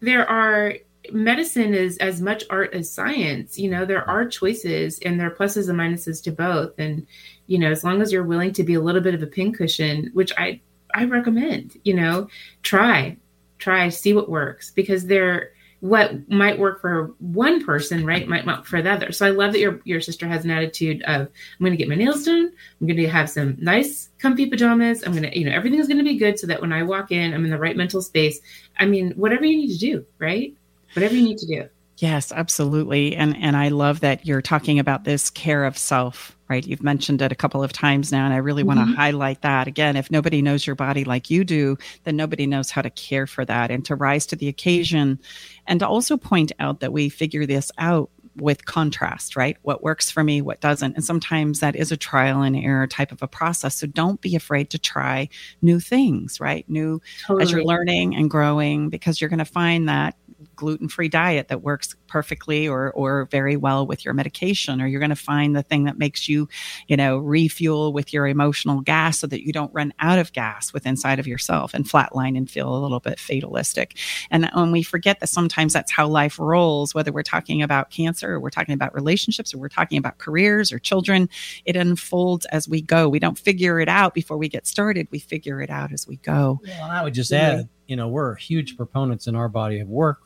there 0.00 0.28
are 0.28 0.74
medicine 1.12 1.72
is 1.72 1.98
as 1.98 2.20
much 2.20 2.42
art 2.50 2.74
as 2.74 2.92
science. 2.92 3.60
You 3.60 3.70
know, 3.70 3.84
there 3.84 4.08
are 4.10 4.26
choices 4.26 4.98
and 5.04 5.20
there 5.20 5.28
are 5.28 5.34
pluses 5.36 5.68
and 5.68 5.78
minuses 5.78 6.20
to 6.24 6.32
both. 6.32 6.76
And, 6.78 7.06
you 7.46 7.58
know, 7.58 7.70
as 7.70 7.84
long 7.84 8.02
as 8.02 8.10
you're 8.10 8.24
willing 8.24 8.52
to 8.54 8.64
be 8.64 8.74
a 8.74 8.80
little 8.80 9.00
bit 9.00 9.14
of 9.14 9.22
a 9.22 9.26
pincushion, 9.26 10.10
which 10.14 10.32
I 10.36 10.60
I 10.94 11.04
recommend, 11.04 11.76
you 11.84 11.94
know, 11.94 12.28
try, 12.62 13.16
try, 13.58 13.88
see 13.88 14.12
what 14.12 14.28
works 14.28 14.70
because 14.70 15.06
they're 15.06 15.52
what 15.82 16.28
might 16.30 16.60
work 16.60 16.80
for 16.80 17.12
one 17.18 17.64
person, 17.64 18.06
right, 18.06 18.28
might 18.28 18.46
not 18.46 18.64
for 18.64 18.80
the 18.80 18.88
other. 18.88 19.10
So 19.10 19.26
I 19.26 19.30
love 19.30 19.52
that 19.52 19.58
your 19.58 19.80
your 19.82 20.00
sister 20.00 20.28
has 20.28 20.44
an 20.44 20.52
attitude 20.52 21.02
of 21.02 21.22
I'm 21.22 21.58
going 21.58 21.72
to 21.72 21.76
get 21.76 21.88
my 21.88 21.96
nails 21.96 22.24
done. 22.24 22.52
I'm 22.80 22.86
going 22.86 22.96
to 22.98 23.08
have 23.08 23.28
some 23.28 23.56
nice, 23.58 24.08
comfy 24.18 24.46
pajamas. 24.46 25.02
I'm 25.04 25.10
going 25.10 25.28
to, 25.28 25.36
you 25.36 25.44
know, 25.44 25.50
everything's 25.50 25.88
going 25.88 25.98
to 25.98 26.04
be 26.04 26.16
good 26.16 26.38
so 26.38 26.46
that 26.46 26.60
when 26.60 26.72
I 26.72 26.84
walk 26.84 27.10
in, 27.10 27.34
I'm 27.34 27.44
in 27.44 27.50
the 27.50 27.58
right 27.58 27.76
mental 27.76 28.00
space. 28.00 28.40
I 28.78 28.86
mean, 28.86 29.10
whatever 29.16 29.44
you 29.44 29.56
need 29.56 29.72
to 29.72 29.78
do, 29.78 30.06
right? 30.20 30.54
Whatever 30.94 31.16
you 31.16 31.24
need 31.24 31.38
to 31.38 31.46
do. 31.46 31.68
Yes, 32.02 32.32
absolutely. 32.32 33.14
And 33.14 33.36
and 33.36 33.56
I 33.56 33.68
love 33.68 34.00
that 34.00 34.26
you're 34.26 34.42
talking 34.42 34.80
about 34.80 35.04
this 35.04 35.30
care 35.30 35.64
of 35.64 35.78
self, 35.78 36.36
right? 36.50 36.66
You've 36.66 36.82
mentioned 36.82 37.22
it 37.22 37.30
a 37.30 37.36
couple 37.36 37.62
of 37.62 37.72
times 37.72 38.10
now 38.10 38.24
and 38.24 38.34
I 38.34 38.38
really 38.38 38.64
mm-hmm. 38.64 38.76
want 38.76 38.90
to 38.90 38.96
highlight 38.96 39.42
that. 39.42 39.68
Again, 39.68 39.94
if 39.94 40.10
nobody 40.10 40.42
knows 40.42 40.66
your 40.66 40.74
body 40.74 41.04
like 41.04 41.30
you 41.30 41.44
do, 41.44 41.78
then 42.02 42.16
nobody 42.16 42.44
knows 42.44 42.72
how 42.72 42.82
to 42.82 42.90
care 42.90 43.28
for 43.28 43.44
that 43.44 43.70
and 43.70 43.84
to 43.84 43.94
rise 43.94 44.26
to 44.26 44.36
the 44.36 44.48
occasion 44.48 45.20
and 45.68 45.78
to 45.78 45.86
also 45.86 46.16
point 46.16 46.50
out 46.58 46.80
that 46.80 46.92
we 46.92 47.08
figure 47.08 47.46
this 47.46 47.70
out 47.78 48.10
with 48.36 48.64
contrast, 48.64 49.36
right? 49.36 49.56
What 49.62 49.82
works 49.82 50.10
for 50.10 50.24
me, 50.24 50.42
what 50.42 50.60
doesn't. 50.60 50.94
And 50.94 51.04
sometimes 51.04 51.60
that 51.60 51.76
is 51.76 51.92
a 51.92 51.96
trial 51.96 52.42
and 52.42 52.56
error 52.56 52.86
type 52.86 53.12
of 53.12 53.22
a 53.22 53.28
process. 53.28 53.76
So 53.76 53.86
don't 53.86 54.20
be 54.20 54.34
afraid 54.34 54.70
to 54.70 54.78
try 54.78 55.28
new 55.60 55.80
things, 55.80 56.40
right? 56.40 56.68
New 56.68 57.00
totally. 57.26 57.42
as 57.42 57.52
you're 57.52 57.64
learning 57.64 58.16
and 58.16 58.30
growing 58.30 58.88
because 58.88 59.20
you're 59.20 59.30
going 59.30 59.38
to 59.38 59.44
find 59.44 59.88
that 59.88 60.16
gluten-free 60.56 61.08
diet 61.08 61.48
that 61.48 61.62
works 61.62 61.94
perfectly 62.06 62.68
or 62.68 62.92
or 62.92 63.26
very 63.30 63.56
well 63.56 63.86
with 63.86 64.04
your 64.04 64.14
medication 64.14 64.80
or 64.80 64.86
you're 64.86 65.00
going 65.00 65.10
to 65.10 65.16
find 65.16 65.56
the 65.56 65.62
thing 65.62 65.84
that 65.84 65.98
makes 65.98 66.28
you 66.28 66.48
you 66.88 66.96
know 66.96 67.18
refuel 67.18 67.92
with 67.92 68.12
your 68.12 68.26
emotional 68.26 68.80
gas 68.80 69.18
so 69.18 69.26
that 69.26 69.46
you 69.46 69.52
don't 69.52 69.72
run 69.72 69.92
out 69.98 70.18
of 70.18 70.32
gas 70.32 70.72
with 70.72 70.86
inside 70.86 71.18
of 71.18 71.26
yourself 71.26 71.74
and 71.74 71.86
flatline 71.86 72.36
and 72.36 72.50
feel 72.50 72.74
a 72.74 72.80
little 72.80 73.00
bit 73.00 73.18
fatalistic. 73.18 73.96
And 74.30 74.48
when 74.54 74.72
we 74.72 74.82
forget 74.82 75.20
that 75.20 75.28
sometimes 75.28 75.72
that's 75.72 75.92
how 75.92 76.06
life 76.06 76.38
rolls 76.38 76.94
whether 76.94 77.12
we're 77.12 77.22
talking 77.22 77.62
about 77.62 77.90
cancer 77.90 78.34
or 78.34 78.40
we're 78.40 78.50
talking 78.50 78.74
about 78.74 78.94
relationships 78.94 79.54
or 79.54 79.58
we're 79.58 79.68
talking 79.68 79.98
about 79.98 80.18
careers 80.18 80.72
or 80.72 80.78
children 80.78 81.28
it 81.64 81.76
unfolds 81.76 82.46
as 82.46 82.68
we 82.68 82.82
go. 82.82 83.08
We 83.08 83.18
don't 83.18 83.38
figure 83.38 83.80
it 83.80 83.88
out 83.88 84.14
before 84.14 84.36
we 84.36 84.48
get 84.48 84.66
started. 84.66 85.08
We 85.10 85.18
figure 85.18 85.60
it 85.60 85.70
out 85.70 85.92
as 85.92 86.06
we 86.06 86.16
go. 86.16 86.60
Well, 86.66 86.90
i 86.90 87.02
would 87.02 87.14
just 87.14 87.32
add 87.32 87.68
you 87.86 87.96
know 87.96 88.08
we're 88.08 88.34
huge 88.34 88.76
proponents 88.76 89.26
in 89.26 89.34
our 89.34 89.48
body 89.48 89.80
of 89.80 89.88
work 89.88 90.20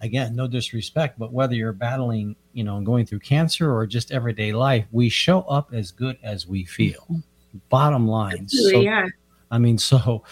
again, 0.00 0.36
no 0.36 0.46
disrespect, 0.46 1.18
but 1.18 1.32
whether 1.32 1.54
you're 1.54 1.72
battling, 1.72 2.36
you 2.52 2.64
know, 2.64 2.80
going 2.80 3.06
through 3.06 3.20
cancer 3.20 3.74
or 3.74 3.86
just 3.86 4.12
everyday 4.12 4.52
life, 4.52 4.86
we 4.92 5.08
show 5.08 5.40
up 5.42 5.72
as 5.72 5.90
good 5.90 6.18
as 6.22 6.46
we 6.46 6.64
feel. 6.64 7.00
Mm-hmm. 7.10 7.58
Bottom 7.68 8.06
line. 8.06 8.40
Absolutely, 8.40 8.72
so, 8.72 8.80
yeah. 8.80 9.06
I 9.50 9.58
mean, 9.58 9.78
so 9.78 10.22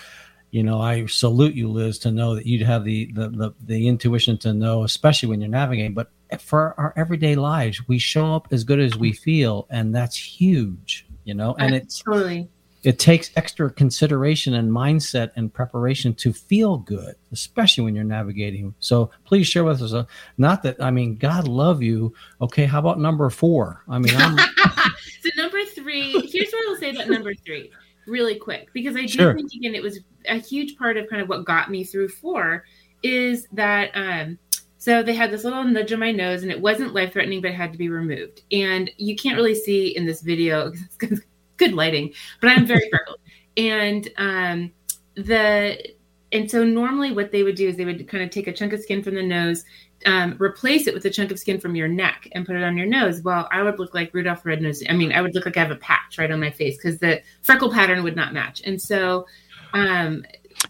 you 0.50 0.62
know, 0.62 0.80
I 0.80 1.06
salute 1.06 1.54
you, 1.54 1.68
Liz, 1.68 1.98
to 2.00 2.12
know 2.12 2.36
that 2.36 2.46
you'd 2.46 2.62
have 2.62 2.84
the, 2.84 3.10
the 3.12 3.28
the 3.28 3.54
the 3.64 3.88
intuition 3.88 4.38
to 4.38 4.52
know, 4.52 4.84
especially 4.84 5.28
when 5.28 5.40
you're 5.40 5.50
navigating. 5.50 5.94
But 5.94 6.10
for 6.38 6.74
our 6.78 6.92
everyday 6.96 7.34
lives, 7.34 7.88
we 7.88 7.98
show 7.98 8.34
up 8.34 8.48
as 8.50 8.62
good 8.62 8.78
as 8.78 8.96
we 8.96 9.12
feel, 9.12 9.66
and 9.70 9.94
that's 9.94 10.16
huge. 10.16 11.06
You 11.24 11.34
know, 11.34 11.56
and 11.58 11.74
it's 11.74 12.00
totally 12.00 12.48
it 12.84 12.98
takes 12.98 13.30
extra 13.34 13.70
consideration 13.70 14.54
and 14.54 14.70
mindset 14.70 15.30
and 15.36 15.52
preparation 15.52 16.14
to 16.14 16.32
feel 16.32 16.76
good, 16.76 17.14
especially 17.32 17.82
when 17.82 17.94
you're 17.94 18.04
navigating. 18.04 18.74
So 18.78 19.10
please 19.24 19.46
share 19.46 19.64
with 19.64 19.80
us. 19.80 19.92
A, 19.92 20.06
not 20.36 20.62
that 20.62 20.80
I 20.82 20.90
mean, 20.90 21.16
God 21.16 21.48
love 21.48 21.82
you. 21.82 22.14
Okay, 22.42 22.66
how 22.66 22.78
about 22.78 23.00
number 23.00 23.28
four? 23.30 23.82
I 23.88 23.98
mean, 23.98 24.12
so 24.16 25.30
number 25.36 25.64
three. 25.74 26.12
Here's 26.30 26.52
what 26.52 26.68
I'll 26.68 26.76
say 26.76 26.90
about 26.90 27.08
number 27.08 27.34
three, 27.34 27.72
really 28.06 28.36
quick, 28.36 28.68
because 28.74 28.96
I 28.96 29.02
do 29.02 29.08
sure. 29.08 29.34
think 29.34 29.52
again 29.54 29.74
it 29.74 29.82
was 29.82 30.00
a 30.28 30.38
huge 30.38 30.76
part 30.76 30.98
of 30.98 31.08
kind 31.08 31.22
of 31.22 31.28
what 31.28 31.46
got 31.46 31.70
me 31.70 31.84
through 31.84 32.08
four 32.08 32.64
is 33.02 33.48
that. 33.52 33.90
um 33.94 34.38
so 34.76 35.02
they 35.02 35.14
had 35.14 35.30
this 35.30 35.44
little 35.44 35.64
nudge 35.64 35.94
on 35.94 35.98
my 35.98 36.12
nose, 36.12 36.42
and 36.42 36.52
it 36.52 36.60
wasn't 36.60 36.92
life 36.92 37.14
threatening, 37.14 37.40
but 37.40 37.52
it 37.52 37.54
had 37.54 37.72
to 37.72 37.78
be 37.78 37.88
removed. 37.88 38.42
And 38.52 38.90
you 38.98 39.16
can't 39.16 39.34
really 39.34 39.54
see 39.54 39.96
in 39.96 40.04
this 40.04 40.20
video 40.20 40.72
good 41.56 41.72
lighting, 41.72 42.12
but 42.40 42.50
I'm 42.50 42.66
very 42.66 42.88
freckled. 42.90 43.18
And 43.56 44.08
um, 44.16 44.72
the 45.14 45.94
and 46.32 46.50
so 46.50 46.64
normally 46.64 47.12
what 47.12 47.30
they 47.30 47.44
would 47.44 47.54
do 47.54 47.68
is 47.68 47.76
they 47.76 47.84
would 47.84 48.08
kind 48.08 48.24
of 48.24 48.30
take 48.30 48.48
a 48.48 48.52
chunk 48.52 48.72
of 48.72 48.80
skin 48.80 49.04
from 49.04 49.14
the 49.14 49.22
nose, 49.22 49.64
um, 50.04 50.36
replace 50.40 50.88
it 50.88 50.94
with 50.94 51.04
a 51.04 51.10
chunk 51.10 51.30
of 51.30 51.38
skin 51.38 51.60
from 51.60 51.76
your 51.76 51.86
neck, 51.86 52.28
and 52.32 52.44
put 52.44 52.56
it 52.56 52.64
on 52.64 52.76
your 52.76 52.86
nose. 52.86 53.22
Well, 53.22 53.48
I 53.52 53.62
would 53.62 53.78
look 53.78 53.94
like 53.94 54.12
Rudolph 54.12 54.44
Red-Nosed. 54.44 54.86
I 54.90 54.94
mean, 54.94 55.12
I 55.12 55.22
would 55.22 55.32
look 55.34 55.46
like 55.46 55.56
I 55.56 55.60
have 55.60 55.70
a 55.70 55.76
patch 55.76 56.18
right 56.18 56.30
on 56.30 56.40
my 56.40 56.50
face 56.50 56.76
because 56.76 56.98
the 56.98 57.22
freckle 57.42 57.70
pattern 57.70 58.02
would 58.02 58.16
not 58.16 58.34
match. 58.34 58.62
And 58.64 58.82
so 58.82 59.26
um, 59.74 60.24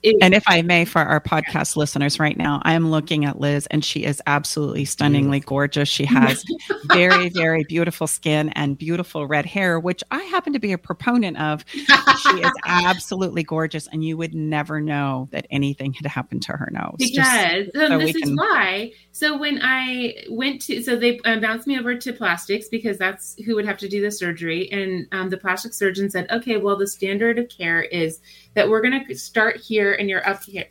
it, 0.04 0.16
and 0.20 0.34
if 0.34 0.44
I 0.46 0.62
may, 0.62 0.84
for 0.84 1.00
our 1.00 1.20
podcast 1.20 1.76
listeners 1.76 2.20
right 2.20 2.36
now, 2.36 2.60
I 2.62 2.74
am 2.74 2.90
looking 2.90 3.24
at 3.24 3.40
Liz 3.40 3.66
and 3.70 3.84
she 3.84 4.04
is 4.04 4.20
absolutely 4.26 4.84
stunningly 4.84 5.40
gorgeous. 5.40 5.88
She 5.88 6.04
has 6.04 6.44
very, 6.84 7.30
very 7.30 7.64
beautiful 7.64 8.06
skin 8.06 8.50
and 8.50 8.76
beautiful 8.76 9.26
red 9.26 9.46
hair, 9.46 9.80
which 9.80 10.04
I 10.10 10.22
happen 10.24 10.52
to 10.52 10.58
be 10.58 10.72
a 10.72 10.78
proponent 10.78 11.40
of. 11.40 11.64
She 11.70 12.40
is 12.40 12.52
absolutely 12.66 13.42
gorgeous, 13.42 13.86
and 13.88 14.04
you 14.04 14.16
would 14.18 14.34
never 14.34 14.80
know 14.80 15.28
that 15.32 15.46
anything 15.50 15.94
had 15.94 16.06
happened 16.06 16.42
to 16.42 16.52
her 16.52 16.68
nose. 16.70 16.96
Because 16.98 17.70
so, 17.74 17.88
so 17.88 17.98
this 17.98 18.14
is 18.14 18.22
can... 18.22 18.36
why. 18.36 18.92
So 19.12 19.38
when 19.38 19.60
I 19.62 20.24
went 20.28 20.60
to, 20.62 20.82
so 20.82 20.96
they 20.96 21.18
uh, 21.24 21.40
bounced 21.40 21.66
me 21.66 21.78
over 21.78 21.94
to 21.94 22.12
plastics 22.12 22.68
because 22.68 22.98
that's 22.98 23.36
who 23.44 23.54
would 23.54 23.64
have 23.64 23.78
to 23.78 23.88
do 23.88 24.02
the 24.02 24.10
surgery, 24.10 24.70
and 24.70 25.06
um, 25.12 25.30
the 25.30 25.38
plastic 25.38 25.72
surgeon 25.72 26.10
said, 26.10 26.30
"Okay, 26.30 26.58
well, 26.58 26.76
the 26.76 26.86
standard 26.86 27.38
of 27.38 27.48
care 27.48 27.82
is." 27.82 28.20
That 28.54 28.68
we're 28.68 28.80
going 28.80 29.06
to 29.06 29.14
start 29.14 29.56
here 29.56 29.94
and 29.94 30.08
you're 30.08 30.26
up 30.28 30.42
here. 30.44 30.66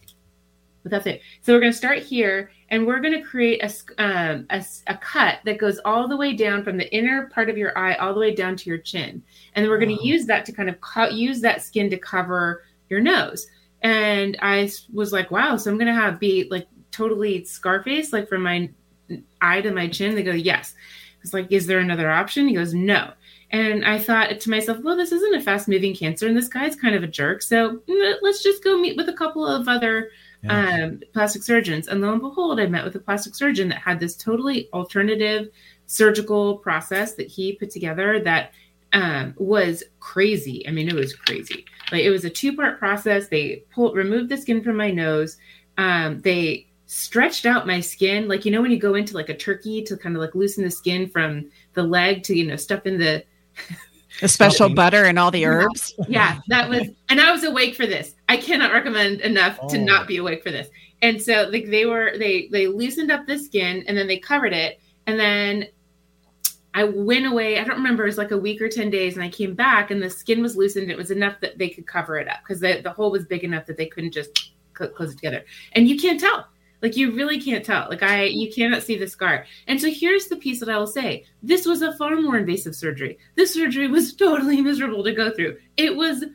But 0.83 0.91
that's 0.91 1.05
it. 1.05 1.21
So 1.41 1.53
we're 1.53 1.61
going 1.61 1.71
to 1.71 1.77
start 1.77 1.99
here 1.99 2.51
and 2.69 2.85
we're 2.85 2.99
going 2.99 3.13
to 3.13 3.21
create 3.21 3.63
a, 3.63 4.03
um, 4.03 4.45
a, 4.49 4.63
a, 4.87 4.97
cut 4.97 5.39
that 5.45 5.57
goes 5.57 5.79
all 5.85 6.07
the 6.07 6.17
way 6.17 6.33
down 6.33 6.63
from 6.63 6.77
the 6.77 6.93
inner 6.93 7.27
part 7.27 7.49
of 7.49 7.57
your 7.57 7.77
eye 7.77 7.93
all 7.95 8.13
the 8.13 8.19
way 8.19 8.35
down 8.35 8.57
to 8.57 8.69
your 8.69 8.79
chin. 8.79 9.23
And 9.53 9.67
we're 9.67 9.79
going 9.79 9.95
to 9.95 10.03
use 10.05 10.25
that 10.25 10.45
to 10.45 10.51
kind 10.51 10.69
of 10.69 10.81
co- 10.81 11.09
use 11.09 11.39
that 11.41 11.61
skin 11.61 11.89
to 11.89 11.97
cover 11.97 12.63
your 12.89 12.99
nose. 12.99 13.47
And 13.81 14.37
I 14.41 14.69
was 14.91 15.13
like, 15.13 15.31
wow, 15.31 15.55
so 15.55 15.69
I'm 15.71 15.77
going 15.77 15.87
to 15.87 15.93
have 15.93 16.19
be 16.19 16.47
like 16.49 16.67
totally 16.91 17.43
Scarface, 17.45 18.11
like 18.11 18.27
from 18.27 18.43
my 18.43 18.69
eye 19.41 19.61
to 19.61 19.71
my 19.71 19.87
chin. 19.87 20.15
They 20.15 20.23
go, 20.23 20.31
yes. 20.31 20.73
It's 21.21 21.33
like, 21.33 21.51
is 21.51 21.67
there 21.67 21.79
another 21.79 22.09
option? 22.11 22.47
He 22.47 22.55
goes, 22.55 22.73
no. 22.73 23.13
And 23.53 23.85
I 23.85 23.99
thought 23.99 24.39
to 24.39 24.49
myself, 24.49 24.79
well, 24.81 24.97
this 24.97 25.11
isn't 25.11 25.35
a 25.35 25.41
fast 25.41 25.67
moving 25.67 25.95
cancer, 25.95 26.27
and 26.27 26.35
this 26.35 26.47
guy's 26.47 26.75
kind 26.75 26.95
of 26.95 27.03
a 27.03 27.07
jerk. 27.07 27.43
So 27.43 27.77
mm, 27.87 28.15
let's 28.23 28.41
just 28.41 28.63
go 28.63 28.79
meet 28.79 28.97
with 28.97 29.09
a 29.09 29.13
couple 29.13 29.45
of 29.45 29.67
other 29.67 30.09
yeah. 30.41 30.85
um, 30.85 31.01
plastic 31.13 31.43
surgeons. 31.43 31.87
And 31.87 32.01
lo 32.01 32.11
and 32.11 32.19
behold, 32.19 32.59
I 32.59 32.65
met 32.65 32.83
with 32.83 32.95
a 32.95 32.99
plastic 32.99 33.35
surgeon 33.35 33.69
that 33.69 33.77
had 33.77 33.99
this 33.99 34.15
totally 34.15 34.69
alternative 34.73 35.49
surgical 35.85 36.57
process 36.57 37.13
that 37.13 37.27
he 37.27 37.53
put 37.53 37.69
together 37.69 38.19
that 38.21 38.53
um, 38.91 39.35
was 39.37 39.83
crazy. 39.99 40.67
I 40.67 40.71
mean, 40.71 40.89
it 40.89 40.95
was 40.95 41.15
crazy. 41.15 41.63
Like 41.91 42.03
it 42.03 42.09
was 42.09 42.25
a 42.25 42.31
two 42.31 42.55
part 42.55 42.79
process. 42.79 43.27
They 43.27 43.63
pulled, 43.71 43.95
removed 43.95 44.29
the 44.29 44.37
skin 44.37 44.63
from 44.63 44.77
my 44.77 44.89
nose. 44.89 45.37
Um, 45.77 46.21
they 46.21 46.67
stretched 46.87 47.45
out 47.45 47.67
my 47.67 47.81
skin, 47.81 48.27
like 48.27 48.45
you 48.45 48.51
know 48.51 48.63
when 48.63 48.71
you 48.71 48.79
go 48.79 48.95
into 48.95 49.13
like 49.13 49.29
a 49.29 49.37
turkey 49.37 49.83
to 49.83 49.95
kind 49.95 50.15
of 50.15 50.21
like 50.23 50.33
loosen 50.33 50.63
the 50.63 50.71
skin 50.71 51.07
from 51.07 51.51
the 51.73 51.83
leg 51.83 52.23
to 52.23 52.35
you 52.35 52.47
know 52.47 52.55
stuff 52.55 52.87
in 52.87 52.97
the 52.97 53.23
the 54.21 54.27
special 54.27 54.69
butter 54.69 55.05
and 55.05 55.17
all 55.19 55.31
the 55.31 55.45
herbs. 55.45 55.93
Yeah, 56.07 56.39
that 56.47 56.69
was, 56.69 56.87
and 57.09 57.19
I 57.19 57.31
was 57.31 57.43
awake 57.43 57.75
for 57.75 57.85
this. 57.85 58.15
I 58.29 58.37
cannot 58.37 58.71
recommend 58.71 59.21
enough 59.21 59.59
oh. 59.61 59.69
to 59.69 59.77
not 59.77 60.03
oh. 60.03 60.07
be 60.07 60.17
awake 60.17 60.43
for 60.43 60.51
this. 60.51 60.69
And 61.01 61.21
so, 61.21 61.49
like, 61.51 61.69
they 61.69 61.85
were, 61.85 62.13
they, 62.17 62.47
they 62.51 62.67
loosened 62.67 63.11
up 63.11 63.27
the 63.27 63.37
skin 63.37 63.83
and 63.87 63.97
then 63.97 64.07
they 64.07 64.17
covered 64.17 64.53
it. 64.53 64.79
And 65.05 65.19
then 65.19 65.67
I 66.73 66.85
went 66.85 67.25
away. 67.25 67.59
I 67.59 67.63
don't 67.63 67.77
remember. 67.77 68.03
It 68.03 68.07
was 68.07 68.17
like 68.17 68.31
a 68.31 68.37
week 68.37 68.61
or 68.61 68.69
10 68.69 68.89
days. 68.89 69.15
And 69.15 69.23
I 69.23 69.29
came 69.29 69.53
back 69.53 69.91
and 69.91 70.01
the 70.01 70.09
skin 70.09 70.41
was 70.41 70.55
loosened. 70.55 70.89
It 70.89 70.97
was 70.97 71.11
enough 71.11 71.39
that 71.41 71.57
they 71.57 71.69
could 71.69 71.85
cover 71.85 72.17
it 72.17 72.27
up 72.29 72.39
because 72.43 72.61
the, 72.61 72.79
the 72.81 72.91
hole 72.91 73.11
was 73.11 73.25
big 73.25 73.43
enough 73.43 73.65
that 73.65 73.77
they 73.77 73.87
couldn't 73.87 74.13
just 74.13 74.53
close 74.73 75.11
it 75.11 75.15
together. 75.15 75.43
And 75.73 75.87
you 75.87 75.99
can't 75.99 76.19
tell 76.19 76.47
like 76.83 76.97
you 76.97 77.11
really 77.11 77.41
can't 77.41 77.65
tell. 77.65 77.87
Like 77.89 78.03
I 78.03 78.25
you 78.25 78.51
cannot 78.51 78.83
see 78.83 78.97
the 78.97 79.07
scar. 79.07 79.45
And 79.67 79.81
so 79.81 79.89
here's 79.89 80.27
the 80.27 80.35
piece 80.35 80.59
that 80.59 80.69
I 80.69 80.77
will 80.77 80.85
say. 80.85 81.23
This 81.41 81.65
was 81.65 81.81
a 81.81 81.93
far 81.93 82.15
more 82.17 82.37
invasive 82.37 82.75
surgery. 82.75 83.17
This 83.35 83.53
surgery 83.53 83.87
was 83.87 84.13
totally 84.15 84.61
miserable 84.61 85.03
to 85.05 85.13
go 85.13 85.31
through. 85.31 85.57
It 85.77 85.95
was 85.95 86.25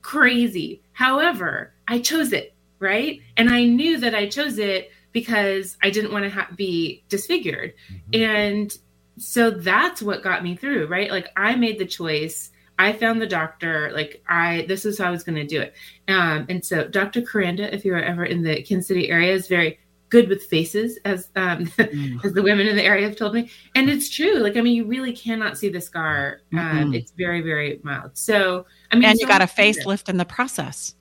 crazy. 0.00 0.82
However, 0.92 1.74
I 1.86 2.00
chose 2.00 2.32
it, 2.32 2.54
right? 2.78 3.20
And 3.36 3.50
I 3.50 3.64
knew 3.64 4.00
that 4.00 4.14
I 4.14 4.28
chose 4.28 4.58
it 4.58 4.90
because 5.12 5.76
I 5.82 5.90
didn't 5.90 6.12
want 6.12 6.24
to 6.24 6.30
ha- 6.30 6.48
be 6.56 7.04
disfigured. 7.08 7.74
Mm-hmm. 7.92 8.22
And 8.22 8.78
so 9.18 9.50
that's 9.50 10.02
what 10.02 10.22
got 10.22 10.42
me 10.42 10.56
through, 10.56 10.86
right? 10.86 11.10
Like 11.10 11.28
I 11.36 11.54
made 11.56 11.78
the 11.78 11.86
choice 11.86 12.50
I 12.78 12.92
found 12.92 13.20
the 13.20 13.26
doctor. 13.26 13.90
Like 13.94 14.22
I, 14.28 14.64
this 14.68 14.84
is 14.84 14.98
how 14.98 15.06
I 15.06 15.10
was 15.10 15.24
going 15.24 15.36
to 15.36 15.46
do 15.46 15.60
it. 15.60 15.74
Um, 16.08 16.46
and 16.48 16.64
so 16.64 16.86
Dr. 16.86 17.22
Coranda, 17.22 17.72
if 17.72 17.84
you're 17.84 18.02
ever 18.02 18.24
in 18.24 18.42
the 18.42 18.62
Kansas 18.62 18.88
City 18.88 19.10
area, 19.10 19.32
is 19.32 19.48
very 19.48 19.78
good 20.08 20.28
with 20.28 20.42
faces, 20.44 20.98
as 21.04 21.30
um, 21.36 21.66
mm. 21.78 22.24
as 22.24 22.32
the 22.32 22.42
women 22.42 22.66
in 22.66 22.76
the 22.76 22.82
area 22.82 23.06
have 23.06 23.16
told 23.16 23.34
me. 23.34 23.50
And 23.74 23.88
it's 23.88 24.08
true. 24.08 24.34
Like 24.34 24.56
I 24.56 24.60
mean, 24.60 24.74
you 24.74 24.84
really 24.86 25.12
cannot 25.12 25.58
see 25.58 25.68
the 25.68 25.80
scar. 25.80 26.40
Um, 26.52 26.58
mm-hmm. 26.58 26.94
It's 26.94 27.12
very 27.12 27.40
very 27.40 27.80
mild. 27.82 28.16
So 28.16 28.66
I 28.92 28.96
mean, 28.96 29.04
and 29.04 29.18
you 29.18 29.26
got 29.26 29.42
a 29.42 29.46
facelift 29.46 30.08
in 30.08 30.16
the 30.16 30.24
process. 30.24 30.94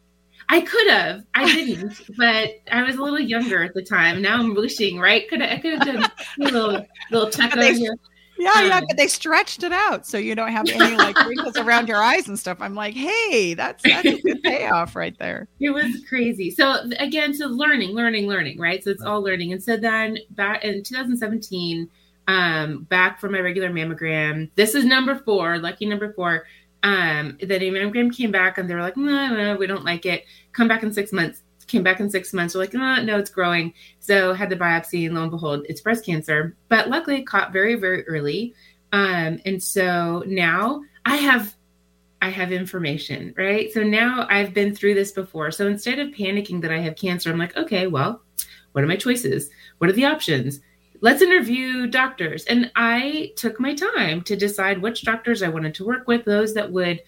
I 0.47 0.61
could 0.61 0.87
have. 0.91 1.23
I 1.33 1.45
didn't, 1.45 1.99
but 2.17 2.51
I 2.71 2.83
was 2.83 2.97
a 2.97 3.01
little 3.01 3.19
younger 3.19 3.63
at 3.63 3.73
the 3.73 3.81
time. 3.81 4.21
Now 4.21 4.39
I'm 4.39 4.53
wishing, 4.53 4.99
right? 4.99 5.27
Could 5.27 5.41
I, 5.41 5.53
I 5.53 5.57
could 5.57 5.73
have 5.73 5.85
done 5.85 6.03
a 6.39 6.43
little 6.43 6.85
little 7.11 7.29
tuck 7.29 7.55
over 7.55 7.73
here. 7.73 7.95
Yeah, 8.37 8.51
um, 8.55 8.67
yeah, 8.67 8.81
but 8.87 8.97
they 8.97 9.07
stretched 9.07 9.63
it 9.63 9.71
out 9.71 10.05
so 10.05 10.17
you 10.17 10.35
don't 10.35 10.51
have 10.51 10.67
any 10.67 10.97
like 10.97 11.17
wrinkles 11.27 11.57
around 11.57 11.87
your 11.87 12.01
eyes 12.01 12.27
and 12.27 12.37
stuff. 12.37 12.57
I'm 12.59 12.75
like, 12.75 12.93
hey, 12.93 13.53
that's 13.53 13.83
that's 13.83 14.05
a 14.05 14.21
good 14.21 14.43
payoff 14.43 14.95
right 14.95 15.17
there. 15.19 15.47
It 15.59 15.69
was 15.71 16.03
crazy. 16.07 16.51
So 16.51 16.89
again, 16.99 17.33
so 17.33 17.47
learning, 17.47 17.91
learning, 17.91 18.27
learning, 18.27 18.59
right? 18.59 18.83
So 18.83 18.91
it's 18.91 19.01
all 19.01 19.21
learning. 19.21 19.53
And 19.53 19.63
so 19.63 19.77
then 19.77 20.19
back 20.31 20.63
in 20.63 20.83
2017, 20.83 21.89
um, 22.27 22.83
back 22.83 23.19
for 23.19 23.29
my 23.29 23.39
regular 23.39 23.69
mammogram. 23.69 24.49
This 24.55 24.75
is 24.75 24.85
number 24.85 25.15
four, 25.15 25.57
lucky 25.57 25.85
number 25.85 26.13
four. 26.13 26.45
Um, 26.83 27.37
the 27.39 27.47
mammogram 27.47 28.15
came 28.15 28.31
back 28.31 28.57
and 28.57 28.69
they 28.69 28.75
were 28.75 28.81
like, 28.81 28.97
no, 28.97 29.27
no, 29.33 29.55
we 29.55 29.65
don't 29.65 29.85
like 29.85 30.05
it. 30.05 30.25
Come 30.53 30.67
back 30.67 30.83
in 30.83 30.93
six 30.93 31.11
months 31.11 31.41
came 31.67 31.83
back 31.83 31.99
in 31.99 32.09
six 32.09 32.33
months. 32.33 32.53
We're 32.53 32.61
like, 32.61 32.73
no, 32.73 33.01
no, 33.01 33.17
it's 33.17 33.29
growing. 33.29 33.73
So 33.99 34.33
had 34.33 34.49
the 34.49 34.55
biopsy, 34.55 35.05
and 35.05 35.15
lo 35.15 35.23
and 35.23 35.31
behold, 35.31 35.65
it's 35.67 35.81
breast 35.81 36.05
cancer. 36.05 36.55
But 36.69 36.89
luckily, 36.89 37.17
it 37.17 37.27
caught 37.27 37.53
very, 37.53 37.75
very 37.75 38.07
early. 38.07 38.53
Um, 38.91 39.39
and 39.45 39.61
so 39.61 40.23
now 40.27 40.81
I 41.05 41.17
have, 41.17 41.55
I 42.21 42.29
have 42.29 42.51
information, 42.51 43.33
right? 43.37 43.71
So 43.73 43.83
now 43.83 44.25
I've 44.29 44.53
been 44.53 44.75
through 44.75 44.93
this 44.93 45.11
before. 45.11 45.51
So 45.51 45.67
instead 45.67 45.99
of 45.99 46.09
panicking 46.09 46.61
that 46.61 46.71
I 46.71 46.79
have 46.79 46.95
cancer, 46.95 47.29
I'm 47.29 47.39
like, 47.39 47.57
okay, 47.57 47.87
well, 47.87 48.21
what 48.71 48.83
are 48.83 48.87
my 48.87 48.95
choices? 48.95 49.49
What 49.79 49.89
are 49.89 49.93
the 49.93 50.05
options? 50.05 50.61
Let's 51.01 51.21
interview 51.21 51.87
doctors. 51.87 52.45
And 52.45 52.71
I 52.75 53.33
took 53.35 53.59
my 53.59 53.75
time 53.75 54.21
to 54.21 54.35
decide 54.35 54.81
which 54.81 55.03
doctors 55.03 55.43
I 55.43 55.49
wanted 55.49 55.75
to 55.75 55.85
work 55.85 56.07
with, 56.07 56.25
those 56.25 56.53
that 56.53 56.71
would 56.71 57.01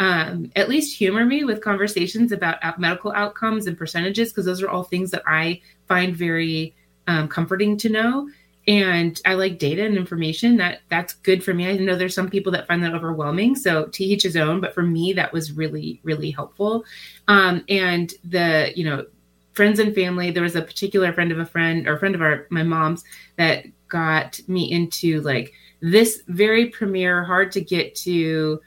um, 0.00 0.50
at 0.56 0.68
least 0.68 0.96
humor 0.96 1.24
me 1.24 1.44
with 1.44 1.60
conversations 1.60 2.32
about 2.32 2.80
medical 2.80 3.12
outcomes 3.12 3.66
and 3.66 3.78
percentages, 3.78 4.30
because 4.30 4.44
those 4.44 4.62
are 4.62 4.68
all 4.68 4.84
things 4.84 5.10
that 5.12 5.22
I 5.26 5.60
find 5.88 6.16
very 6.16 6.74
um, 7.06 7.28
comforting 7.28 7.76
to 7.78 7.88
know. 7.88 8.28
And 8.66 9.20
I 9.26 9.34
like 9.34 9.58
data 9.58 9.84
and 9.84 9.96
information 9.96 10.56
that 10.56 10.80
that's 10.88 11.12
good 11.12 11.44
for 11.44 11.52
me. 11.52 11.68
I 11.68 11.76
know 11.76 11.96
there's 11.96 12.14
some 12.14 12.30
people 12.30 12.50
that 12.52 12.66
find 12.66 12.82
that 12.82 12.94
overwhelming. 12.94 13.56
So 13.56 13.84
to 13.84 14.04
each 14.04 14.22
his 14.22 14.36
own, 14.36 14.60
but 14.60 14.74
for 14.74 14.82
me, 14.82 15.12
that 15.12 15.34
was 15.34 15.52
really, 15.52 16.00
really 16.02 16.30
helpful. 16.30 16.84
Um, 17.28 17.62
and 17.68 18.12
the, 18.24 18.72
you 18.74 18.84
know, 18.84 19.04
friends 19.52 19.78
and 19.78 19.94
family, 19.94 20.30
there 20.30 20.42
was 20.42 20.56
a 20.56 20.62
particular 20.62 21.12
friend 21.12 21.30
of 21.30 21.38
a 21.38 21.46
friend 21.46 21.86
or 21.86 21.98
friend 21.98 22.14
of 22.14 22.22
our, 22.22 22.46
my 22.48 22.62
mom's 22.62 23.04
that 23.36 23.66
got 23.88 24.40
me 24.48 24.72
into 24.72 25.20
like 25.20 25.52
this 25.80 26.22
very 26.28 26.66
premier, 26.66 27.22
hard 27.22 27.52
to 27.52 27.60
get 27.60 27.94
to, 27.96 28.60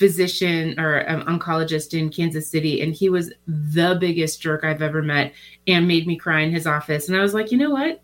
physician 0.00 0.80
or 0.80 1.08
um, 1.08 1.22
oncologist 1.26 1.96
in 1.96 2.08
Kansas 2.08 2.50
City, 2.50 2.80
and 2.80 2.94
he 2.94 3.10
was 3.10 3.30
the 3.46 3.98
biggest 4.00 4.40
jerk 4.40 4.64
I've 4.64 4.80
ever 4.80 5.02
met 5.02 5.34
and 5.66 5.86
made 5.86 6.06
me 6.06 6.16
cry 6.16 6.40
in 6.40 6.50
his 6.50 6.66
office. 6.66 7.06
And 7.06 7.18
I 7.18 7.20
was 7.20 7.34
like, 7.34 7.52
you 7.52 7.58
know 7.58 7.68
what? 7.68 8.02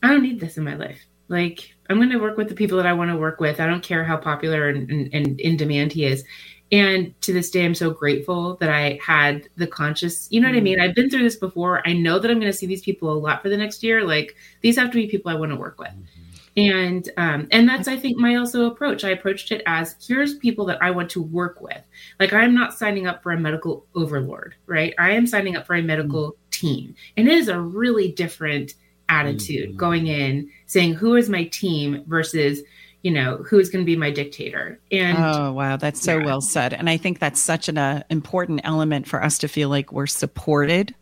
I 0.00 0.08
don't 0.08 0.22
need 0.22 0.38
this 0.38 0.56
in 0.56 0.62
my 0.62 0.76
life. 0.76 1.04
Like, 1.26 1.74
I'm 1.90 1.96
going 1.96 2.10
to 2.10 2.18
work 2.18 2.36
with 2.36 2.48
the 2.48 2.54
people 2.54 2.76
that 2.76 2.86
I 2.86 2.92
want 2.92 3.10
to 3.10 3.16
work 3.16 3.40
with. 3.40 3.60
I 3.60 3.66
don't 3.66 3.82
care 3.82 4.04
how 4.04 4.16
popular 4.16 4.68
and, 4.68 4.88
and, 4.88 5.12
and 5.12 5.40
in 5.40 5.56
demand 5.56 5.92
he 5.92 6.04
is. 6.04 6.24
And 6.70 7.20
to 7.22 7.32
this 7.32 7.50
day, 7.50 7.64
I'm 7.64 7.74
so 7.74 7.90
grateful 7.90 8.54
that 8.56 8.70
I 8.70 9.00
had 9.04 9.48
the 9.56 9.66
conscious, 9.66 10.28
you 10.30 10.40
know 10.40 10.46
what 10.46 10.54
I 10.54 10.58
mm-hmm. 10.58 10.64
mean? 10.64 10.80
I've 10.80 10.94
been 10.94 11.10
through 11.10 11.24
this 11.24 11.36
before. 11.36 11.82
I 11.84 11.94
know 11.94 12.20
that 12.20 12.30
I'm 12.30 12.38
going 12.38 12.52
to 12.52 12.56
see 12.56 12.66
these 12.66 12.82
people 12.82 13.12
a 13.12 13.18
lot 13.18 13.42
for 13.42 13.48
the 13.48 13.56
next 13.56 13.82
year. 13.82 14.04
Like, 14.04 14.36
these 14.60 14.76
have 14.76 14.92
to 14.92 14.96
be 14.96 15.08
people 15.08 15.32
I 15.32 15.34
want 15.34 15.50
to 15.50 15.56
work 15.56 15.80
with. 15.80 15.88
Mm-hmm 15.88 16.25
and 16.56 17.08
um, 17.16 17.48
and 17.50 17.68
that's 17.68 17.88
i 17.88 17.96
think 17.96 18.18
my 18.18 18.36
also 18.36 18.66
approach. 18.66 19.04
I 19.04 19.10
approached 19.10 19.52
it 19.52 19.62
as 19.66 19.96
here's 20.06 20.36
people 20.36 20.66
that 20.66 20.82
i 20.82 20.90
want 20.90 21.10
to 21.10 21.22
work 21.22 21.60
with. 21.60 21.82
Like 22.18 22.32
i'm 22.32 22.54
not 22.54 22.74
signing 22.74 23.06
up 23.06 23.22
for 23.22 23.32
a 23.32 23.38
medical 23.38 23.86
overlord 23.94 24.54
right? 24.66 24.94
I 24.98 25.12
am 25.12 25.26
signing 25.26 25.56
up 25.56 25.66
for 25.66 25.74
a 25.74 25.82
medical 25.82 26.32
mm-hmm. 26.32 26.50
team. 26.50 26.94
And 27.16 27.28
it 27.28 27.34
is 27.34 27.48
a 27.48 27.60
really 27.60 28.12
different 28.12 28.74
attitude 29.08 29.70
mm-hmm. 29.70 29.78
going 29.78 30.06
in 30.08 30.50
saying 30.66 30.94
who 30.94 31.14
is 31.14 31.28
my 31.28 31.44
team 31.44 32.04
versus 32.06 32.60
you 33.02 33.12
know 33.12 33.36
who's 33.48 33.70
going 33.70 33.84
to 33.84 33.86
be 33.86 33.96
my 33.96 34.10
dictator? 34.10 34.80
And 34.90 35.16
oh 35.18 35.52
wow. 35.52 35.76
That's 35.76 36.02
so 36.02 36.18
yeah. 36.18 36.24
well 36.24 36.40
said. 36.40 36.72
And 36.72 36.90
i 36.90 36.96
think 36.96 37.18
that's 37.18 37.40
such 37.40 37.68
an 37.68 37.78
uh, 37.78 38.02
important 38.10 38.60
element 38.64 39.06
for 39.06 39.22
us 39.22 39.38
to 39.38 39.48
feel 39.48 39.68
like 39.68 39.92
we're 39.92 40.06
supported 40.06 40.94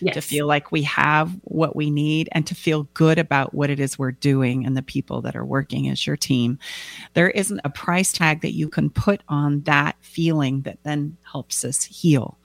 yes. 0.00 0.14
to 0.14 0.20
feel 0.20 0.46
like 0.46 0.72
we 0.72 0.82
have 0.82 1.30
what 1.42 1.76
we 1.76 1.90
need 1.90 2.28
and 2.32 2.46
to 2.46 2.54
feel 2.54 2.84
good 2.94 3.18
about 3.18 3.54
what 3.54 3.70
it 3.70 3.80
is 3.80 3.98
we're 3.98 4.12
doing 4.12 4.66
and 4.66 4.76
the 4.76 4.82
people 4.82 5.22
that 5.22 5.36
are 5.36 5.44
working 5.44 5.88
as 5.88 6.06
your 6.06 6.16
team. 6.16 6.58
There 7.14 7.30
isn't 7.30 7.60
a 7.64 7.70
price 7.70 8.12
tag 8.12 8.42
that 8.42 8.54
you 8.54 8.68
can 8.68 8.90
put 8.90 9.22
on 9.28 9.62
that 9.62 9.96
feeling 10.00 10.62
that 10.62 10.78
then 10.82 11.16
helps 11.30 11.64
us 11.64 11.84
heal. 11.84 12.38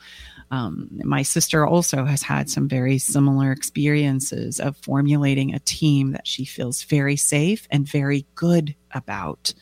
Um, 0.51 0.89
my 1.04 1.24
sister 1.24 1.66
also 1.66 2.06
has 2.06 2.22
had 2.22 2.49
some 2.49 2.68
very 2.68 2.99
similar 2.99 3.51
experiences 3.51 4.60
of 4.60 4.78
formulating 4.78 5.54
a 5.54 5.60
team 5.60 6.12
that 6.12 6.28
she 6.28 6.45
feels 6.45 6.84
very 6.84 7.16
safe 7.16 7.68
and 7.72 7.88
very 7.88 8.28
good 8.36 8.76
about 8.91 9.54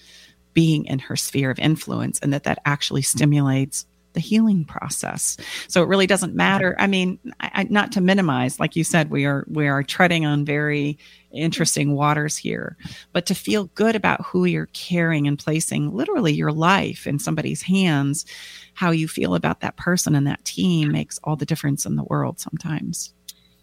being 0.54 0.86
in 0.86 1.00
her 1.00 1.16
sphere 1.16 1.50
of 1.50 1.60
influence 1.60 2.20
and 2.20 2.34
that 2.34 2.44
that 2.44 2.60
actually 2.66 3.04
stimulates 3.04 3.86
the 4.14 4.20
healing 4.20 4.66
process. 4.66 5.38
So 5.68 5.82
it 5.82 5.88
really 5.88 6.08
doesn't 6.08 6.36
matter. 6.36 6.76
I 6.80 6.88
mean, 6.88 7.20
I, 7.40 7.68
not 7.70 7.92
to 7.94 8.02
minimize, 8.02 8.60
like 8.60 8.76
you 8.76 8.84
said, 8.84 9.10
we 9.10 9.26
are 9.26 9.46
we 9.48 9.68
are 9.68 9.84
treading 9.84 10.26
on 10.26 10.46
very 10.46 10.98
interesting 11.32 11.94
waters 11.94 12.36
here, 12.36 12.78
but 13.14 13.26
to 13.26 13.36
feel 13.36 13.66
good 13.76 13.96
about 13.96 14.26
who 14.26 14.46
you're 14.46 14.68
caring 14.68 15.28
and 15.28 15.40
placing 15.40 15.94
literally 15.94 16.34
your 16.34 16.52
life 16.52 17.08
in 17.08 17.20
somebody's 17.20 17.62
hands, 17.62 18.26
how 18.74 18.92
you 18.92 19.08
feel 19.08 19.36
about 19.36 19.62
that 19.62 19.78
person 19.78 20.16
and 20.16 20.28
that 20.28 20.44
team 20.44 20.92
makes 20.92 21.20
all 21.24 21.36
the 21.36 21.46
difference 21.46 21.86
in 21.86 21.96
the 21.96 22.04
world 22.04 22.40
sometimes. 22.40 23.14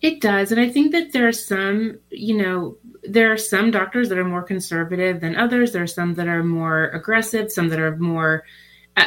It 0.01 0.21
does. 0.21 0.53
And 0.53 0.61
I 0.61 0.69
think 0.69 0.93
that 0.93 1.13
there 1.13 1.27
are 1.27 1.33
some, 1.33 1.99
you 2.11 2.37
know, 2.37 2.77
there 3.03 3.33
are 3.33 3.37
some 3.37 3.73
doctors 3.73 4.09
that 4.09 4.19
are 4.19 4.25
more 4.25 4.45
conservative 4.45 5.21
than 5.21 5.35
others. 5.35 5.73
There 5.73 5.83
are 5.83 5.89
some 5.89 6.15
that 6.15 6.29
are 6.29 6.45
more 6.45 6.85
aggressive, 6.91 7.51
some 7.51 7.69
that 7.71 7.81
are 7.81 7.97
more 7.97 8.45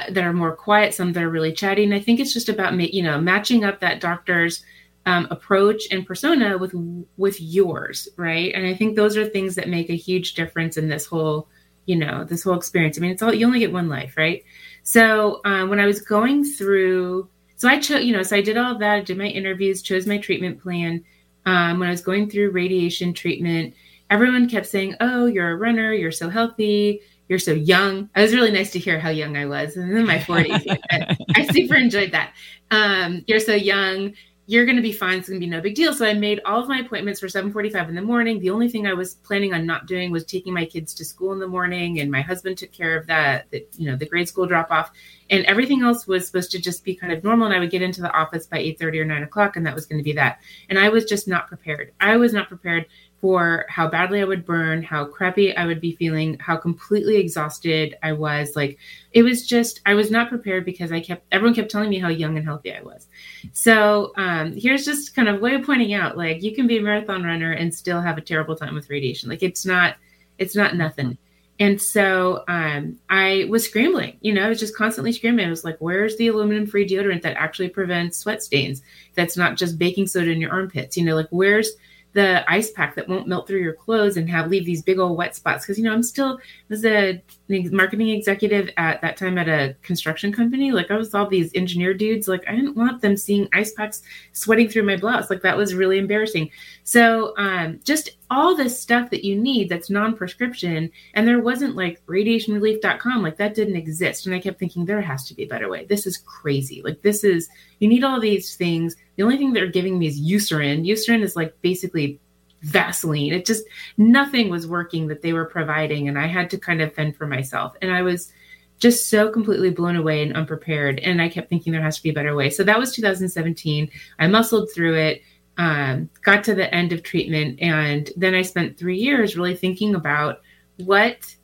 that 0.10 0.24
are 0.24 0.34
more 0.34 0.56
quiet, 0.56 0.94
some 0.94 1.14
that 1.14 1.24
are 1.24 1.30
really 1.30 1.54
chatty. 1.54 1.84
And 1.84 1.94
I 1.94 2.00
think 2.00 2.20
it's 2.20 2.34
just 2.34 2.50
about 2.50 2.74
you 2.94 3.04
know 3.04 3.20
matching 3.20 3.64
up 3.64 3.80
that 3.80 4.00
doctor's 4.00 4.64
um, 5.06 5.28
approach 5.32 5.84
and 5.92 6.06
persona 6.06 6.58
with 6.58 6.74
with 7.18 7.42
yours, 7.42 8.08
right? 8.18 8.54
And 8.54 8.66
I 8.66 8.74
think 8.74 8.96
those 8.96 9.18
are 9.18 9.26
things 9.26 9.56
that 9.56 9.70
make 9.70 9.89
a 9.89 9.96
huge 9.96 10.34
difference 10.34 10.78
in 10.78 10.89
this 10.89 11.06
whole 11.06 11.48
you 11.86 11.96
know 11.96 12.24
this 12.24 12.44
whole 12.44 12.56
experience. 12.56 12.98
I 12.98 13.02
mean, 13.02 13.12
it's 13.12 13.22
all 13.22 13.34
you 13.34 13.46
only 13.46 13.60
get 13.60 13.74
one 13.74 13.89
life, 13.89 14.16
right? 14.18 14.44
So 14.84 15.42
um, 15.46 15.70
when 15.70 15.80
I 15.80 15.86
was 15.86 16.02
going 16.02 16.44
through, 16.44 17.30
so 17.56 17.68
I 17.68 17.80
chose 17.80 18.04
you 18.04 18.14
know 18.14 18.24
so 18.24 18.36
I 18.36 18.42
did 18.42 18.58
all 18.58 18.78
that, 18.78 18.96
I 18.96 19.02
did 19.02 19.18
my 19.18 19.28
interviews, 19.28 19.82
chose 19.82 20.06
my 20.06 20.18
treatment 20.18 20.62
plan. 20.62 21.04
Um, 21.46 21.80
when 21.80 21.88
I 21.88 21.92
was 21.92 22.02
going 22.02 22.30
through 22.30 22.52
radiation 22.52 23.14
treatment, 23.14 23.74
everyone 24.12 24.48
kept 24.48 24.68
saying, 24.68 24.96
"Oh, 25.00 25.26
you're 25.26 25.52
a 25.52 25.56
runner, 25.56 25.94
you're 25.94 26.12
so 26.12 26.30
healthy." 26.30 27.02
You're 27.32 27.39
so 27.39 27.53
young. 27.53 28.09
It 28.13 28.21
was 28.21 28.34
really 28.34 28.51
nice 28.51 28.71
to 28.71 28.79
hear 28.79 28.99
how 28.99 29.09
young 29.09 29.38
I 29.38 29.45
was. 29.45 29.77
And 29.77 29.97
in 29.97 30.05
my 30.05 30.17
40s, 30.19 30.77
I, 30.91 31.17
I, 31.34 31.45
super 31.45 31.75
enjoyed 31.75 32.11
that. 32.11 32.34
Um, 32.71 33.23
you're 33.25 33.39
so 33.39 33.55
young. 33.55 34.15
You're 34.47 34.65
going 34.65 34.75
to 34.75 34.82
be 34.82 34.91
fine. 34.91 35.19
It's 35.19 35.29
going 35.29 35.39
to 35.39 35.45
be 35.45 35.49
no 35.49 35.61
big 35.61 35.75
deal. 35.75 35.93
So 35.93 36.05
I 36.05 36.13
made 36.13 36.41
all 36.43 36.59
of 36.59 36.67
my 36.67 36.79
appointments 36.79 37.21
for 37.21 37.27
7:45 37.27 37.88
in 37.88 37.95
the 37.95 38.01
morning. 38.01 38.41
The 38.41 38.49
only 38.49 38.67
thing 38.67 38.86
I 38.86 38.93
was 38.93 39.13
planning 39.13 39.53
on 39.53 39.65
not 39.65 39.86
doing 39.86 40.11
was 40.11 40.25
taking 40.25 40.53
my 40.53 40.65
kids 40.65 40.93
to 40.95 41.05
school 41.05 41.32
in 41.32 41.39
the 41.39 41.47
morning, 41.47 42.01
and 42.01 42.11
my 42.11 42.19
husband 42.19 42.57
took 42.57 42.73
care 42.73 42.97
of 42.97 43.07
that. 43.07 43.49
The, 43.51 43.65
you 43.77 43.89
know, 43.89 43.95
the 43.95 44.07
grade 44.07 44.27
school 44.27 44.45
drop 44.45 44.69
off, 44.69 44.91
and 45.29 45.45
everything 45.45 45.84
else 45.84 46.07
was 46.07 46.27
supposed 46.27 46.51
to 46.51 46.59
just 46.59 46.84
be 46.84 46.95
kind 46.95 47.13
of 47.13 47.23
normal. 47.23 47.45
And 47.45 47.55
I 47.55 47.59
would 47.59 47.71
get 47.71 47.82
into 47.82 48.01
the 48.01 48.11
office 48.11 48.45
by 48.45 48.57
8:30 48.57 48.99
or 48.99 49.05
9 49.05 49.23
o'clock, 49.23 49.55
and 49.55 49.65
that 49.65 49.75
was 49.75 49.86
going 49.86 49.99
to 49.99 50.03
be 50.03 50.13
that. 50.13 50.39
And 50.67 50.77
I 50.77 50.89
was 50.89 51.05
just 51.05 51.29
not 51.29 51.47
prepared. 51.47 51.93
I 52.01 52.17
was 52.17 52.34
not 52.34 52.49
prepared 52.49 52.88
for 53.22 53.65
how 53.69 53.88
badly 53.88 54.19
I 54.19 54.26
would 54.26 54.45
burn, 54.45 54.82
how 54.82 55.05
crappy 55.05 55.55
I 55.55 55.67
would 55.67 55.80
be 55.80 55.95
feeling, 55.95 56.38
how 56.39 56.57
completely 56.57 57.17
exhausted 57.17 57.95
I 58.01 58.13
was. 58.13 58.55
Like 58.55 58.80
it 59.11 59.22
was 59.22 59.45
just 59.45 59.80
I 59.86 59.93
was 59.93 60.09
not 60.09 60.30
prepared 60.30 60.65
because 60.65 60.91
I 60.91 60.99
kept 60.99 61.24
everyone 61.32 61.53
kept 61.53 61.69
telling 61.69 61.91
me 61.91 61.99
how 61.99 62.09
young 62.09 62.36
and 62.36 62.45
healthy 62.45 62.74
I 62.74 62.82
was. 62.82 63.07
So 63.53 64.11
um, 64.17 64.53
here's 64.57 64.84
just 64.84 65.15
kind 65.15 65.30
of 65.30 65.39
way 65.39 65.53
of 65.53 65.63
pointing 65.63 65.93
out 65.93 66.17
like 66.17 66.41
you 66.41 66.53
can 66.55 66.65
be 66.65 66.80
a 66.80 66.82
marathon 66.82 67.24
runner 67.24 67.51
and 67.51 67.74
still 67.74 68.01
have 68.01 68.17
a 68.17 68.22
terrible 68.22 68.55
time 68.55 68.74
with 68.74 68.89
radiation. 68.89 69.30
Like 69.30 69.43
it's 69.43 69.65
not 69.65 69.97
it's 70.39 70.55
not 70.55 70.76
nothing. 70.76 71.17
And 71.59 71.80
so 71.80 72.43
um, 72.47 72.97
I 73.07 73.45
was 73.47 73.65
scrambling, 73.65 74.17
you 74.22 74.34
know, 74.34 74.43
I 74.43 74.49
was 74.49 74.59
just 74.59 74.76
constantly 74.76 75.11
scrambling. 75.11 75.45
I 75.45 75.51
was 75.51 75.63
like, 75.63 75.78
where's 75.78 76.17
the 76.17 76.30
aluminum 76.30 76.65
free 76.65 76.88
deodorant 76.89 77.22
that 77.22 77.38
actually 77.38 77.69
prevents 77.69 78.17
sweat 78.17 78.41
stains? 78.41 78.82
That's 79.13 79.38
not 79.38 79.57
just 79.57 79.78
baking 79.78 80.07
soda 80.07 80.32
in 80.32 80.41
your 80.41 80.51
armpits, 80.51 80.97
you 80.97 81.05
know, 81.05 81.13
like 81.13 81.28
where's 81.30 81.69
the 82.14 82.49
ice 82.51 82.72
pack 82.72 82.95
that 82.95 83.07
won't 83.07 83.28
melt 83.28 83.47
through 83.47 83.62
your 83.62 83.74
clothes 83.74 84.18
and 84.18 84.30
have 84.30 84.49
leave 84.49 84.66
these 84.66 84.82
big 84.82 84.99
old 84.99 85.18
wet 85.18 85.36
spots. 85.36 85.66
Because 85.66 85.78
you 85.78 85.84
know 85.84 85.93
i'm 85.93 86.03
still 86.03 86.39
was 86.70 86.86
a 86.86 87.22
marketing 87.49 88.09
executive 88.09 88.70
at 88.78 89.01
that 89.01 89.18
time 89.18 89.38
at 89.38 89.49
a 89.49 89.76
construction 89.82 90.32
company 90.32 90.72
like 90.72 90.89
i 90.89 90.95
was 90.95 91.14
all 91.14 91.28
these 91.28 91.51
engineer 91.53 91.93
dudes 91.93 92.28
like 92.28 92.43
i 92.47 92.55
didn't 92.55 92.76
want 92.76 93.01
them 93.01 93.18
seeing 93.18 93.47
ice 93.53 93.74
packs 93.74 94.03
sweating 94.34 94.70
through 94.70 94.84
my 94.84 94.97
blouse. 94.97 95.30
Like 95.30 95.41
that 95.41 95.57
was 95.57 95.74
really 95.74 95.97
embarrassing. 95.97 96.49
So 96.84 97.34
um, 97.38 97.80
just 97.84 98.12
all 98.32 98.55
this 98.55 98.79
stuff 98.79 99.11
that 99.11 99.23
you 99.23 99.36
need 99.36 99.69
that's 99.69 99.91
non-prescription 99.91 100.89
and 101.13 101.27
there 101.27 101.41
wasn't 101.41 101.75
like 101.75 102.03
radiationrelief.com 102.07 103.21
like 103.21 103.38
that 103.38 103.53
didn't 103.53 103.75
exist 103.75 104.25
and 104.25 104.34
i 104.34 104.39
kept 104.39 104.57
thinking 104.57 104.86
there 104.86 105.01
has 105.01 105.27
to 105.27 105.36
be 105.36 105.43
a 105.43 105.47
better 105.47 105.69
way 105.69 105.86
this 105.86 106.07
is 106.07 106.17
crazy 106.17 106.82
like 106.84 107.01
this 107.03 107.23
is 107.23 107.47
you 107.77 107.88
need 107.88 108.03
all 108.03 108.19
these 108.19 108.55
things 108.55 108.95
the 109.21 109.25
only 109.25 109.38
thing 109.38 109.53
they're 109.53 109.67
giving 109.67 109.99
me 109.99 110.07
is 110.07 110.19
Eucerin. 110.19 110.84
Eucerin 110.84 111.21
is 111.21 111.36
like 111.36 111.53
basically 111.61 112.19
Vaseline. 112.63 113.34
It 113.34 113.45
just 113.45 113.63
nothing 113.97 114.49
was 114.49 114.65
working 114.65 115.07
that 115.09 115.21
they 115.21 115.32
were 115.32 115.45
providing, 115.45 116.07
and 116.07 116.17
I 116.17 116.25
had 116.25 116.49
to 116.49 116.57
kind 116.57 116.82
of 116.82 116.91
fend 116.95 117.15
for 117.15 117.27
myself. 117.27 117.75
And 117.84 117.91
I 117.91 118.01
was 118.01 118.34
just 118.79 119.09
so 119.11 119.29
completely 119.29 119.69
blown 119.69 119.95
away 119.95 120.23
and 120.23 120.36
unprepared. 120.36 120.97
And 121.01 121.21
I 121.21 121.29
kept 121.29 121.49
thinking 121.49 121.71
there 121.71 121.84
has 121.84 121.97
to 121.97 122.01
be 122.03 122.09
a 122.09 122.13
better 122.13 122.36
way. 122.36 122.49
So 122.49 122.63
that 122.63 122.79
was 122.79 122.95
2017. 122.95 123.91
I 124.17 124.25
muscled 124.25 124.71
through 124.73 124.95
it, 124.95 125.21
um, 125.62 126.09
got 126.24 126.43
to 126.45 126.55
the 126.55 126.74
end 126.74 126.93
of 126.93 127.03
treatment, 127.03 127.62
and 127.62 128.09
then 128.16 128.34
I 128.34 128.41
spent 128.41 128.78
three 128.78 128.97
years 128.97 129.36
really 129.36 129.55
thinking 129.55 129.95
about 129.95 130.41
what 130.78 131.36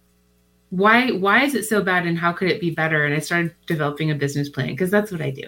why 0.69 1.11
why 1.11 1.43
is 1.43 1.55
it 1.55 1.63
so 1.63 1.81
bad 1.81 2.05
and 2.05 2.17
how 2.17 2.33
could 2.33 2.49
it 2.51 2.59
be 2.59 2.69
better 2.69 3.05
and 3.05 3.13
i 3.13 3.19
started 3.19 3.55
developing 3.67 4.11
a 4.11 4.15
business 4.15 4.49
plan 4.49 4.67
because 4.67 4.91
that's 4.91 5.13
what 5.13 5.21
i 5.21 5.29
do 5.29 5.43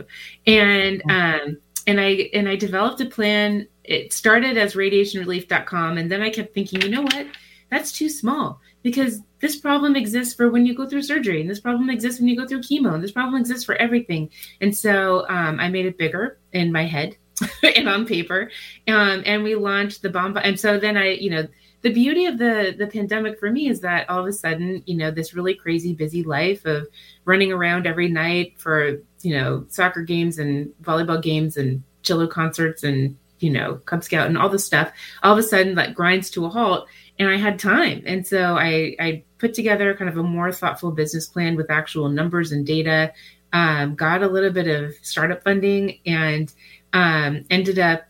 and 0.48 1.04
um 1.10 1.58
and 1.90 2.00
I 2.00 2.30
and 2.34 2.48
I 2.48 2.56
developed 2.56 3.02
a 3.02 3.06
plan. 3.06 3.68
It 3.84 4.14
started 4.14 4.58
as 4.58 4.76
radiationrelief.com 4.76 5.98
and 5.98 6.12
then 6.12 6.22
I 6.22 6.30
kept 6.30 6.54
thinking, 6.54 6.82
you 6.82 6.90
know 6.90 7.02
what? 7.02 7.26
That's 7.72 7.92
too 7.92 8.10
small 8.10 8.62
because 8.84 9.22
this 9.40 9.56
problem 9.56 9.96
exists 9.96 10.36
for 10.36 10.52
when 10.52 10.66
you 10.68 10.76
go 10.76 10.88
through 10.88 11.02
surgery 11.02 11.42
and 11.42 11.50
this 11.50 11.60
problem 11.60 11.90
exists 11.90 12.20
when 12.20 12.30
you 12.30 12.36
go 12.36 12.48
through 12.48 12.62
chemo 12.62 12.94
and 12.94 13.04
this 13.04 13.12
problem 13.12 13.40
exists 13.42 13.64
for 13.64 13.76
everything. 13.76 14.30
And 14.62 14.76
so 14.76 15.28
um, 15.30 15.60
I 15.60 15.70
made 15.70 15.88
it 15.88 15.98
bigger 15.98 16.38
in 16.54 16.72
my 16.72 16.86
head 16.86 17.18
and 17.76 17.88
on 17.88 18.06
paper. 18.06 18.52
Um, 18.88 19.24
and 19.26 19.44
we 19.44 19.56
launched 19.56 20.02
the 20.02 20.10
Balm. 20.10 20.38
And 20.38 20.60
so 20.60 20.80
then 20.80 20.98
I, 20.98 21.12
you 21.12 21.30
know, 21.30 21.48
the 21.82 21.94
beauty 21.94 22.26
of 22.26 22.38
the 22.38 22.76
the 22.78 22.88
pandemic 22.88 23.40
for 23.40 23.50
me 23.50 23.70
is 23.70 23.80
that 23.82 24.10
all 24.10 24.20
of 24.20 24.26
a 24.28 24.34
sudden, 24.34 24.84
you 24.86 24.98
know, 24.98 25.12
this 25.12 25.34
really 25.34 25.54
crazy 25.54 25.94
busy 25.94 26.24
life 26.24 26.66
of 26.66 26.88
running 27.24 27.54
around 27.54 27.88
every 27.88 28.10
night 28.10 28.60
for 28.60 29.00
you 29.22 29.38
know 29.38 29.66
soccer 29.70 30.02
games 30.02 30.40
and 30.40 30.74
volleyball 30.82 31.22
games 31.22 31.58
and 31.58 31.84
cello 32.04 32.28
concerts 32.28 32.84
and 32.84 33.18
you 33.40 33.50
know 33.50 33.76
cub 33.86 34.04
scout 34.04 34.28
and 34.28 34.38
all 34.38 34.50
this 34.50 34.66
stuff 34.66 34.92
all 35.24 35.34
of 35.34 35.38
a 35.38 35.44
sudden 35.44 35.76
like 35.76 35.94
grinds 35.94 36.30
to 36.30 36.46
a 36.46 36.50
halt 36.50 36.88
and 37.18 37.30
i 37.30 37.38
had 37.38 37.60
time 37.60 38.02
and 38.06 38.26
so 38.26 38.58
i 38.58 38.96
i 39.00 39.24
put 39.38 39.54
together 39.54 39.94
kind 39.96 40.10
of 40.10 40.18
a 40.18 40.24
more 40.24 40.52
thoughtful 40.52 40.92
business 40.92 41.28
plan 41.28 41.56
with 41.56 41.70
actual 41.70 42.10
numbers 42.10 42.52
and 42.52 42.66
data 42.66 43.14
um, 43.52 43.96
got 43.96 44.22
a 44.22 44.28
little 44.28 44.52
bit 44.52 44.68
of 44.68 44.94
startup 45.02 45.44
funding 45.44 46.00
and 46.06 46.54
um, 46.94 47.46
ended 47.50 47.80
up 47.80 48.04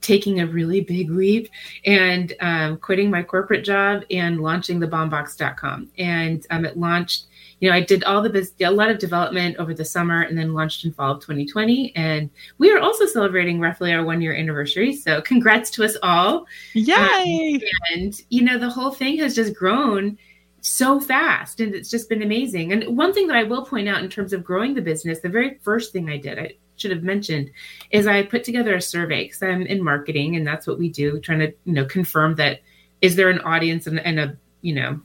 taking 0.00 0.40
a 0.40 0.46
really 0.46 0.80
big 0.80 1.10
leap 1.10 1.48
and 1.84 2.34
um, 2.40 2.76
quitting 2.78 3.10
my 3.10 3.22
corporate 3.22 3.64
job 3.64 4.02
and 4.10 4.40
launching 4.40 4.78
thebalmbox.com 4.78 5.90
and 5.98 6.46
um, 6.50 6.64
it 6.64 6.76
launched 6.76 7.26
you 7.60 7.70
know, 7.70 7.74
I 7.74 7.80
did 7.80 8.04
all 8.04 8.22
the 8.22 8.30
biz- 8.30 8.52
a 8.60 8.70
lot 8.70 8.90
of 8.90 8.98
development 8.98 9.56
over 9.56 9.72
the 9.72 9.84
summer 9.84 10.22
and 10.22 10.36
then 10.36 10.52
launched 10.52 10.84
in 10.84 10.92
fall 10.92 11.12
of 11.12 11.20
2020. 11.20 11.94
And 11.96 12.28
we 12.58 12.70
are 12.70 12.78
also 12.78 13.06
celebrating 13.06 13.60
roughly 13.60 13.92
our 13.94 14.04
one 14.04 14.20
year 14.20 14.34
anniversary. 14.34 14.94
So 14.94 15.22
congrats 15.22 15.70
to 15.72 15.84
us 15.84 15.96
all. 16.02 16.46
Yay! 16.74 17.54
Um, 17.54 17.60
and, 17.94 18.20
you 18.28 18.42
know, 18.42 18.58
the 18.58 18.68
whole 18.68 18.90
thing 18.90 19.18
has 19.18 19.34
just 19.34 19.54
grown 19.54 20.18
so 20.60 21.00
fast 21.00 21.60
and 21.60 21.74
it's 21.74 21.90
just 21.90 22.08
been 22.08 22.22
amazing. 22.22 22.72
And 22.72 22.96
one 22.96 23.14
thing 23.14 23.26
that 23.28 23.36
I 23.36 23.44
will 23.44 23.64
point 23.64 23.88
out 23.88 24.02
in 24.02 24.10
terms 24.10 24.32
of 24.32 24.44
growing 24.44 24.74
the 24.74 24.82
business, 24.82 25.20
the 25.20 25.28
very 25.28 25.58
first 25.62 25.92
thing 25.92 26.10
I 26.10 26.18
did, 26.18 26.38
I 26.38 26.54
should 26.76 26.90
have 26.90 27.02
mentioned, 27.02 27.50
is 27.90 28.06
I 28.06 28.22
put 28.22 28.44
together 28.44 28.74
a 28.74 28.80
survey 28.80 29.24
because 29.24 29.42
I'm 29.42 29.62
in 29.62 29.82
marketing 29.82 30.36
and 30.36 30.46
that's 30.46 30.66
what 30.66 30.78
we 30.78 30.88
do, 30.88 31.20
trying 31.20 31.40
to, 31.40 31.52
you 31.64 31.72
know, 31.72 31.84
confirm 31.84 32.36
that 32.36 32.60
is 33.02 33.16
there 33.16 33.30
an 33.30 33.40
audience 33.40 33.86
and, 33.86 34.00
and 34.00 34.20
a, 34.20 34.36
you 34.62 34.74
know, 34.74 35.00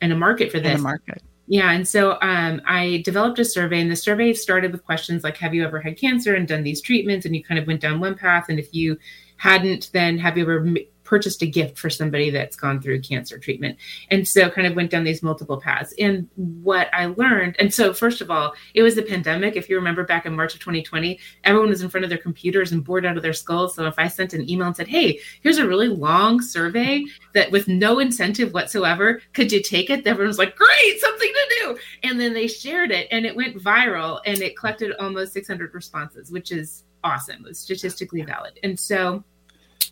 and 0.00 0.12
a 0.12 0.16
market 0.16 0.50
for 0.50 0.60
this. 0.60 0.72
And 0.72 0.80
a 0.80 0.82
market. 0.82 1.22
Yeah. 1.48 1.72
And 1.72 1.88
so 1.88 2.18
um, 2.20 2.60
I 2.66 3.02
developed 3.04 3.38
a 3.38 3.44
survey, 3.44 3.80
and 3.80 3.90
the 3.90 3.96
survey 3.96 4.34
started 4.34 4.70
with 4.70 4.84
questions 4.84 5.24
like 5.24 5.38
Have 5.38 5.54
you 5.54 5.64
ever 5.64 5.80
had 5.80 5.96
cancer 5.96 6.34
and 6.34 6.46
done 6.46 6.62
these 6.62 6.82
treatments? 6.82 7.24
And 7.24 7.34
you 7.34 7.42
kind 7.42 7.58
of 7.58 7.66
went 7.66 7.80
down 7.80 8.00
one 8.00 8.14
path. 8.14 8.46
And 8.50 8.58
if 8.58 8.74
you 8.74 8.98
hadn't, 9.38 9.90
then 9.92 10.18
have 10.18 10.36
you 10.36 10.44
ever 10.44 10.66
purchased 11.08 11.40
a 11.40 11.46
gift 11.46 11.78
for 11.78 11.88
somebody 11.88 12.28
that's 12.28 12.54
gone 12.54 12.82
through 12.82 13.00
cancer 13.00 13.38
treatment. 13.38 13.78
And 14.10 14.28
so 14.28 14.50
kind 14.50 14.66
of 14.66 14.76
went 14.76 14.90
down 14.90 15.04
these 15.04 15.22
multiple 15.22 15.58
paths. 15.58 15.94
And 15.98 16.28
what 16.36 16.90
I 16.92 17.06
learned, 17.06 17.56
and 17.58 17.72
so 17.72 17.94
first 17.94 18.20
of 18.20 18.30
all, 18.30 18.52
it 18.74 18.82
was 18.82 18.94
the 18.94 19.02
pandemic. 19.02 19.56
If 19.56 19.70
you 19.70 19.76
remember 19.76 20.04
back 20.04 20.26
in 20.26 20.36
March 20.36 20.52
of 20.52 20.60
2020, 20.60 21.18
everyone 21.44 21.70
was 21.70 21.80
in 21.80 21.88
front 21.88 22.04
of 22.04 22.10
their 22.10 22.18
computers 22.18 22.72
and 22.72 22.84
bored 22.84 23.06
out 23.06 23.16
of 23.16 23.22
their 23.22 23.32
skulls. 23.32 23.74
So 23.74 23.86
if 23.86 23.98
I 23.98 24.06
sent 24.06 24.34
an 24.34 24.48
email 24.50 24.66
and 24.66 24.76
said, 24.76 24.86
Hey, 24.86 25.18
here's 25.40 25.56
a 25.56 25.66
really 25.66 25.88
long 25.88 26.42
survey 26.42 27.02
that 27.32 27.50
with 27.50 27.68
no 27.68 28.00
incentive 28.00 28.52
whatsoever, 28.52 29.22
could 29.32 29.50
you 29.50 29.62
take 29.62 29.88
it? 29.88 30.06
Everyone 30.06 30.28
was 30.28 30.38
like, 30.38 30.56
Great, 30.56 31.00
something 31.00 31.32
to 31.32 31.56
do. 31.60 31.78
And 32.02 32.20
then 32.20 32.34
they 32.34 32.48
shared 32.48 32.90
it 32.90 33.08
and 33.10 33.24
it 33.24 33.34
went 33.34 33.56
viral 33.56 34.20
and 34.26 34.42
it 34.42 34.58
collected 34.58 34.92
almost 35.00 35.32
600 35.32 35.72
responses, 35.72 36.30
which 36.30 36.52
is 36.52 36.84
awesome. 37.02 37.36
It 37.46 37.48
was 37.48 37.58
statistically 37.58 38.20
valid. 38.20 38.60
And 38.62 38.78
so 38.78 39.24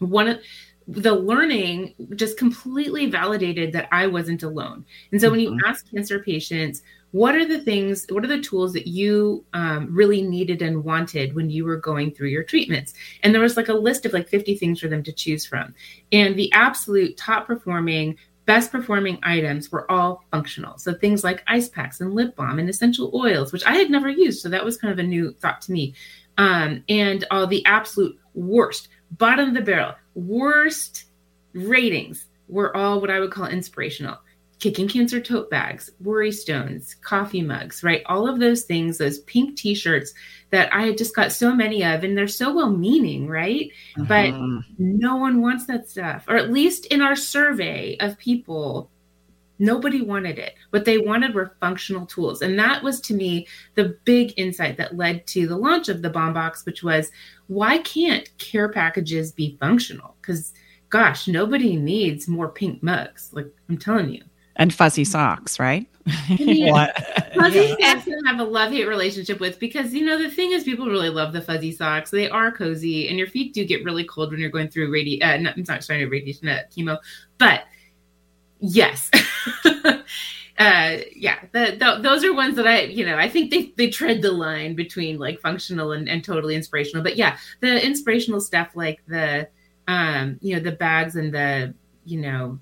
one 0.00 0.28
of 0.28 0.40
the 0.88 1.14
learning 1.14 1.94
just 2.14 2.38
completely 2.38 3.06
validated 3.06 3.72
that 3.72 3.88
I 3.90 4.06
wasn't 4.06 4.42
alone. 4.42 4.84
And 5.10 5.20
so 5.20 5.30
when 5.30 5.40
you 5.40 5.50
mm-hmm. 5.50 5.66
ask 5.66 5.90
cancer 5.90 6.20
patients, 6.20 6.82
what 7.10 7.34
are 7.34 7.46
the 7.46 7.60
things, 7.60 8.06
what 8.10 8.24
are 8.24 8.28
the 8.28 8.40
tools 8.40 8.72
that 8.74 8.86
you 8.86 9.44
um, 9.52 9.88
really 9.90 10.22
needed 10.22 10.62
and 10.62 10.84
wanted 10.84 11.34
when 11.34 11.50
you 11.50 11.64
were 11.64 11.76
going 11.76 12.12
through 12.12 12.28
your 12.28 12.44
treatments? 12.44 12.94
And 13.22 13.34
there 13.34 13.42
was 13.42 13.56
like 13.56 13.68
a 13.68 13.74
list 13.74 14.06
of 14.06 14.12
like 14.12 14.28
50 14.28 14.56
things 14.56 14.80
for 14.80 14.88
them 14.88 15.02
to 15.02 15.12
choose 15.12 15.44
from. 15.44 15.74
And 16.12 16.36
the 16.36 16.52
absolute 16.52 17.16
top 17.16 17.46
performing, 17.46 18.16
best 18.44 18.70
performing 18.70 19.18
items 19.22 19.72
were 19.72 19.90
all 19.90 20.24
functional. 20.30 20.78
So 20.78 20.94
things 20.94 21.24
like 21.24 21.42
ice 21.46 21.68
packs 21.68 22.00
and 22.00 22.14
lip 22.14 22.36
balm 22.36 22.58
and 22.58 22.68
essential 22.68 23.10
oils, 23.14 23.52
which 23.52 23.64
I 23.64 23.74
had 23.74 23.90
never 23.90 24.08
used. 24.08 24.40
So 24.40 24.48
that 24.50 24.64
was 24.64 24.76
kind 24.76 24.92
of 24.92 24.98
a 24.98 25.08
new 25.08 25.32
thought 25.32 25.62
to 25.62 25.72
me. 25.72 25.94
Um, 26.38 26.84
and 26.88 27.24
all 27.30 27.46
the 27.46 27.64
absolute 27.64 28.18
worst, 28.34 28.88
bottom 29.12 29.48
of 29.48 29.54
the 29.54 29.62
barrel, 29.62 29.94
worst 30.16 31.04
ratings 31.52 32.26
were 32.48 32.76
all 32.76 33.00
what 33.00 33.10
I 33.10 33.20
would 33.20 33.30
call 33.30 33.46
inspirational. 33.46 34.18
Kicking 34.58 34.88
cancer 34.88 35.20
tote 35.20 35.50
bags, 35.50 35.90
worry 36.00 36.32
stones, 36.32 36.96
coffee 37.02 37.42
mugs, 37.42 37.84
right? 37.84 38.02
All 38.06 38.26
of 38.26 38.40
those 38.40 38.62
things, 38.62 38.96
those 38.96 39.18
pink 39.20 39.56
t 39.56 39.74
shirts 39.74 40.14
that 40.50 40.72
I 40.72 40.86
had 40.86 40.96
just 40.96 41.14
got 41.14 41.30
so 41.30 41.54
many 41.54 41.84
of, 41.84 42.04
and 42.04 42.16
they're 42.16 42.26
so 42.26 42.54
well 42.54 42.70
meaning, 42.70 43.28
right? 43.28 43.70
Uh-huh. 43.98 44.06
But 44.08 44.34
no 44.78 45.16
one 45.16 45.42
wants 45.42 45.66
that 45.66 45.90
stuff, 45.90 46.24
or 46.26 46.36
at 46.36 46.50
least 46.50 46.86
in 46.86 47.02
our 47.02 47.14
survey 47.14 47.98
of 48.00 48.16
people 48.16 48.90
Nobody 49.58 50.02
wanted 50.02 50.38
it. 50.38 50.54
What 50.70 50.84
they 50.84 50.98
wanted 50.98 51.34
were 51.34 51.56
functional 51.60 52.06
tools. 52.06 52.42
And 52.42 52.58
that 52.58 52.82
was 52.82 53.00
to 53.02 53.14
me 53.14 53.46
the 53.74 53.96
big 54.04 54.34
insight 54.36 54.76
that 54.76 54.96
led 54.96 55.26
to 55.28 55.46
the 55.46 55.56
launch 55.56 55.88
of 55.88 56.02
the 56.02 56.10
Balm 56.10 56.34
Box, 56.34 56.66
which 56.66 56.82
was 56.82 57.10
why 57.48 57.78
can't 57.78 58.28
care 58.38 58.68
packages 58.68 59.32
be 59.32 59.56
functional? 59.60 60.16
Because 60.20 60.52
gosh, 60.88 61.28
nobody 61.28 61.76
needs 61.76 62.28
more 62.28 62.48
pink 62.48 62.82
mugs. 62.82 63.30
Like 63.32 63.48
I'm 63.68 63.78
telling 63.78 64.10
you. 64.10 64.22
And 64.56 64.72
fuzzy 64.72 65.04
socks, 65.04 65.58
right? 65.58 65.86
yeah. 66.28 66.92
fuzzy 67.34 67.76
socks 67.80 68.08
I 68.08 68.30
have 68.30 68.40
a 68.40 68.44
love 68.44 68.72
hate 68.72 68.86
relationship 68.86 69.38
with 69.38 69.58
because 69.58 69.92
you 69.92 70.04
know 70.04 70.18
the 70.18 70.30
thing 70.30 70.52
is 70.52 70.64
people 70.64 70.86
really 70.86 71.10
love 71.10 71.32
the 71.32 71.42
fuzzy 71.42 71.72
socks. 71.72 72.10
They 72.10 72.28
are 72.30 72.50
cozy, 72.50 73.08
and 73.08 73.18
your 73.18 73.26
feet 73.26 73.52
do 73.52 73.64
get 73.64 73.84
really 73.84 74.04
cold 74.04 74.30
when 74.30 74.40
you're 74.40 74.50
going 74.50 74.68
through 74.68 74.90
radi. 74.90 75.22
Uh, 75.22 75.36
not, 75.38 75.56
I'm 75.56 75.64
not 75.68 75.84
sorry, 75.84 76.04
radiation 76.06 76.48
uh, 76.48 76.60
chemo, 76.74 76.98
but 77.38 77.64
yes. 78.60 79.10
uh 80.58 80.96
yeah 81.14 81.38
the, 81.52 81.76
the, 81.78 81.98
those 82.00 82.24
are 82.24 82.32
ones 82.32 82.56
that 82.56 82.66
i 82.66 82.82
you 82.82 83.04
know 83.04 83.16
i 83.16 83.28
think 83.28 83.50
they 83.50 83.72
they 83.76 83.90
tread 83.90 84.22
the 84.22 84.32
line 84.32 84.74
between 84.74 85.18
like 85.18 85.38
functional 85.40 85.92
and, 85.92 86.08
and 86.08 86.24
totally 86.24 86.54
inspirational. 86.54 87.02
But 87.02 87.16
yeah 87.16 87.36
the 87.60 87.84
inspirational 87.84 88.40
stuff 88.40 88.70
like 88.74 89.02
the 89.06 89.48
um 89.86 90.38
you 90.40 90.54
know 90.54 90.62
the 90.62 90.72
bags 90.72 91.16
and 91.16 91.32
the 91.32 91.74
you 92.04 92.20
know 92.20 92.58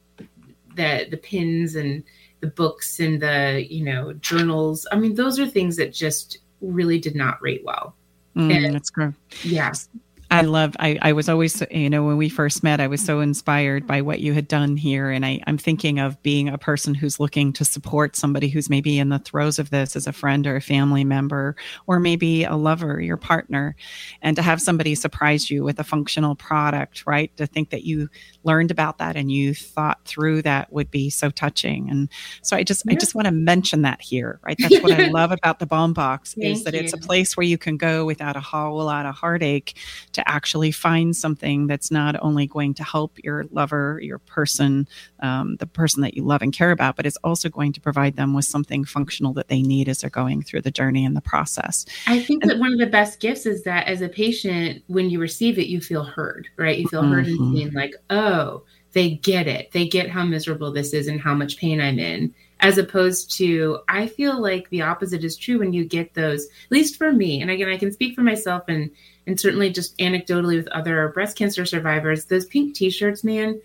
the 0.75 1.07
the 1.11 1.17
pins 1.17 1.77
and 1.77 2.03
the 2.41 2.49
books 2.49 2.99
and 2.99 3.21
the 3.23 3.65
you 3.69 3.85
know 3.85 4.13
journals. 4.15 4.87
I 4.91 4.97
mean 4.97 5.15
those 5.15 5.39
are 5.39 5.47
things 5.47 5.77
that 5.77 5.93
just 5.93 6.39
really 6.61 6.99
did 6.99 7.15
not 7.15 7.41
rate 7.41 7.63
well. 7.65 7.95
Mm, 8.37 8.67
and, 8.67 8.75
that's 8.75 8.91
great. 8.91 9.15
Yes 9.45 9.89
I 10.35 10.41
loved, 10.43 10.77
I, 10.81 10.99
I 11.01 11.13
was 11.13 11.29
always, 11.29 11.63
you 11.71 11.89
know, 11.89 12.03
when 12.03 12.17
we 12.17 12.29
first 12.29 12.65
met, 12.65 12.81
I 12.81 12.89
was 12.89 13.05
so 13.05 13.21
inspired 13.21 13.87
by 13.87 14.01
what 14.01 14.19
you 14.19 14.33
had 14.33 14.49
done 14.49 14.77
here. 14.77 15.11
And 15.11 15.25
I, 15.25 15.41
I'm 15.47 15.59
thinking 15.59 16.01
of 16.01 16.21
being 16.23 16.49
a 16.49 16.59
person 16.59 16.93
who's 16.93 17.21
looking 17.21 17.53
to 17.53 17.65
support 17.65 18.17
somebody 18.17 18.49
who's 18.49 18.69
maybe 18.69 18.99
in 18.99 19.11
the 19.11 19.21
throes 19.21 19.61
of 19.61 19.71
this 19.71 19.95
as 19.95 20.09
a 20.09 20.13
friend 20.13 20.45
or 20.47 20.57
a 20.57 20.61
family 20.61 21.05
member, 21.05 21.55
or 21.87 22.01
maybe 22.01 22.43
a 22.43 22.57
lover, 22.57 23.01
your 23.01 23.17
partner, 23.17 23.77
and 24.23 24.35
to 24.35 24.43
have 24.43 24.61
somebody 24.61 24.97
surprise 24.97 25.51
you 25.51 25.63
with 25.63 25.79
a 25.79 25.85
functional 25.85 26.35
product, 26.35 27.07
right? 27.07 27.35
To 27.37 27.47
think 27.47 27.71
that 27.71 27.85
you 27.85 28.09
learned 28.43 28.73
about 28.73 28.99
that 28.99 29.17
and 29.17 29.31
you 29.31 29.55
thought 29.55 30.05
through 30.05 30.43
that 30.43 30.73
would 30.73 30.91
be 30.91 31.11
so 31.11 31.31
touching. 31.31 31.89
And 31.89 32.09
so 32.43 32.57
I 32.57 32.65
just, 32.65 32.83
yeah. 32.87 32.93
I 32.93 32.97
just 32.97 33.15
want 33.15 33.27
to 33.27 33.33
mention 33.33 33.83
that 33.83 34.01
here, 34.01 34.41
right? 34.43 34.57
That's 34.59 34.83
what 34.83 34.93
I 34.93 35.07
love 35.11 35.31
about 35.31 35.61
the 35.61 35.67
Balm 35.67 35.93
Box 35.93 36.35
is 36.39 36.65
that 36.65 36.75
you. 36.75 36.81
it's 36.81 36.93
a 36.93 36.99
place 36.99 37.37
where 37.37 37.47
you 37.47 37.57
can 37.57 37.77
go 37.77 38.05
without 38.05 38.35
a 38.35 38.41
whole 38.41 38.85
lot 38.85 39.07
of 39.07 39.15
heartache 39.15 39.77
to 40.13 40.24
actually 40.27 40.71
find 40.71 41.17
something 41.17 41.67
that's 41.67 41.91
not 41.91 42.17
only 42.23 42.47
going 42.47 42.75
to 42.75 42.85
help 42.85 43.19
your 43.23 43.47
lover, 43.51 44.01
your 44.03 44.19
person, 44.19 44.89
um, 45.21 45.57
the 45.57 45.67
person 45.67 46.03
that 46.03 46.15
you 46.15 46.25
love 46.25 46.43
and 46.43 46.53
care 46.53 46.71
about, 46.71 46.97
but 46.97 47.07
it's 47.07 47.19
also 47.25 47.49
going 47.49 47.73
to 47.73 47.81
provide 47.81 48.17
them 48.17 48.35
with 48.35 48.45
something 48.45 48.85
functional 48.85 49.33
that 49.35 49.49
they 49.49 49.63
need 49.63 49.89
as 49.89 50.01
they're 50.01 50.11
going 50.11 50.43
through 50.43 50.63
the 50.63 50.71
journey 50.71 51.05
and 51.05 51.17
the 51.17 51.21
process. 51.21 51.87
I 52.07 52.21
think 52.21 52.43
and, 52.43 52.51
that 52.51 52.59
one 52.59 52.73
of 52.73 52.79
the 52.79 52.87
best 52.87 53.21
gifts 53.21 53.47
is 53.47 53.63
that 53.65 53.87
as 53.87 54.01
a 54.01 54.09
patient, 54.09 54.83
when 54.87 55.11
you 55.11 55.21
receive 55.21 55.59
it, 55.59 55.67
you 55.67 55.81
feel 55.81 56.05
heard, 56.05 56.49
right? 56.57 56.79
You 56.79 56.89
feel 56.89 57.03
mm-hmm. 57.03 57.13
heard 57.13 57.27
and 57.27 57.57
seen, 57.57 57.73
like, 57.73 57.95
oh, 58.11 58.63
they 58.93 59.11
get 59.17 59.47
it. 59.47 59.73
They 59.73 59.87
get 59.87 60.09
how 60.09 60.25
miserable 60.25 60.73
this 60.73 60.95
is 60.95 61.09
and 61.09 61.21
how 61.21 61.35
much 61.35 61.57
pain 61.57 61.81
I'm 61.81 61.99
in. 61.99 62.35
As 62.61 62.79
opposed 62.79 63.37
to, 63.39 63.81
I 63.89 64.07
feel 64.07 64.41
like 64.41 64.71
the 64.71 64.83
opposite 64.83 65.25
is 65.25 65.37
true 65.37 65.59
when 65.59 65.73
you 65.73 65.85
get 65.85 66.15
those, 66.15 66.45
at 66.45 66.71
least 66.71 66.97
for 66.97 67.13
me. 67.13 67.43
And 67.43 67.51
again, 67.51 67.69
I 67.69 67.77
can 67.77 67.93
speak 67.93 68.15
for 68.15 68.23
myself 68.23 68.65
and 68.69 68.91
and 69.27 69.41
certainly 69.41 69.71
just 69.71 69.97
anecdotally 69.99 70.57
with 70.57 70.69
other 70.69 71.09
breast 71.09 71.37
cancer 71.37 71.65
survivors, 71.65 72.27
those 72.27 72.45
pink 72.45 72.75
t-shirts, 72.75 73.25
man, 73.25 73.61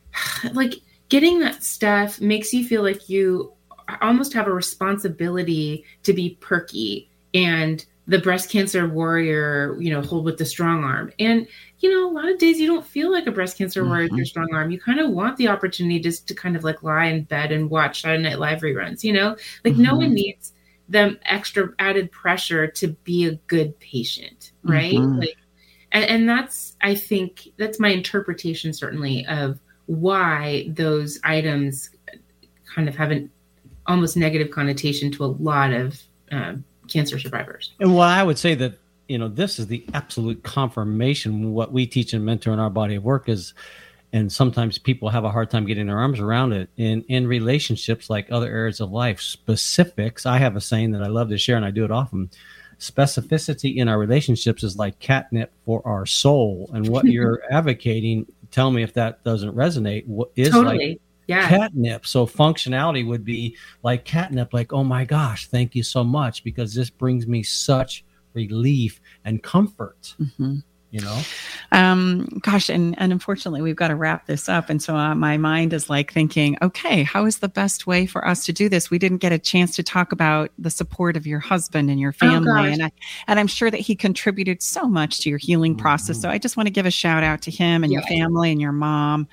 like 0.52 0.74
getting 1.08 1.40
that 1.40 1.62
stuff 1.62 2.20
makes 2.20 2.52
you 2.52 2.64
feel 2.64 2.82
like 2.82 3.08
you 3.08 3.52
almost 4.00 4.32
have 4.32 4.46
a 4.46 4.52
responsibility 4.52 5.84
to 6.02 6.12
be 6.12 6.36
perky 6.40 7.10
and 7.34 7.84
the 8.06 8.18
breast 8.18 8.50
cancer 8.50 8.88
warrior, 8.88 9.76
you 9.80 9.92
know, 9.92 10.02
hold 10.02 10.24
with 10.24 10.36
the 10.36 10.44
strong 10.44 10.82
arm. 10.82 11.12
And, 11.18 11.46
you 11.78 11.90
know, 11.90 12.08
a 12.08 12.12
lot 12.12 12.28
of 12.28 12.38
days 12.38 12.58
you 12.58 12.66
don't 12.66 12.84
feel 12.84 13.12
like 13.12 13.26
a 13.26 13.32
breast 13.32 13.56
cancer 13.56 13.84
warrior 13.84 14.06
mm-hmm. 14.06 14.14
with 14.14 14.18
your 14.18 14.26
strong 14.26 14.48
arm. 14.52 14.70
You 14.70 14.80
kind 14.80 14.98
of 14.98 15.10
want 15.10 15.36
the 15.36 15.48
opportunity 15.48 16.00
just 16.00 16.26
to 16.28 16.34
kind 16.34 16.56
of 16.56 16.64
like 16.64 16.82
lie 16.82 17.06
in 17.06 17.24
bed 17.24 17.52
and 17.52 17.70
watch 17.70 18.02
Saturday 18.02 18.24
Night 18.24 18.40
Live 18.40 18.60
reruns, 18.60 19.04
you 19.04 19.12
know? 19.12 19.36
Like 19.64 19.74
mm-hmm. 19.74 19.82
no 19.82 19.96
one 19.96 20.14
needs 20.14 20.52
them 20.88 21.18
extra 21.24 21.68
added 21.78 22.10
pressure 22.10 22.66
to 22.66 22.88
be 22.88 23.26
a 23.26 23.36
good 23.46 23.78
patient, 23.78 24.52
right? 24.64 24.94
Mm-hmm. 24.94 25.20
Like, 25.20 25.36
and, 25.92 26.04
and 26.04 26.28
that's 26.28 26.76
I 26.80 26.96
think 26.96 27.48
that's 27.56 27.78
my 27.78 27.88
interpretation 27.88 28.72
certainly 28.72 29.24
of 29.26 29.60
why 29.86 30.66
those 30.70 31.20
items 31.22 31.90
kind 32.74 32.88
of 32.88 32.96
have 32.96 33.10
an 33.10 33.30
almost 33.86 34.16
negative 34.16 34.50
connotation 34.50 35.10
to 35.12 35.24
a 35.24 35.26
lot 35.26 35.72
of 35.72 36.00
uh, 36.30 36.54
cancer 36.92 37.18
survivors. 37.18 37.72
And 37.80 37.94
well, 37.94 38.02
I 38.02 38.22
would 38.22 38.38
say 38.38 38.54
that 38.56 38.78
you 39.08 39.18
know 39.18 39.28
this 39.28 39.58
is 39.58 39.66
the 39.66 39.84
absolute 39.94 40.42
confirmation. 40.42 41.52
What 41.52 41.72
we 41.72 41.86
teach 41.86 42.12
and 42.12 42.24
mentor 42.24 42.52
in 42.52 42.58
our 42.58 42.70
body 42.70 42.96
of 42.96 43.04
work 43.04 43.28
is 43.28 43.54
and 44.12 44.30
sometimes 44.30 44.78
people 44.78 45.08
have 45.08 45.24
a 45.24 45.30
hard 45.30 45.50
time 45.50 45.66
getting 45.66 45.86
their 45.86 45.98
arms 45.98 46.20
around 46.20 46.52
it 46.52 46.68
in 46.76 47.02
in 47.08 47.26
relationships 47.26 48.10
like 48.10 48.30
other 48.30 48.48
areas 48.48 48.80
of 48.80 48.92
life 48.92 49.20
specifics 49.20 50.26
i 50.26 50.38
have 50.38 50.56
a 50.56 50.60
saying 50.60 50.90
that 50.92 51.02
i 51.02 51.06
love 51.06 51.28
to 51.28 51.38
share 51.38 51.56
and 51.56 51.64
i 51.64 51.70
do 51.70 51.84
it 51.84 51.90
often 51.90 52.30
specificity 52.78 53.76
in 53.76 53.88
our 53.88 53.98
relationships 53.98 54.62
is 54.62 54.76
like 54.76 54.98
catnip 54.98 55.52
for 55.64 55.80
our 55.86 56.04
soul 56.04 56.68
and 56.74 56.88
what 56.88 57.04
you're 57.04 57.42
advocating 57.50 58.26
tell 58.50 58.70
me 58.70 58.82
if 58.82 58.92
that 58.92 59.22
doesn't 59.24 59.54
resonate 59.54 60.06
what 60.06 60.30
is 60.36 60.50
totally. 60.50 60.88
like 60.88 61.00
yeah. 61.26 61.48
catnip. 61.48 62.06
So 62.06 62.26
functionality 62.26 63.06
would 63.06 63.24
be 63.24 63.56
like 63.82 64.04
catnip 64.04 64.52
like 64.52 64.72
oh 64.72 64.84
my 64.84 65.04
gosh 65.04 65.48
thank 65.48 65.74
you 65.74 65.82
so 65.82 66.02
much 66.04 66.44
because 66.44 66.74
this 66.74 66.90
brings 66.90 67.26
me 67.26 67.42
such 67.42 68.04
relief 68.34 69.00
and 69.24 69.42
comfort. 69.42 70.14
Mm-hmm 70.20 70.58
you 70.92 71.00
know? 71.00 71.20
Um 71.72 72.28
gosh 72.42 72.68
and 72.68 72.94
and 72.98 73.12
unfortunately 73.12 73.62
we've 73.62 73.76
got 73.76 73.88
to 73.88 73.96
wrap 73.96 74.26
this 74.26 74.48
up. 74.48 74.70
And 74.70 74.80
so 74.80 74.94
uh, 74.94 75.14
my 75.14 75.36
mind 75.36 75.72
is 75.72 75.90
like 75.90 76.12
thinking 76.12 76.56
okay 76.62 77.02
how 77.02 77.24
is 77.24 77.38
the 77.38 77.48
best 77.48 77.86
way 77.86 78.06
for 78.06 78.26
us 78.26 78.44
to 78.46 78.52
do 78.52 78.68
this? 78.68 78.90
We 78.90 78.98
didn't 78.98 79.18
get 79.18 79.32
a 79.32 79.38
chance 79.38 79.74
to 79.76 79.82
talk 79.82 80.12
about 80.12 80.50
the 80.58 80.70
support 80.70 81.16
of 81.16 81.26
your 81.26 81.40
husband 81.40 81.90
and 81.90 81.98
your 81.98 82.14
oh, 82.22 82.26
family. 82.26 82.52
Oh, 82.52 82.72
and 82.72 82.84
I, 82.84 82.92
and 83.26 83.40
I'm 83.40 83.46
sure 83.46 83.70
that 83.70 83.80
he 83.80 83.96
contributed 83.96 84.62
so 84.62 84.86
much 84.86 85.20
to 85.20 85.30
your 85.30 85.38
healing 85.38 85.74
process. 85.74 86.16
Mm-hmm. 86.16 86.22
so 86.22 86.30
I 86.30 86.38
just 86.38 86.56
want 86.56 86.66
to 86.66 86.72
give 86.72 86.86
a 86.86 86.90
shout 86.90 87.24
out 87.24 87.42
to 87.42 87.50
him 87.50 87.82
and 87.82 87.92
yeah. 87.92 87.98
your 87.98 88.06
family 88.06 88.52
and 88.52 88.60
your 88.60 88.72
mom. 88.72 89.26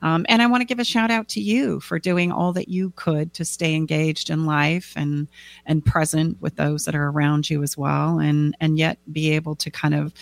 Um, 0.00 0.24
and 0.28 0.42
I 0.42 0.46
want 0.46 0.62
to 0.62 0.66
give 0.66 0.78
a 0.78 0.84
shout 0.84 1.10
out 1.10 1.28
to 1.28 1.40
you 1.40 1.80
for 1.80 1.98
doing 1.98 2.32
all 2.32 2.52
that 2.54 2.68
you 2.68 2.92
could 2.96 3.34
to 3.34 3.44
stay 3.44 3.74
engaged 3.74 4.30
in 4.30 4.46
life 4.46 4.92
and 4.96 5.28
and 5.66 5.84
present 5.84 6.40
with 6.40 6.56
those 6.56 6.84
that 6.84 6.94
are 6.94 7.08
around 7.08 7.50
you 7.50 7.62
as 7.62 7.76
well 7.76 8.18
and 8.18 8.56
and 8.60 8.78
yet 8.78 8.98
be 9.12 9.30
able 9.30 9.54
to 9.56 9.70
kind 9.70 9.94
of 9.94 10.12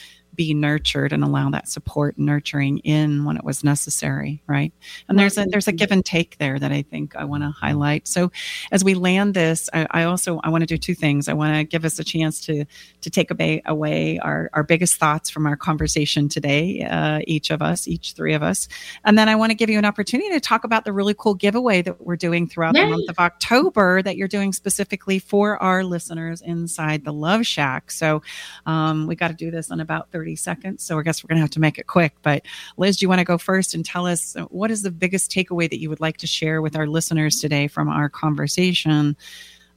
be 0.41 0.55
nurtured 0.55 1.13
and 1.13 1.23
allow 1.23 1.51
that 1.51 1.69
support 1.69 2.17
and 2.17 2.25
nurturing 2.25 2.79
in 2.79 3.27
when 3.27 3.37
it 3.37 3.45
was 3.45 3.63
necessary 3.63 4.43
right? 4.47 4.73
And 5.07 5.19
there's 5.19 5.37
a 5.37 5.45
there's 5.45 5.69
a 5.69 5.73
give 5.73 5.93
and 5.93 6.03
take 6.03 6.39
there 6.39 6.59
that 6.59 6.73
i 6.73 6.81
think 6.81 7.15
i 7.15 7.25
want 7.25 7.43
to 7.43 7.51
highlight. 7.51 8.09
So 8.09 8.33
as 8.73 8.83
we 8.83 8.95
land 8.95 9.35
this 9.35 9.69
i, 9.75 9.87
I 9.91 10.05
also 10.05 10.41
i 10.43 10.49
want 10.49 10.63
to 10.63 10.67
do 10.67 10.79
two 10.79 10.95
things. 10.95 11.29
I 11.29 11.35
want 11.35 11.55
to 11.55 11.65
give 11.65 11.85
us 11.85 11.99
a 11.99 12.05
chance 12.05 12.41
to 12.47 12.65
to 13.03 13.11
take 13.11 13.31
away, 13.31 13.61
away 13.67 14.19
our, 14.19 14.49
our 14.55 14.63
biggest 14.63 14.97
thoughts 14.97 15.29
from 15.29 15.47
our 15.47 15.57
conversation 15.57 16.31
today 16.31 16.87
uh, 16.91 17.21
each 17.27 17.51
of 17.51 17.61
us 17.61 17.87
each 17.87 18.15
three 18.15 18.33
of 18.33 18.43
us. 18.43 18.67
And 19.05 19.19
then 19.19 19.29
i 19.29 19.37
want 19.37 19.51
to 19.51 19.55
give 19.55 19.69
you 19.69 19.79
an 19.79 19.85
opportunity 19.85 20.31
to 20.31 20.41
talk 20.41 20.65
about 20.65 20.87
the 20.87 20.93
really 20.95 21.15
cool 21.15 21.35
giveaway 21.35 21.83
that 21.83 22.01
we're 22.01 22.17
doing 22.17 22.49
throughout 22.49 22.75
Yay. 22.75 22.85
the 22.85 22.89
month 22.89 23.11
of 23.11 23.19
october 23.19 24.01
that 24.01 24.17
you're 24.17 24.27
doing 24.27 24.55
specifically 24.55 25.19
for 25.19 25.63
our 25.63 25.85
listeners 25.85 26.41
inside 26.41 27.05
the 27.05 27.13
love 27.13 27.45
shack. 27.47 27.91
So 27.91 28.23
um, 28.65 29.07
we 29.07 29.17
got 29.17 29.29
to 29.29 29.35
do 29.35 29.51
this 29.51 29.71
in 29.71 29.81
about 29.81 30.11
30 30.11 30.30
seconds. 30.37 30.85
So 30.85 30.99
I 30.99 31.03
guess 31.03 31.23
we're 31.23 31.29
going 31.29 31.39
to 31.39 31.43
have 31.43 31.51
to 31.51 31.61
make 31.61 31.79
it 31.79 31.87
quick. 31.87 32.15
But 32.23 32.43
Liz, 32.77 32.97
do 32.97 33.05
you 33.05 33.09
want 33.09 33.21
to 33.21 33.25
go 33.25 33.39
first 33.39 33.75
and 33.75 33.85
tell 33.85 34.07
us 34.07 34.37
what 34.49 34.71
is 34.71 34.83
the 34.83 34.91
biggest 34.91 35.31
takeaway 35.31 35.69
that 35.71 35.81
you 35.81 35.89
would 35.89 36.01
like 36.01 36.19
to 36.19 36.27
share 36.27 36.63
with 36.63 36.77
our 36.77 36.87
listeners 36.87 37.41
today 37.41 37.69
from 37.69 37.89
our 37.89 38.09
conversation 38.09 39.17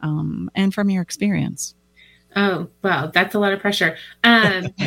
um, 0.01 0.49
and 0.55 0.73
from 0.73 0.89
your 0.89 1.01
experience? 1.01 1.75
Oh 2.35 2.67
wow, 2.81 3.11
that's 3.13 3.35
a 3.35 3.39
lot 3.39 3.53
of 3.53 3.59
pressure. 3.59 3.95
Um, 4.23 4.67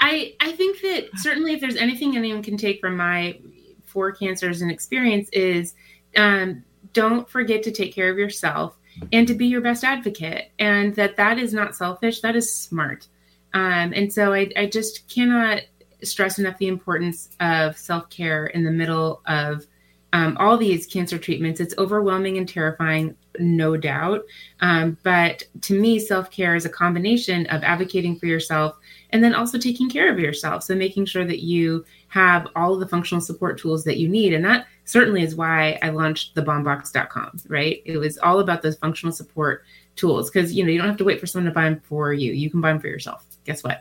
I 0.00 0.34
I 0.40 0.52
think 0.52 0.80
that 0.82 1.08
certainly 1.16 1.52
if 1.52 1.60
there's 1.60 1.76
anything 1.76 2.16
anyone 2.16 2.42
can 2.42 2.56
take 2.56 2.80
from 2.80 2.96
my 2.96 3.38
four 3.84 4.12
cancers 4.12 4.62
and 4.62 4.70
experience 4.70 5.28
is 5.32 5.74
um, 6.16 6.62
don't 6.92 7.28
forget 7.28 7.62
to 7.64 7.70
take 7.70 7.94
care 7.94 8.10
of 8.10 8.18
yourself 8.18 8.76
and 9.12 9.26
to 9.26 9.34
be 9.34 9.46
your 9.46 9.60
best 9.60 9.84
advocate, 9.84 10.50
and 10.58 10.94
that 10.94 11.16
that 11.16 11.38
is 11.38 11.52
not 11.52 11.74
selfish. 11.74 12.20
That 12.20 12.36
is 12.36 12.54
smart. 12.54 13.08
Um, 13.54 13.92
and 13.94 14.12
so 14.12 14.32
I, 14.32 14.50
I 14.56 14.66
just 14.66 15.08
cannot 15.08 15.62
stress 16.02 16.38
enough 16.38 16.58
the 16.58 16.68
importance 16.68 17.30
of 17.40 17.76
self 17.76 18.08
care 18.10 18.46
in 18.46 18.64
the 18.64 18.70
middle 18.70 19.22
of 19.26 19.66
um, 20.12 20.36
all 20.38 20.58
these 20.58 20.86
cancer 20.86 21.18
treatments. 21.18 21.60
It's 21.60 21.74
overwhelming 21.78 22.36
and 22.36 22.48
terrifying, 22.48 23.16
no 23.38 23.76
doubt. 23.76 24.22
Um, 24.60 24.98
but 25.02 25.44
to 25.62 25.80
me, 25.80 25.98
self 25.98 26.30
care 26.30 26.54
is 26.54 26.66
a 26.66 26.70
combination 26.70 27.46
of 27.46 27.62
advocating 27.62 28.18
for 28.18 28.26
yourself 28.26 28.76
and 29.10 29.24
then 29.24 29.34
also 29.34 29.58
taking 29.58 29.88
care 29.88 30.12
of 30.12 30.18
yourself. 30.18 30.64
So 30.64 30.74
making 30.74 31.06
sure 31.06 31.24
that 31.24 31.42
you 31.42 31.84
have 32.08 32.46
all 32.54 32.74
of 32.74 32.80
the 32.80 32.88
functional 32.88 33.22
support 33.22 33.58
tools 33.58 33.84
that 33.84 33.98
you 33.98 34.08
need. 34.08 34.34
And 34.34 34.44
that 34.44 34.66
certainly 34.84 35.22
is 35.22 35.34
why 35.34 35.78
I 35.82 35.90
launched 35.90 36.34
thebalmbox.com, 36.34 37.40
right? 37.48 37.82
It 37.86 37.96
was 37.96 38.18
all 38.18 38.40
about 38.40 38.62
those 38.62 38.76
functional 38.76 39.12
support 39.12 39.64
tools 39.96 40.30
because 40.30 40.52
you 40.52 40.64
know 40.64 40.70
you 40.70 40.78
don't 40.78 40.88
have 40.88 40.96
to 40.96 41.04
wait 41.04 41.20
for 41.20 41.26
someone 41.26 41.50
to 41.50 41.54
buy 41.54 41.64
them 41.64 41.80
for 41.84 42.12
you. 42.12 42.32
You 42.32 42.50
can 42.50 42.60
buy 42.60 42.72
them 42.72 42.80
for 42.80 42.88
yourself. 42.88 43.26
Guess 43.44 43.64
what? 43.64 43.80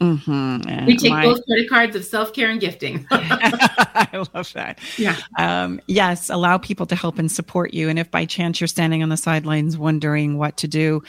Mm-hmm. 0.00 0.86
We 0.86 0.96
take 0.96 1.10
my, 1.10 1.24
both 1.24 1.44
credit 1.44 1.68
cards 1.68 1.94
of 1.94 2.04
self 2.06 2.32
care 2.32 2.48
and 2.48 2.58
gifting. 2.58 3.06
I 3.10 4.08
love 4.34 4.50
that. 4.54 4.78
Yeah. 4.96 5.16
Um, 5.38 5.80
yes, 5.86 6.30
allow 6.30 6.56
people 6.56 6.86
to 6.86 6.94
help 6.94 7.18
and 7.18 7.30
support 7.30 7.74
you. 7.74 7.90
And 7.90 7.98
if 7.98 8.10
by 8.10 8.24
chance 8.24 8.60
you're 8.60 8.68
standing 8.68 9.02
on 9.02 9.10
the 9.10 9.18
sidelines 9.18 9.76
wondering 9.76 10.38
what 10.38 10.56
to 10.58 10.68
do, 10.68 11.02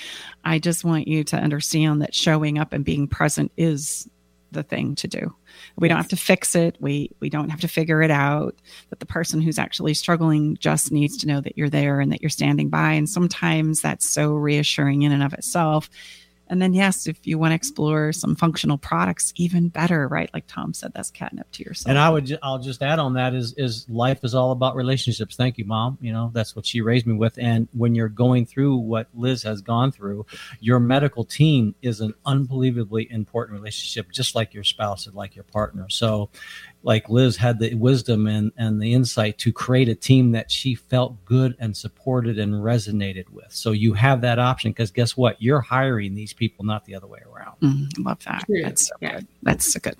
I 0.43 0.59
just 0.59 0.83
want 0.83 1.07
you 1.07 1.23
to 1.25 1.37
understand 1.37 2.01
that 2.01 2.13
showing 2.13 2.57
up 2.57 2.73
and 2.73 2.83
being 2.83 3.07
present 3.07 3.53
is 3.55 4.09
the 4.51 4.63
thing 4.63 4.95
to 4.95 5.07
do. 5.07 5.33
We 5.77 5.87
don't 5.87 5.95
have 5.95 6.09
to 6.09 6.17
fix 6.17 6.53
it. 6.53 6.75
We 6.81 7.11
we 7.21 7.29
don't 7.29 7.47
have 7.47 7.61
to 7.61 7.69
figure 7.69 8.01
it 8.01 8.11
out. 8.11 8.55
That 8.89 8.99
the 8.99 9.05
person 9.05 9.39
who's 9.39 9.57
actually 9.57 9.93
struggling 9.93 10.57
just 10.57 10.91
needs 10.91 11.15
to 11.19 11.27
know 11.27 11.39
that 11.39 11.57
you're 11.57 11.69
there 11.69 12.01
and 12.01 12.11
that 12.11 12.21
you're 12.21 12.29
standing 12.29 12.67
by. 12.67 12.91
And 12.91 13.09
sometimes 13.09 13.81
that's 13.81 14.09
so 14.09 14.33
reassuring 14.33 15.03
in 15.03 15.13
and 15.13 15.23
of 15.23 15.33
itself 15.33 15.89
And 16.51 16.61
then, 16.61 16.73
yes, 16.73 17.07
if 17.07 17.25
you 17.25 17.39
want 17.39 17.51
to 17.51 17.55
explore 17.55 18.11
some 18.11 18.35
functional 18.35 18.77
products, 18.77 19.31
even 19.37 19.69
better, 19.69 20.05
right? 20.09 20.29
Like 20.33 20.47
Tom 20.47 20.73
said, 20.73 20.91
that's 20.93 21.09
catnip 21.09 21.49
to 21.53 21.63
yourself. 21.63 21.89
And 21.89 21.97
I 21.97 22.09
would, 22.09 22.25
ju- 22.25 22.37
I'll 22.43 22.59
just 22.59 22.83
add 22.83 22.99
on 22.99 23.13
that 23.13 23.33
is, 23.33 23.53
is 23.53 23.89
life 23.89 24.19
is 24.25 24.35
all 24.35 24.51
about 24.51 24.75
relationships. 24.75 25.37
Thank 25.37 25.57
you, 25.57 25.63
mom. 25.63 25.97
You 26.01 26.11
know, 26.11 26.29
that's 26.33 26.53
what 26.53 26.65
she 26.65 26.81
raised 26.81 27.07
me 27.07 27.13
with. 27.13 27.39
And 27.39 27.69
when 27.71 27.95
you're 27.95 28.09
going 28.09 28.45
through 28.45 28.75
what 28.75 29.07
Liz 29.15 29.43
has 29.43 29.61
gone 29.61 29.93
through, 29.93 30.25
your 30.59 30.81
medical 30.81 31.23
team 31.23 31.73
is 31.81 32.01
an 32.01 32.13
unbelievably 32.25 33.09
important 33.09 33.57
relationship, 33.57 34.11
just 34.11 34.35
like 34.35 34.53
your 34.53 34.65
spouse 34.65 35.07
and 35.07 35.15
like 35.15 35.35
your 35.35 35.45
partner. 35.45 35.87
So, 35.89 36.29
like 36.83 37.09
Liz 37.09 37.37
had 37.37 37.59
the 37.59 37.75
wisdom 37.75 38.27
and, 38.27 38.51
and 38.57 38.81
the 38.81 38.93
insight 38.93 39.37
to 39.39 39.53
create 39.53 39.87
a 39.89 39.95
team 39.95 40.31
that 40.31 40.51
she 40.51 40.75
felt 40.75 41.23
good 41.25 41.55
and 41.59 41.75
supported 41.75 42.39
and 42.39 42.53
resonated 42.53 43.29
with. 43.29 43.51
So 43.51 43.71
you 43.71 43.93
have 43.93 44.21
that 44.21 44.39
option 44.39 44.71
because 44.71 44.91
guess 44.91 45.15
what? 45.15 45.41
You're 45.41 45.61
hiring 45.61 46.15
these 46.15 46.33
people, 46.33 46.65
not 46.65 46.85
the 46.85 46.95
other 46.95 47.07
way 47.07 47.19
around. 47.31 47.59
Mm, 47.61 48.05
love 48.05 48.23
that. 48.25 48.43
True. 48.45 48.63
That's 48.63 48.87
so 48.87 48.95
Yeah. 48.99 49.15
good. 49.15 49.27
That's 49.43 49.71
so 49.71 49.79
good. 49.79 49.95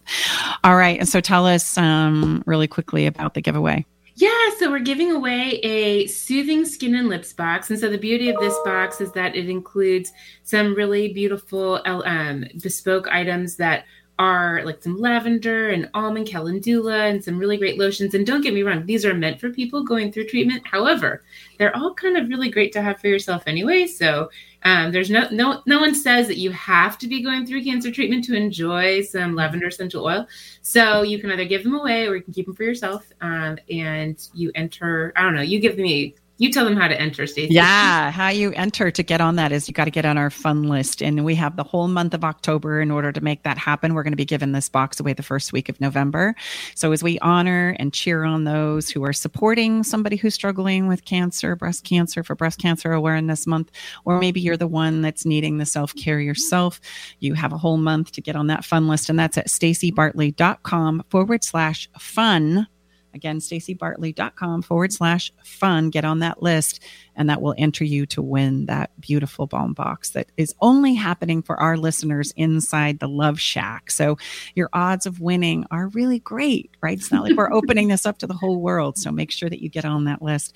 All 0.63 0.75
right. 0.75 0.99
And 0.99 1.07
so 1.07 1.21
tell 1.21 1.45
us 1.45 1.77
um, 1.77 2.43
really 2.45 2.67
quickly 2.67 3.05
about 3.05 3.33
the 3.35 3.41
giveaway. 3.41 3.85
Yeah, 4.15 4.29
so 4.59 4.69
we're 4.69 4.79
giving 4.79 5.11
away 5.11 5.53
a 5.63 6.05
soothing 6.07 6.65
skin 6.65 6.93
and 6.95 7.07
lips 7.09 7.33
box. 7.33 7.69
And 7.69 7.79
so 7.79 7.89
the 7.89 7.97
beauty 7.97 8.29
of 8.29 8.39
this 8.39 8.55
box 8.65 9.01
is 9.01 9.11
that 9.13 9.35
it 9.35 9.49
includes 9.49 10.11
some 10.43 10.75
really 10.75 11.13
beautiful 11.13 11.81
um, 11.85 12.45
bespoke 12.61 13.07
items 13.07 13.55
that 13.55 13.85
are 14.21 14.63
like 14.65 14.83
some 14.83 14.99
lavender 14.99 15.71
and 15.71 15.89
almond 15.95 16.27
calendula 16.27 17.05
and 17.05 17.23
some 17.23 17.39
really 17.39 17.57
great 17.57 17.79
lotions. 17.79 18.13
And 18.13 18.23
don't 18.23 18.41
get 18.41 18.53
me 18.53 18.61
wrong, 18.61 18.85
these 18.85 19.03
are 19.03 19.15
meant 19.15 19.39
for 19.39 19.49
people 19.49 19.83
going 19.83 20.11
through 20.11 20.27
treatment. 20.27 20.61
However, 20.63 21.23
they're 21.57 21.75
all 21.75 21.95
kind 21.95 22.15
of 22.15 22.29
really 22.29 22.51
great 22.51 22.71
to 22.73 22.83
have 22.83 22.99
for 22.99 23.07
yourself 23.07 23.41
anyway. 23.47 23.87
So 23.87 24.29
um, 24.61 24.91
there's 24.91 25.09
no 25.09 25.27
no 25.31 25.63
no 25.65 25.79
one 25.79 25.95
says 25.95 26.27
that 26.27 26.37
you 26.37 26.51
have 26.51 26.99
to 26.99 27.07
be 27.07 27.23
going 27.23 27.47
through 27.47 27.63
cancer 27.63 27.89
treatment 27.89 28.23
to 28.25 28.35
enjoy 28.35 29.01
some 29.01 29.33
lavender 29.33 29.67
essential 29.67 30.05
oil. 30.05 30.27
So 30.61 31.01
you 31.01 31.17
can 31.17 31.31
either 31.31 31.45
give 31.45 31.63
them 31.63 31.73
away 31.73 32.05
or 32.05 32.15
you 32.15 32.21
can 32.21 32.31
keep 32.33 32.45
them 32.45 32.55
for 32.55 32.63
yourself. 32.63 33.11
Um, 33.21 33.57
and 33.71 34.23
you 34.35 34.51
enter. 34.53 35.13
I 35.15 35.23
don't 35.23 35.33
know. 35.33 35.41
You 35.41 35.59
give 35.59 35.77
me. 35.77 36.15
You 36.41 36.51
tell 36.51 36.65
them 36.65 36.75
how 36.75 36.87
to 36.87 36.99
enter, 36.99 37.27
Stacy. 37.27 37.53
Yeah, 37.53 38.09
how 38.09 38.29
you 38.29 38.51
enter 38.53 38.89
to 38.89 39.03
get 39.03 39.21
on 39.21 39.35
that 39.35 39.51
is 39.51 39.67
you 39.67 39.75
got 39.75 39.85
to 39.85 39.91
get 39.91 40.05
on 40.05 40.17
our 40.17 40.31
fun 40.31 40.63
list. 40.63 41.03
And 41.03 41.23
we 41.23 41.35
have 41.35 41.55
the 41.55 41.63
whole 41.63 41.87
month 41.87 42.15
of 42.15 42.23
October 42.23 42.81
in 42.81 42.89
order 42.89 43.11
to 43.11 43.21
make 43.21 43.43
that 43.43 43.59
happen. 43.59 43.93
We're 43.93 44.01
going 44.01 44.13
to 44.13 44.17
be 44.17 44.25
giving 44.25 44.51
this 44.51 44.67
box 44.67 44.99
away 44.99 45.13
the 45.13 45.21
first 45.21 45.53
week 45.53 45.69
of 45.69 45.79
November. 45.79 46.33
So 46.73 46.93
as 46.93 47.03
we 47.03 47.19
honor 47.19 47.75
and 47.77 47.93
cheer 47.93 48.23
on 48.23 48.45
those 48.45 48.89
who 48.89 49.03
are 49.03 49.13
supporting 49.13 49.83
somebody 49.83 50.15
who's 50.15 50.33
struggling 50.33 50.87
with 50.87 51.05
cancer, 51.05 51.55
breast 51.55 51.83
cancer 51.83 52.23
for 52.23 52.33
Breast 52.33 52.57
Cancer 52.57 52.91
Awareness 52.91 53.45
Month, 53.45 53.69
or 54.05 54.17
maybe 54.17 54.41
you're 54.41 54.57
the 54.57 54.65
one 54.67 55.03
that's 55.03 55.27
needing 55.27 55.59
the 55.59 55.65
self 55.67 55.93
care 55.95 56.19
yourself, 56.19 56.81
you 57.19 57.35
have 57.35 57.53
a 57.53 57.57
whole 57.59 57.77
month 57.77 58.13
to 58.13 58.21
get 58.21 58.35
on 58.35 58.47
that 58.47 58.65
fun 58.65 58.87
list. 58.87 59.11
And 59.11 59.19
that's 59.19 59.37
at 59.37 59.45
stacybartley.com 59.45 61.03
forward 61.07 61.43
slash 61.43 61.87
fun. 61.99 62.65
Again, 63.13 63.39
stacybartley.com 63.39 64.61
forward 64.61 64.93
slash 64.93 65.31
fun. 65.43 65.89
Get 65.89 66.05
on 66.05 66.19
that 66.19 66.41
list, 66.41 66.81
and 67.15 67.29
that 67.29 67.41
will 67.41 67.55
enter 67.57 67.83
you 67.83 68.05
to 68.07 68.21
win 68.21 68.65
that 68.67 68.91
beautiful 68.99 69.47
Balm 69.47 69.73
Box 69.73 70.11
that 70.11 70.31
is 70.37 70.55
only 70.61 70.93
happening 70.93 71.41
for 71.41 71.59
our 71.59 71.77
listeners 71.77 72.33
inside 72.35 72.99
the 72.99 73.07
Love 73.07 73.39
Shack. 73.39 73.91
So 73.91 74.17
your 74.55 74.69
odds 74.73 75.05
of 75.05 75.19
winning 75.19 75.65
are 75.71 75.87
really 75.89 76.19
great, 76.19 76.71
right? 76.81 76.97
It's 76.97 77.11
not 77.11 77.23
like 77.23 77.35
we're 77.35 77.51
opening 77.61 77.89
this 77.89 78.05
up 78.05 78.17
to 78.19 78.27
the 78.27 78.33
whole 78.33 78.61
world. 78.61 78.97
So 78.97 79.11
make 79.11 79.31
sure 79.31 79.49
that 79.49 79.61
you 79.61 79.69
get 79.69 79.85
on 79.85 80.05
that 80.05 80.21
list. 80.21 80.55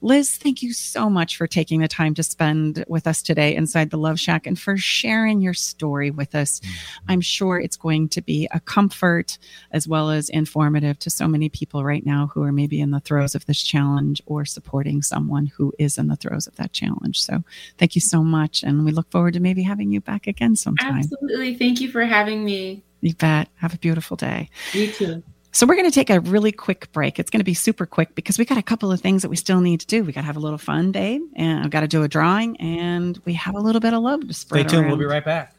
Liz, 0.00 0.36
thank 0.36 0.62
you 0.62 0.72
so 0.72 1.10
much 1.10 1.36
for 1.36 1.46
taking 1.46 1.80
the 1.80 1.88
time 1.88 2.14
to 2.14 2.22
spend 2.22 2.84
with 2.88 3.06
us 3.06 3.22
today 3.22 3.54
inside 3.54 3.90
the 3.90 3.98
Love 3.98 4.20
Shack 4.20 4.46
and 4.46 4.58
for 4.58 4.76
sharing 4.76 5.40
your 5.40 5.54
story 5.54 6.10
with 6.10 6.34
us. 6.34 6.60
Mm-hmm. 6.60 7.10
I'm 7.12 7.20
sure 7.20 7.58
it's 7.58 7.76
going 7.76 8.08
to 8.10 8.22
be 8.22 8.48
a 8.52 8.60
comfort 8.60 9.38
as 9.70 9.88
well 9.88 10.10
as 10.10 10.28
informative 10.28 10.98
to 11.00 11.10
so 11.10 11.26
many 11.26 11.48
people 11.48 11.84
right 11.84 11.95
now 12.04 12.30
who 12.34 12.42
are 12.42 12.52
maybe 12.52 12.80
in 12.80 12.90
the 12.90 13.00
throes 13.00 13.34
of 13.34 13.46
this 13.46 13.62
challenge 13.62 14.20
or 14.26 14.44
supporting 14.44 15.02
someone 15.02 15.46
who 15.46 15.72
is 15.78 15.96
in 15.96 16.08
the 16.08 16.16
throes 16.16 16.46
of 16.46 16.56
that 16.56 16.72
challenge. 16.72 17.22
So 17.22 17.42
thank 17.78 17.94
you 17.94 18.00
so 18.00 18.22
much. 18.22 18.62
And 18.62 18.84
we 18.84 18.92
look 18.92 19.10
forward 19.10 19.34
to 19.34 19.40
maybe 19.40 19.62
having 19.62 19.90
you 19.90 20.00
back 20.00 20.26
again 20.26 20.56
sometime. 20.56 20.98
Absolutely. 20.98 21.54
Thank 21.54 21.80
you 21.80 21.90
for 21.90 22.04
having 22.04 22.44
me. 22.44 22.82
You 23.00 23.14
bet. 23.14 23.48
Have 23.56 23.74
a 23.74 23.78
beautiful 23.78 24.16
day. 24.16 24.50
You 24.72 24.90
too. 24.90 25.22
So 25.52 25.64
we're 25.64 25.76
going 25.76 25.90
to 25.90 25.94
take 25.94 26.10
a 26.10 26.20
really 26.20 26.52
quick 26.52 26.92
break. 26.92 27.18
It's 27.18 27.30
going 27.30 27.40
to 27.40 27.44
be 27.44 27.54
super 27.54 27.86
quick 27.86 28.14
because 28.14 28.38
we 28.38 28.44
got 28.44 28.58
a 28.58 28.62
couple 28.62 28.92
of 28.92 29.00
things 29.00 29.22
that 29.22 29.30
we 29.30 29.36
still 29.36 29.62
need 29.62 29.80
to 29.80 29.86
do. 29.86 30.04
We 30.04 30.12
got 30.12 30.20
to 30.20 30.26
have 30.26 30.36
a 30.36 30.40
little 30.40 30.58
fun, 30.58 30.92
babe, 30.92 31.22
and 31.34 31.60
I've 31.64 31.70
got 31.70 31.80
to 31.80 31.88
do 31.88 32.02
a 32.02 32.08
drawing, 32.08 32.60
and 32.60 33.18
we 33.24 33.32
have 33.32 33.54
a 33.54 33.60
little 33.60 33.80
bit 33.80 33.94
of 33.94 34.02
love 34.02 34.28
to 34.28 34.34
spread. 34.34 34.68
Stay 34.68 34.76
tuned. 34.76 34.82
around. 34.82 34.98
We'll 34.98 34.98
be 34.98 35.06
right 35.06 35.24
back. 35.24 35.54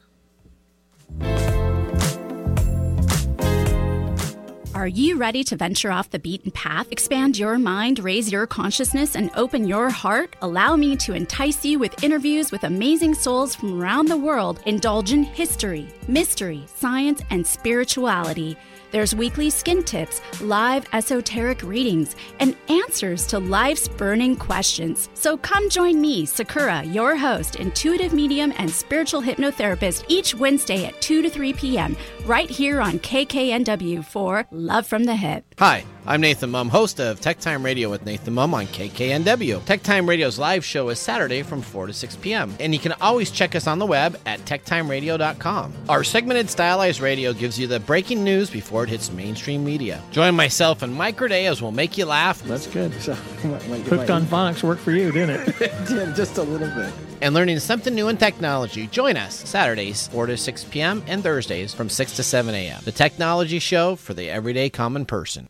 Are 4.78 4.88
you 4.88 5.18
ready 5.18 5.44
to 5.46 5.56
venture 5.56 5.92
off 5.92 6.12
the 6.12 6.20
beaten 6.20 6.52
path, 6.52 6.92
expand 6.92 7.36
your 7.36 7.58
mind, 7.58 7.98
raise 7.98 8.32
your 8.32 8.46
consciousness, 8.46 9.16
and 9.16 9.32
open 9.36 9.68
your 9.68 9.90
heart? 9.90 10.36
Allow 10.44 10.76
me 10.76 10.96
to 10.98 11.16
entice 11.16 11.66
you 11.66 11.80
with 11.80 12.04
interviews 12.04 12.52
with 12.52 12.64
amazing 12.64 13.16
souls 13.16 13.56
from 13.56 13.82
around 13.82 14.08
the 14.08 14.18
world. 14.18 14.60
Indulge 14.68 15.14
in 15.14 15.24
history, 15.24 15.92
mystery, 16.08 16.64
science, 16.68 17.24
and 17.32 17.48
spirituality. 17.48 18.56
There's 18.92 19.16
weekly 19.16 19.50
skin 19.50 19.84
tips, 19.84 20.22
live 20.42 20.86
esoteric 20.94 21.64
readings, 21.64 22.16
and 22.40 22.56
answers 22.70 23.28
to 23.28 23.40
life's 23.40 23.88
burning 23.88 24.36
questions. 24.36 25.10
So 25.14 25.38
come 25.38 25.70
join 25.70 26.00
me, 26.00 26.26
Sakura, 26.26 26.84
your 26.84 27.16
host, 27.16 27.58
intuitive 27.58 28.14
medium, 28.14 28.54
and 28.58 28.70
spiritual 28.70 29.22
hypnotherapist, 29.22 30.06
each 30.08 30.36
Wednesday 30.36 30.86
at 30.86 31.02
2 31.02 31.22
to 31.22 31.30
3 31.30 31.54
p.m., 31.54 31.98
right 32.26 32.50
here 32.50 32.82
on 32.82 33.00
KKNW 33.00 34.04
for 34.06 34.46
Love 34.52 34.88
from 34.88 35.04
the 35.04 35.16
Hip. 35.16 35.44
Hi, 35.60 35.84
I'm 36.10 36.22
Nathan 36.22 36.52
Mumm, 36.52 36.70
host 36.70 37.02
of 37.02 37.20
Tech 37.20 37.38
Time 37.38 37.66
Radio 37.66 37.90
with 37.90 38.06
Nathan 38.06 38.34
Mumm 38.34 38.54
on 38.54 38.66
KKNW. 38.68 39.66
Tech 39.66 39.84
Time 39.84 40.08
Radio's 40.08 40.40
live 40.40 40.64
show 40.64 40.88
is 40.88 41.00
Saturday 41.00 41.44
from 41.44 41.62
4 41.62 41.88
to 41.88 41.92
6 41.92 42.16
p.m., 42.16 42.56
and 42.62 42.74
you 42.74 42.80
can 42.80 42.94
always 43.02 43.30
check 43.30 43.56
us 43.56 43.68
on 43.68 43.78
the 43.78 43.86
web 43.86 44.18
at 44.26 44.40
techtimeradio.com. 44.46 45.74
Our 45.90 46.06
segmented 46.06 46.50
stylized 46.50 47.02
radio 47.02 47.34
gives 47.34 47.60
you 47.60 47.68
the 47.68 47.82
breaking 47.82 48.24
news 48.24 48.50
before 48.50 48.86
it 48.86 48.90
hits 48.90 49.12
mainstream 49.12 49.66
media. 49.66 50.02
Join 50.12 50.34
myself 50.34 50.82
and 50.82 50.96
Mike 50.96 51.18
Corday 51.18 51.46
as 51.46 51.62
we'll 51.62 51.74
make 51.74 51.98
you 51.98 52.06
laugh. 52.06 52.42
That's 52.44 52.68
good. 52.68 52.94
So, 53.02 53.14
Hooked 53.44 54.10
on 54.10 54.24
phonics 54.24 54.64
worked 54.64 54.84
for 54.84 54.92
you, 54.92 55.12
didn't 55.12 55.42
it? 55.42 55.62
it 55.62 55.88
did 55.90 56.16
just 56.16 56.38
a 56.38 56.44
little 56.44 56.74
bit. 56.74 56.94
And 57.22 57.34
learning 57.34 57.60
something 57.60 57.94
new 57.94 58.08
in 58.08 58.16
technology. 58.16 58.88
Join 58.88 59.18
us 59.18 59.36
Saturdays, 59.36 60.08
4 60.08 60.28
to 60.28 60.38
6 60.38 60.64
p.m., 60.66 61.04
and 61.06 61.22
Thursdays 61.22 61.74
from 61.74 61.90
6 61.90 62.16
to 62.16 62.24
7 62.24 62.56
a.m. 62.56 62.82
The 62.86 62.94
technology 62.94 63.60
show 63.60 63.98
for 63.98 64.14
the 64.14 64.30
everyday 64.30 64.70
common 64.70 65.06
person. 65.06 65.48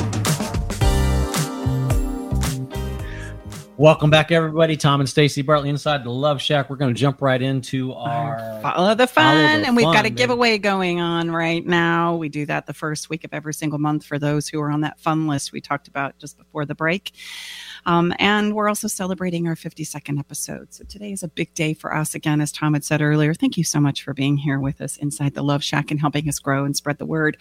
Welcome 3.79 4.09
back, 4.09 4.31
everybody. 4.31 4.75
Tom 4.75 5.01
and 5.01 5.07
Stacy 5.07 5.43
Bartley 5.43 5.69
inside 5.69 6.03
the 6.03 6.09
Love 6.09 6.41
Shack. 6.41 6.67
We're 6.67 6.77
going 6.77 6.95
to 6.95 6.99
jump 6.99 7.21
right 7.21 7.39
into 7.39 7.93
our 7.93 8.59
Follow 8.63 8.95
the 8.95 9.05
fun. 9.05 9.23
Follow 9.23 9.61
the 9.61 9.67
and 9.67 9.75
we've 9.75 9.85
got 9.85 9.99
a 9.99 10.03
baby. 10.09 10.15
giveaway 10.15 10.57
going 10.57 10.99
on 10.99 11.29
right 11.29 11.63
now. 11.63 12.15
We 12.15 12.27
do 12.27 12.47
that 12.47 12.65
the 12.65 12.73
first 12.73 13.11
week 13.11 13.23
of 13.23 13.35
every 13.35 13.53
single 13.53 13.77
month 13.77 14.03
for 14.03 14.17
those 14.17 14.47
who 14.47 14.59
are 14.61 14.71
on 14.71 14.81
that 14.81 14.99
fun 14.99 15.27
list 15.27 15.51
we 15.51 15.61
talked 15.61 15.87
about 15.87 16.17
just 16.17 16.39
before 16.39 16.65
the 16.65 16.73
break. 16.73 17.11
Um, 17.87 18.13
and 18.19 18.53
we're 18.53 18.67
also 18.67 18.89
celebrating 18.89 19.47
our 19.47 19.55
52nd 19.55 20.19
episode. 20.19 20.73
So 20.73 20.83
today 20.83 21.13
is 21.13 21.23
a 21.23 21.29
big 21.29 21.53
day 21.53 21.73
for 21.73 21.95
us. 21.95 22.13
Again, 22.13 22.41
as 22.41 22.51
Tom 22.51 22.73
had 22.73 22.83
said 22.83 23.01
earlier, 23.01 23.33
thank 23.33 23.55
you 23.55 23.63
so 23.63 23.79
much 23.79 24.03
for 24.03 24.13
being 24.13 24.35
here 24.35 24.59
with 24.59 24.81
us 24.81 24.97
inside 24.97 25.35
the 25.35 25.41
Love 25.41 25.63
Shack 25.63 25.89
and 25.89 25.97
helping 25.97 26.27
us 26.27 26.37
grow 26.37 26.65
and 26.65 26.75
spread 26.75 26.97
the 26.97 27.05
word. 27.05 27.37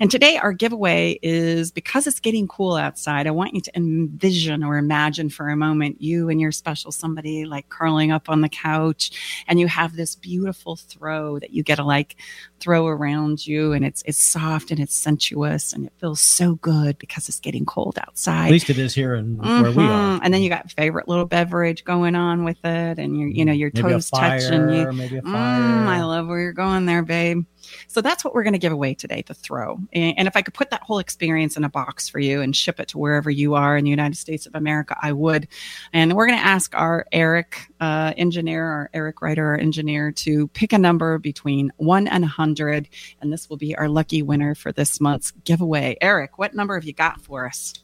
And 0.00 0.10
today, 0.10 0.38
our 0.38 0.54
giveaway 0.54 1.18
is 1.22 1.70
because 1.70 2.06
it's 2.06 2.18
getting 2.18 2.48
cool 2.48 2.76
outside, 2.76 3.26
I 3.26 3.30
want 3.30 3.54
you 3.54 3.60
to 3.60 3.76
envision 3.76 4.64
or 4.64 4.78
imagine 4.78 5.28
for 5.28 5.50
a 5.50 5.56
moment 5.56 6.00
you 6.00 6.30
and 6.30 6.40
your 6.40 6.52
special 6.52 6.92
somebody 6.92 7.44
like 7.44 7.68
curling 7.68 8.10
up 8.10 8.30
on 8.30 8.40
the 8.40 8.48
couch, 8.48 9.44
and 9.48 9.60
you 9.60 9.66
have 9.66 9.96
this 9.96 10.16
beautiful 10.16 10.76
throw 10.76 11.38
that 11.40 11.50
you 11.50 11.62
get 11.62 11.76
to 11.76 11.84
like 11.84 12.16
throw 12.58 12.86
around 12.86 13.46
you, 13.46 13.72
and 13.72 13.84
it's 13.84 14.02
it's 14.06 14.18
soft 14.18 14.70
and 14.70 14.80
it's 14.80 14.94
sensuous, 14.94 15.74
and 15.74 15.84
it 15.84 15.92
feels 15.98 16.22
so 16.22 16.54
good 16.54 16.96
because 16.96 17.28
it's 17.28 17.40
getting 17.40 17.66
cold 17.66 17.98
outside. 18.00 18.46
At 18.46 18.52
least 18.52 18.70
it 18.70 18.78
is 18.78 18.94
here 18.94 19.14
in 19.14 19.36
where 19.36 19.72
we 19.72 19.89
Mhm. 19.90 20.20
And 20.22 20.34
then 20.34 20.42
you 20.42 20.48
got 20.48 20.70
favorite 20.70 21.08
little 21.08 21.24
beverage 21.26 21.84
going 21.84 22.14
on 22.14 22.44
with 22.44 22.58
it, 22.64 22.98
and 22.98 23.18
your 23.18 23.28
you 23.28 23.44
know 23.44 23.52
your 23.52 23.70
Maybe 23.74 23.88
toes 23.90 24.10
touching 24.10 24.68
you. 24.70 24.92
maybe 24.92 25.16
a 25.18 25.22
Mm, 25.22 25.32
fire. 25.32 25.94
I 25.94 26.02
love 26.02 26.26
where 26.28 26.40
you're 26.40 26.52
going 26.52 26.86
there, 26.86 27.02
babe. 27.02 27.44
So 27.88 28.00
that's 28.00 28.24
what 28.24 28.34
we're 28.34 28.42
going 28.42 28.54
to 28.54 28.58
give 28.58 28.72
away 28.72 28.94
today, 28.94 29.22
the 29.26 29.34
throw. 29.34 29.78
And, 29.92 30.18
and 30.18 30.26
if 30.26 30.34
I 30.34 30.42
could 30.42 30.54
put 30.54 30.70
that 30.70 30.82
whole 30.82 30.98
experience 30.98 31.56
in 31.56 31.62
a 31.62 31.68
box 31.68 32.08
for 32.08 32.18
you 32.18 32.40
and 32.40 32.56
ship 32.56 32.80
it 32.80 32.88
to 32.88 32.98
wherever 32.98 33.30
you 33.30 33.54
are 33.54 33.76
in 33.76 33.84
the 33.84 33.90
United 33.90 34.16
States 34.16 34.46
of 34.46 34.54
America, 34.54 34.96
I 35.00 35.12
would. 35.12 35.46
And 35.92 36.14
we're 36.14 36.26
going 36.26 36.38
to 36.38 36.44
ask 36.44 36.74
our 36.74 37.06
Eric 37.12 37.68
uh, 37.80 38.12
engineer, 38.16 38.64
our 38.64 38.90
Eric 38.94 39.22
writer, 39.22 39.46
our 39.46 39.58
engineer, 39.58 40.10
to 40.12 40.48
pick 40.48 40.72
a 40.72 40.78
number 40.78 41.18
between 41.18 41.70
one 41.76 42.08
and 42.08 42.24
a 42.24 42.28
hundred, 42.28 42.88
and 43.20 43.32
this 43.32 43.48
will 43.48 43.56
be 43.58 43.76
our 43.76 43.88
lucky 43.88 44.22
winner 44.22 44.54
for 44.54 44.72
this 44.72 45.00
month's 45.00 45.30
giveaway. 45.44 45.96
Eric, 46.00 46.38
what 46.38 46.54
number 46.54 46.74
have 46.74 46.84
you 46.84 46.92
got 46.94 47.20
for 47.20 47.46
us? 47.46 47.74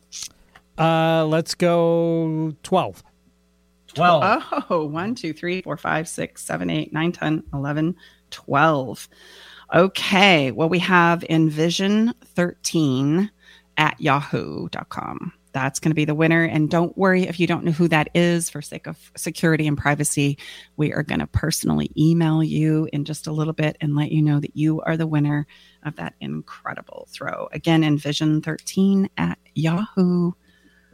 Uh, 0.79 1.27
let's 1.27 1.55
go 1.55 2.55
12. 2.62 3.03
12. 3.95 4.43
Oh, 4.70 4.85
1, 4.85 5.14
2, 5.14 5.33
3, 5.33 5.62
4, 5.62 5.77
5, 5.77 6.09
6, 6.09 6.45
7, 6.45 6.70
8, 6.70 6.93
9, 6.93 7.12
10, 7.12 7.43
11, 7.53 7.97
12. 8.31 9.09
Okay. 9.74 10.53
Well, 10.53 10.68
we 10.68 10.79
have 10.81 11.20
Envision13 11.20 13.31
at 13.79 14.01
yahoo.com. 14.01 15.33
That's 15.53 15.81
going 15.81 15.91
to 15.91 15.95
be 15.95 16.05
the 16.05 16.14
winner. 16.14 16.45
And 16.45 16.68
don't 16.68 16.97
worry 16.99 17.22
if 17.22 17.41
you 17.41 17.47
don't 17.47 17.64
know 17.64 17.72
who 17.72 17.89
that 17.89 18.11
is 18.14 18.51
for 18.51 18.61
sake 18.61 18.87
of 18.87 19.11
security 19.16 19.66
and 19.66 19.79
privacy. 19.79 20.37
We 20.77 20.93
are 20.93 21.03
going 21.03 21.20
to 21.20 21.27
personally 21.27 21.91
email 21.97 22.45
you 22.45 22.91
in 22.93 23.07
just 23.07 23.27
a 23.27 23.33
little 23.33 23.55
bit 23.55 23.79
and 23.81 23.97
let 23.97 24.12
you 24.12 24.20
know 24.20 24.39
that 24.39 24.55
you 24.55 24.83
are 24.83 24.99
the 24.99 25.07
winner 25.07 25.47
of 25.83 25.97
that 25.97 26.12
incredible 26.20 27.09
throw. 27.11 27.49
Again, 27.53 27.83
Envision13 27.83 29.09
at 29.16 29.39
Yahoo. 29.55 30.33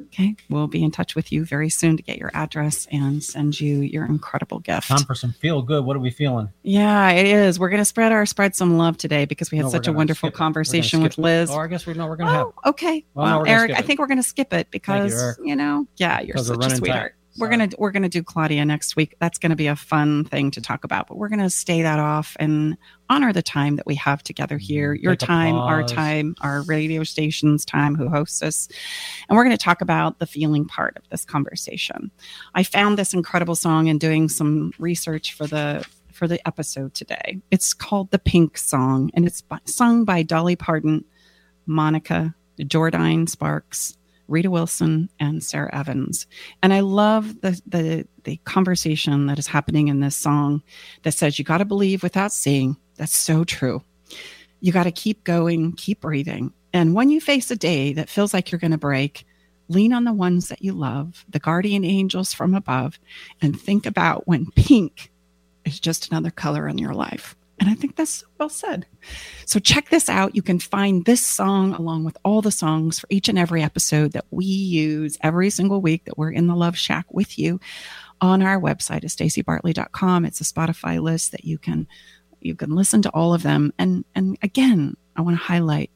Okay. 0.07 0.37
We'll 0.49 0.67
be 0.67 0.83
in 0.83 0.91
touch 0.91 1.15
with 1.15 1.33
you 1.33 1.45
very 1.45 1.69
soon 1.69 1.97
to 1.97 2.03
get 2.03 2.19
your 2.19 2.31
address 2.35 2.87
and 2.91 3.23
send 3.23 3.61
you 3.61 3.81
your 3.81 4.05
incredible 4.05 4.59
gift. 4.59 4.89
Time 4.89 5.05
for 5.05 5.15
some 5.15 5.33
feel 5.33 5.63
good. 5.63 5.85
What 5.85 5.97
are 5.97 6.01
we 6.01 6.11
feeling? 6.11 6.49
Yeah, 6.63 7.11
it 7.11 7.27
is. 7.27 7.59
We're 7.59 7.69
going 7.71 7.81
to 7.81 7.85
spread 7.85 8.13
our 8.13 8.27
spread 8.27 8.55
some 8.55 8.79
love 8.79 8.97
today 8.99 9.25
because 9.25 9.51
we 9.51 9.59
had 9.59 9.65
No, 9.65 9.71
such 9.71 9.87
a 9.87 9.93
wonderful 9.93 10.29
skip 10.29 10.35
it. 10.35 10.35
We're 10.35 10.39
gonna 10.39 10.45
conversation 10.47 11.03
with 11.03 11.19
it. 11.19 11.23
Liz. 11.23 11.51
Oh, 11.51 11.59
I 11.59 11.67
guess 11.67 11.87
we 11.87 11.95
know 11.95 12.07
we're 12.07 12.17
going 12.17 12.29
to 12.29 12.35
oh, 12.35 12.37
have. 12.37 12.47
Oh, 12.65 12.71
okay. 12.71 13.05
Well, 13.15 13.27
Well, 13.27 13.41
we're 13.41 13.49
Eric, 13.49 13.73
I 13.73 13.83
think 13.83 14.01
we're 14.01 14.07
going 14.07 14.19
to 14.19 14.23
skip 14.23 14.53
it 14.53 14.71
because 14.71 15.15
Eric. 15.21 15.39
you 15.45 15.57
know, 15.57 15.87
yeah, 15.97 16.21
you're 16.21 16.37
such 16.37 16.65
a 16.65 16.77
sweetheart. 16.77 17.13
tight. 17.13 17.22
We're 17.39 17.49
gonna 17.49 17.68
we're 17.78 17.93
gonna 17.93 18.09
do 18.09 18.22
Claudia 18.22 18.64
next 18.64 18.95
week. 18.95 19.16
That's 19.18 19.39
gonna 19.39 19.57
be 19.57 19.66
a 19.66 19.76
fun 19.76 20.24
thing 20.24 20.51
to 20.53 20.61
talk 20.61 20.85
about. 20.85 21.09
But 21.09 21.16
we're 21.16 21.28
gonna 21.28 21.51
stay 21.51 21.83
that 21.83 21.99
off 21.99 22.37
and 22.39 22.76
honor 23.09 23.33
the 23.33 23.43
time 23.43 23.76
that 23.76 23.87
we 23.87 23.95
have 23.97 24.22
together 24.22 24.57
mm-hmm. 24.57 24.64
here. 24.64 24.95
Your 24.95 25.16
Take 25.16 25.28
time, 25.28 25.55
our 25.55 25.83
time, 25.83 26.35
our 26.41 26.62
radio 26.62 27.05
station's 27.05 27.64
time, 27.64 27.95
who 27.95 28.09
hosts 28.09 28.43
us, 28.43 28.68
and 29.28 29.37
we're 29.37 29.45
gonna 29.45 29.57
talk 29.57 29.80
about 29.80 30.18
the 30.18 30.26
feeling 30.26 30.66
part 30.66 30.97
of 30.97 31.09
this 31.09 31.24
conversation. 31.24 32.11
I 32.55 32.62
found 32.64 32.99
this 32.99 33.14
incredible 33.14 33.57
song 33.57 33.87
in 33.87 33.99
doing 33.99 34.28
some 34.28 34.72
research 34.78 35.33
for 35.33 35.47
the 35.47 35.87
for 36.12 36.28
the 36.28 36.47
episode 36.47 36.95
today. 36.95 37.41
It's 37.51 37.72
called 37.72 38.11
the 38.11 38.18
Pink 38.18 38.59
Song, 38.59 39.11
and 39.14 39.26
it's 39.26 39.41
by, 39.41 39.59
sung 39.64 40.05
by 40.05 40.22
Dolly 40.22 40.57
Parton, 40.57 41.05
Monica, 41.66 42.35
Jordin 42.61 43.28
Sparks, 43.28 43.97
Rita 44.33 44.51
Wilson, 44.51 45.09
and 45.20 45.43
Sara 45.43 45.72
Evans. 45.74 46.26
And 46.62 46.72
I 46.72 46.80
love 46.80 47.41
the 47.43 47.61
the 47.66 48.07
the 48.24 48.39
conversation 48.45 49.26
that 49.26 49.39
is 49.39 49.47
happening 49.47 49.89
in 49.89 50.01
this 50.01 50.16
song 50.16 50.62
that 51.03 51.12
says 51.14 51.39
you 51.39 51.45
got 51.45 51.59
to 51.59 51.64
believe 51.64 52.03
without 52.03 52.33
seeing. 52.33 52.76
That's 52.97 53.16
so 53.16 53.45
true. 53.45 53.83
You 54.61 54.72
got 54.72 54.85
to 54.85 54.93
keep 54.93 55.24
going, 55.24 55.72
keep 55.72 56.01
breathing. 56.01 56.53
And 56.72 56.95
when 56.95 57.11
you 57.11 57.20
face 57.20 57.51
a 57.51 57.57
day 57.57 57.93
that 57.93 58.09
feels 58.09 58.33
like 58.33 58.51
you're 58.51 58.59
going 58.59 58.70
to 58.70 58.78
break, 58.78 59.26
lean 59.68 59.93
on 59.93 60.05
the 60.05 60.12
ones 60.12 60.49
that 60.49 60.62
you 60.62 60.72
love, 60.72 61.24
the 61.28 61.39
guardian 61.39 61.85
angels 61.85 62.33
from 62.33 62.55
above, 62.55 62.99
and 63.41 63.61
think 63.61 63.87
about 63.87 64.26
when 64.26 64.51
pink 64.57 65.11
is 65.64 65.78
just 65.78 66.11
another 66.11 66.30
color 66.30 66.68
in 66.68 66.78
your 66.78 66.95
life. 66.95 67.37
And 67.61 67.71
I 67.71 67.75
think 67.75 67.97
that's 67.97 68.25
well 68.39 68.49
said. 68.49 68.87
So 69.47 69.61
check 69.61 69.91
this 69.91 70.09
out. 70.09 70.35
You 70.35 70.43
can 70.43 70.59
find 70.59 71.05
this 71.05 71.25
song 71.25 71.75
along 71.75 72.05
with 72.05 72.17
all 72.25 72.43
the 72.43 72.51
songs 72.51 72.99
for 72.99 73.07
each 73.11 73.29
and 73.29 73.39
every 73.39 73.63
episode 73.63 74.13
that 74.13 74.25
we 74.31 74.45
use 74.45 75.17
every 75.21 75.51
single 75.51 75.81
week 75.81 76.05
that 76.07 76.19
we're 76.19 76.33
in 76.33 76.49
the 76.49 76.57
Love 76.57 76.77
Shack 76.77 77.07
with 77.13 77.39
you 77.39 77.61
on 78.21 78.43
our 78.43 78.61
website 78.61 79.05
at 79.05 79.05
stacybartley.com. 79.05 80.25
It's 80.25 80.41
a 80.41 80.45
Spotify 80.45 81.01
list 81.01 81.33
that 81.33 81.45
you 81.45 81.59
can 81.59 81.87
you 82.41 82.57
can 82.57 82.75
listen 82.75 83.03
to 83.03 83.11
all 83.11 83.35
of 83.35 83.43
them. 83.43 83.73
And 83.79 84.05
and 84.15 84.37
again, 84.43 84.97
I 85.15 85.23
want 85.23 85.37
to 85.37 85.45
highlight 85.45 85.91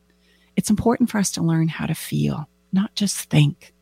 it's 0.56 0.70
important 0.70 1.10
for 1.10 1.18
us 1.18 1.30
to 1.32 1.42
learn 1.42 1.68
how 1.68 1.86
to 1.86 1.94
feel, 1.94 2.48
not 2.72 2.94
just 2.94 3.28
think. 3.30 3.72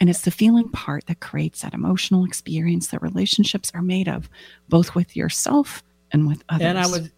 And 0.00 0.10
it's 0.10 0.22
the 0.22 0.30
feeling 0.30 0.68
part 0.68 1.06
that 1.06 1.20
creates 1.20 1.62
that 1.62 1.74
emotional 1.74 2.24
experience 2.24 2.88
that 2.88 3.02
relationships 3.02 3.70
are 3.74 3.82
made 3.82 4.08
of, 4.08 4.28
both 4.68 4.94
with 4.94 5.16
yourself 5.16 5.82
and 6.12 6.26
with 6.26 6.42
others. 6.48 6.66
And 6.66 6.78
I 6.78 6.86
would 6.86 7.12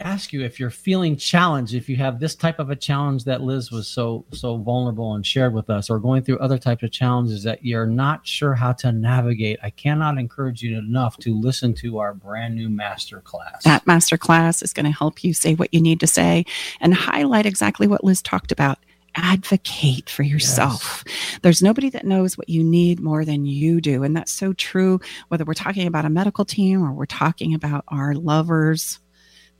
ask 0.00 0.32
you 0.32 0.42
if 0.42 0.58
you're 0.58 0.70
feeling 0.70 1.16
challenged, 1.16 1.74
if 1.74 1.88
you 1.88 1.96
have 1.96 2.18
this 2.18 2.34
type 2.34 2.58
of 2.58 2.70
a 2.70 2.76
challenge 2.76 3.24
that 3.24 3.40
Liz 3.40 3.70
was 3.70 3.86
so 3.86 4.24
so 4.32 4.56
vulnerable 4.56 5.14
and 5.14 5.24
shared 5.24 5.54
with 5.54 5.70
us, 5.70 5.88
or 5.88 5.98
going 5.98 6.22
through 6.22 6.38
other 6.38 6.58
types 6.58 6.82
of 6.82 6.90
challenges 6.90 7.42
that 7.44 7.64
you're 7.64 7.86
not 7.86 8.26
sure 8.26 8.54
how 8.54 8.72
to 8.72 8.92
navigate. 8.92 9.58
I 9.62 9.70
cannot 9.70 10.18
encourage 10.18 10.62
you 10.62 10.76
enough 10.76 11.16
to 11.18 11.38
listen 11.38 11.74
to 11.74 11.98
our 11.98 12.14
brand 12.14 12.54
new 12.54 12.68
master 12.68 13.20
class. 13.20 13.64
That 13.64 13.86
master 13.86 14.18
class 14.18 14.62
is 14.62 14.72
going 14.72 14.86
to 14.86 14.92
help 14.92 15.22
you 15.22 15.32
say 15.32 15.54
what 15.54 15.72
you 15.72 15.80
need 15.80 16.00
to 16.00 16.06
say 16.06 16.44
and 16.80 16.94
highlight 16.94 17.46
exactly 17.46 17.86
what 17.86 18.04
Liz 18.04 18.22
talked 18.22 18.52
about. 18.52 18.78
Advocate 19.14 20.08
for 20.08 20.22
yourself. 20.22 21.04
There's 21.42 21.62
nobody 21.62 21.90
that 21.90 22.06
knows 22.06 22.38
what 22.38 22.48
you 22.48 22.64
need 22.64 23.00
more 23.00 23.24
than 23.24 23.46
you 23.46 23.80
do. 23.80 24.02
And 24.02 24.16
that's 24.16 24.32
so 24.32 24.52
true, 24.52 25.00
whether 25.28 25.44
we're 25.44 25.54
talking 25.54 25.86
about 25.86 26.04
a 26.04 26.10
medical 26.10 26.44
team 26.44 26.82
or 26.82 26.92
we're 26.92 27.06
talking 27.06 27.54
about 27.54 27.84
our 27.88 28.14
lovers 28.14 28.98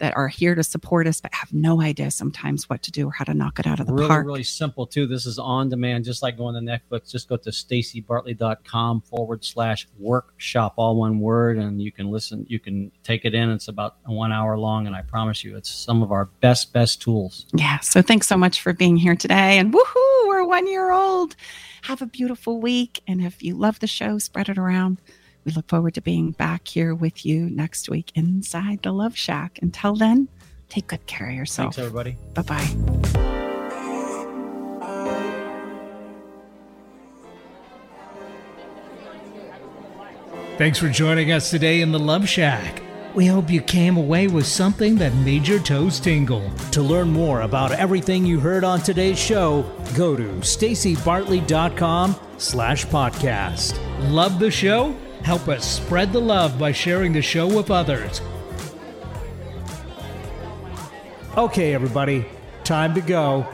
that 0.02 0.16
are 0.16 0.26
here 0.26 0.56
to 0.56 0.64
support 0.64 1.06
us 1.06 1.20
but 1.20 1.32
have 1.32 1.52
no 1.52 1.80
idea 1.80 2.10
sometimes 2.10 2.68
what 2.68 2.82
to 2.82 2.90
do 2.90 3.06
or 3.06 3.12
how 3.12 3.24
to 3.24 3.32
knock 3.32 3.60
it 3.60 3.68
out 3.68 3.78
of 3.78 3.86
the 3.86 3.92
really, 3.92 4.08
park. 4.08 4.26
really 4.26 4.42
simple 4.42 4.84
too. 4.84 5.06
This 5.06 5.26
is 5.26 5.38
on 5.38 5.68
demand, 5.68 6.04
just 6.04 6.24
like 6.24 6.36
going 6.36 6.56
to 6.56 6.60
Netflix. 6.60 7.12
Just 7.12 7.28
go 7.28 7.36
to 7.36 7.50
stacybartley.com 7.50 9.02
forward 9.02 9.44
slash 9.44 9.86
workshop, 10.00 10.74
all 10.76 10.96
one 10.96 11.20
word, 11.20 11.56
and 11.56 11.80
you 11.80 11.92
can 11.92 12.10
listen. 12.10 12.44
You 12.48 12.58
can 12.58 12.90
take 13.04 13.24
it 13.24 13.32
in. 13.32 13.48
It's 13.52 13.68
about 13.68 13.96
one 14.04 14.32
hour 14.32 14.58
long, 14.58 14.88
and 14.88 14.96
I 14.96 15.02
promise 15.02 15.44
you, 15.44 15.56
it's 15.56 15.70
some 15.70 16.02
of 16.02 16.10
our 16.10 16.24
best, 16.40 16.72
best 16.72 17.00
tools. 17.00 17.46
Yeah. 17.54 17.78
So 17.78 18.02
thanks 18.02 18.26
so 18.26 18.36
much 18.36 18.60
for 18.60 18.72
being 18.72 18.96
here 18.96 19.14
today. 19.14 19.56
And 19.58 19.72
woohoo, 19.72 20.26
we're 20.26 20.44
one 20.44 20.66
year 20.66 20.90
old. 20.90 21.36
Have 21.82 22.02
a 22.02 22.06
beautiful 22.06 22.60
week. 22.60 23.00
And 23.06 23.22
if 23.22 23.40
you 23.40 23.54
love 23.54 23.78
the 23.78 23.86
show, 23.86 24.18
spread 24.18 24.48
it 24.48 24.58
around. 24.58 25.00
We 25.44 25.52
look 25.52 25.68
forward 25.68 25.94
to 25.94 26.00
being 26.00 26.32
back 26.32 26.68
here 26.68 26.94
with 26.94 27.26
you 27.26 27.50
next 27.50 27.88
week 27.88 28.12
inside 28.14 28.82
the 28.82 28.92
Love 28.92 29.16
Shack. 29.16 29.58
Until 29.62 29.94
then, 29.94 30.28
take 30.68 30.86
good 30.88 31.06
care 31.06 31.28
of 31.28 31.34
yourself. 31.34 31.74
Thanks, 31.74 31.86
everybody. 31.86 32.16
Bye 32.34 32.42
bye. 32.42 33.02
Thanks 40.58 40.78
for 40.78 40.88
joining 40.88 41.32
us 41.32 41.50
today 41.50 41.80
in 41.80 41.92
the 41.92 41.98
Love 41.98 42.28
Shack. 42.28 42.82
We 43.14 43.26
hope 43.26 43.50
you 43.50 43.60
came 43.60 43.96
away 43.96 44.28
with 44.28 44.46
something 44.46 44.94
that 44.96 45.14
made 45.16 45.46
your 45.46 45.58
toes 45.58 45.98
tingle. 45.98 46.50
To 46.70 46.82
learn 46.82 47.10
more 47.10 47.42
about 47.42 47.72
everything 47.72 48.24
you 48.24 48.38
heard 48.38 48.62
on 48.64 48.80
today's 48.80 49.18
show, 49.18 49.62
go 49.94 50.16
to 50.16 50.22
stacybartley.com 50.22 52.16
slash 52.38 52.86
podcast. 52.86 53.78
Love 54.10 54.38
the 54.38 54.50
show? 54.50 54.96
Help 55.24 55.48
us 55.48 55.64
spread 55.64 56.12
the 56.12 56.20
love 56.20 56.58
by 56.58 56.72
sharing 56.72 57.12
the 57.12 57.22
show 57.22 57.46
with 57.46 57.70
others. 57.70 58.20
Okay, 61.36 61.74
everybody, 61.74 62.26
time 62.64 62.94
to 62.94 63.00
go. 63.00 63.46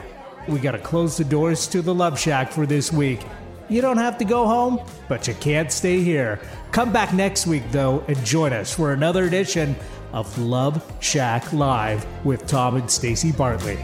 We 0.47 0.59
gotta 0.59 0.79
close 0.79 1.15
the 1.15 1.23
doors 1.23 1.67
to 1.67 1.81
the 1.81 1.93
Love 1.93 2.19
Shack 2.19 2.51
for 2.51 2.65
this 2.65 2.91
week. 2.91 3.21
You 3.69 3.81
don't 3.81 3.97
have 3.97 4.17
to 4.17 4.25
go 4.25 4.47
home, 4.47 4.81
but 5.07 5.27
you 5.27 5.35
can't 5.35 5.71
stay 5.71 6.01
here. 6.01 6.41
Come 6.71 6.91
back 6.91 7.13
next 7.13 7.45
week, 7.45 7.63
though, 7.71 8.03
and 8.07 8.17
join 8.25 8.51
us 8.51 8.73
for 8.73 8.93
another 8.93 9.25
edition 9.25 9.75
of 10.11 10.35
Love 10.39 10.83
Shack 11.01 11.53
Live 11.53 12.03
with 12.25 12.47
Tom 12.47 12.77
and 12.77 12.89
Stacy 12.89 13.31
Bartley. 13.31 13.77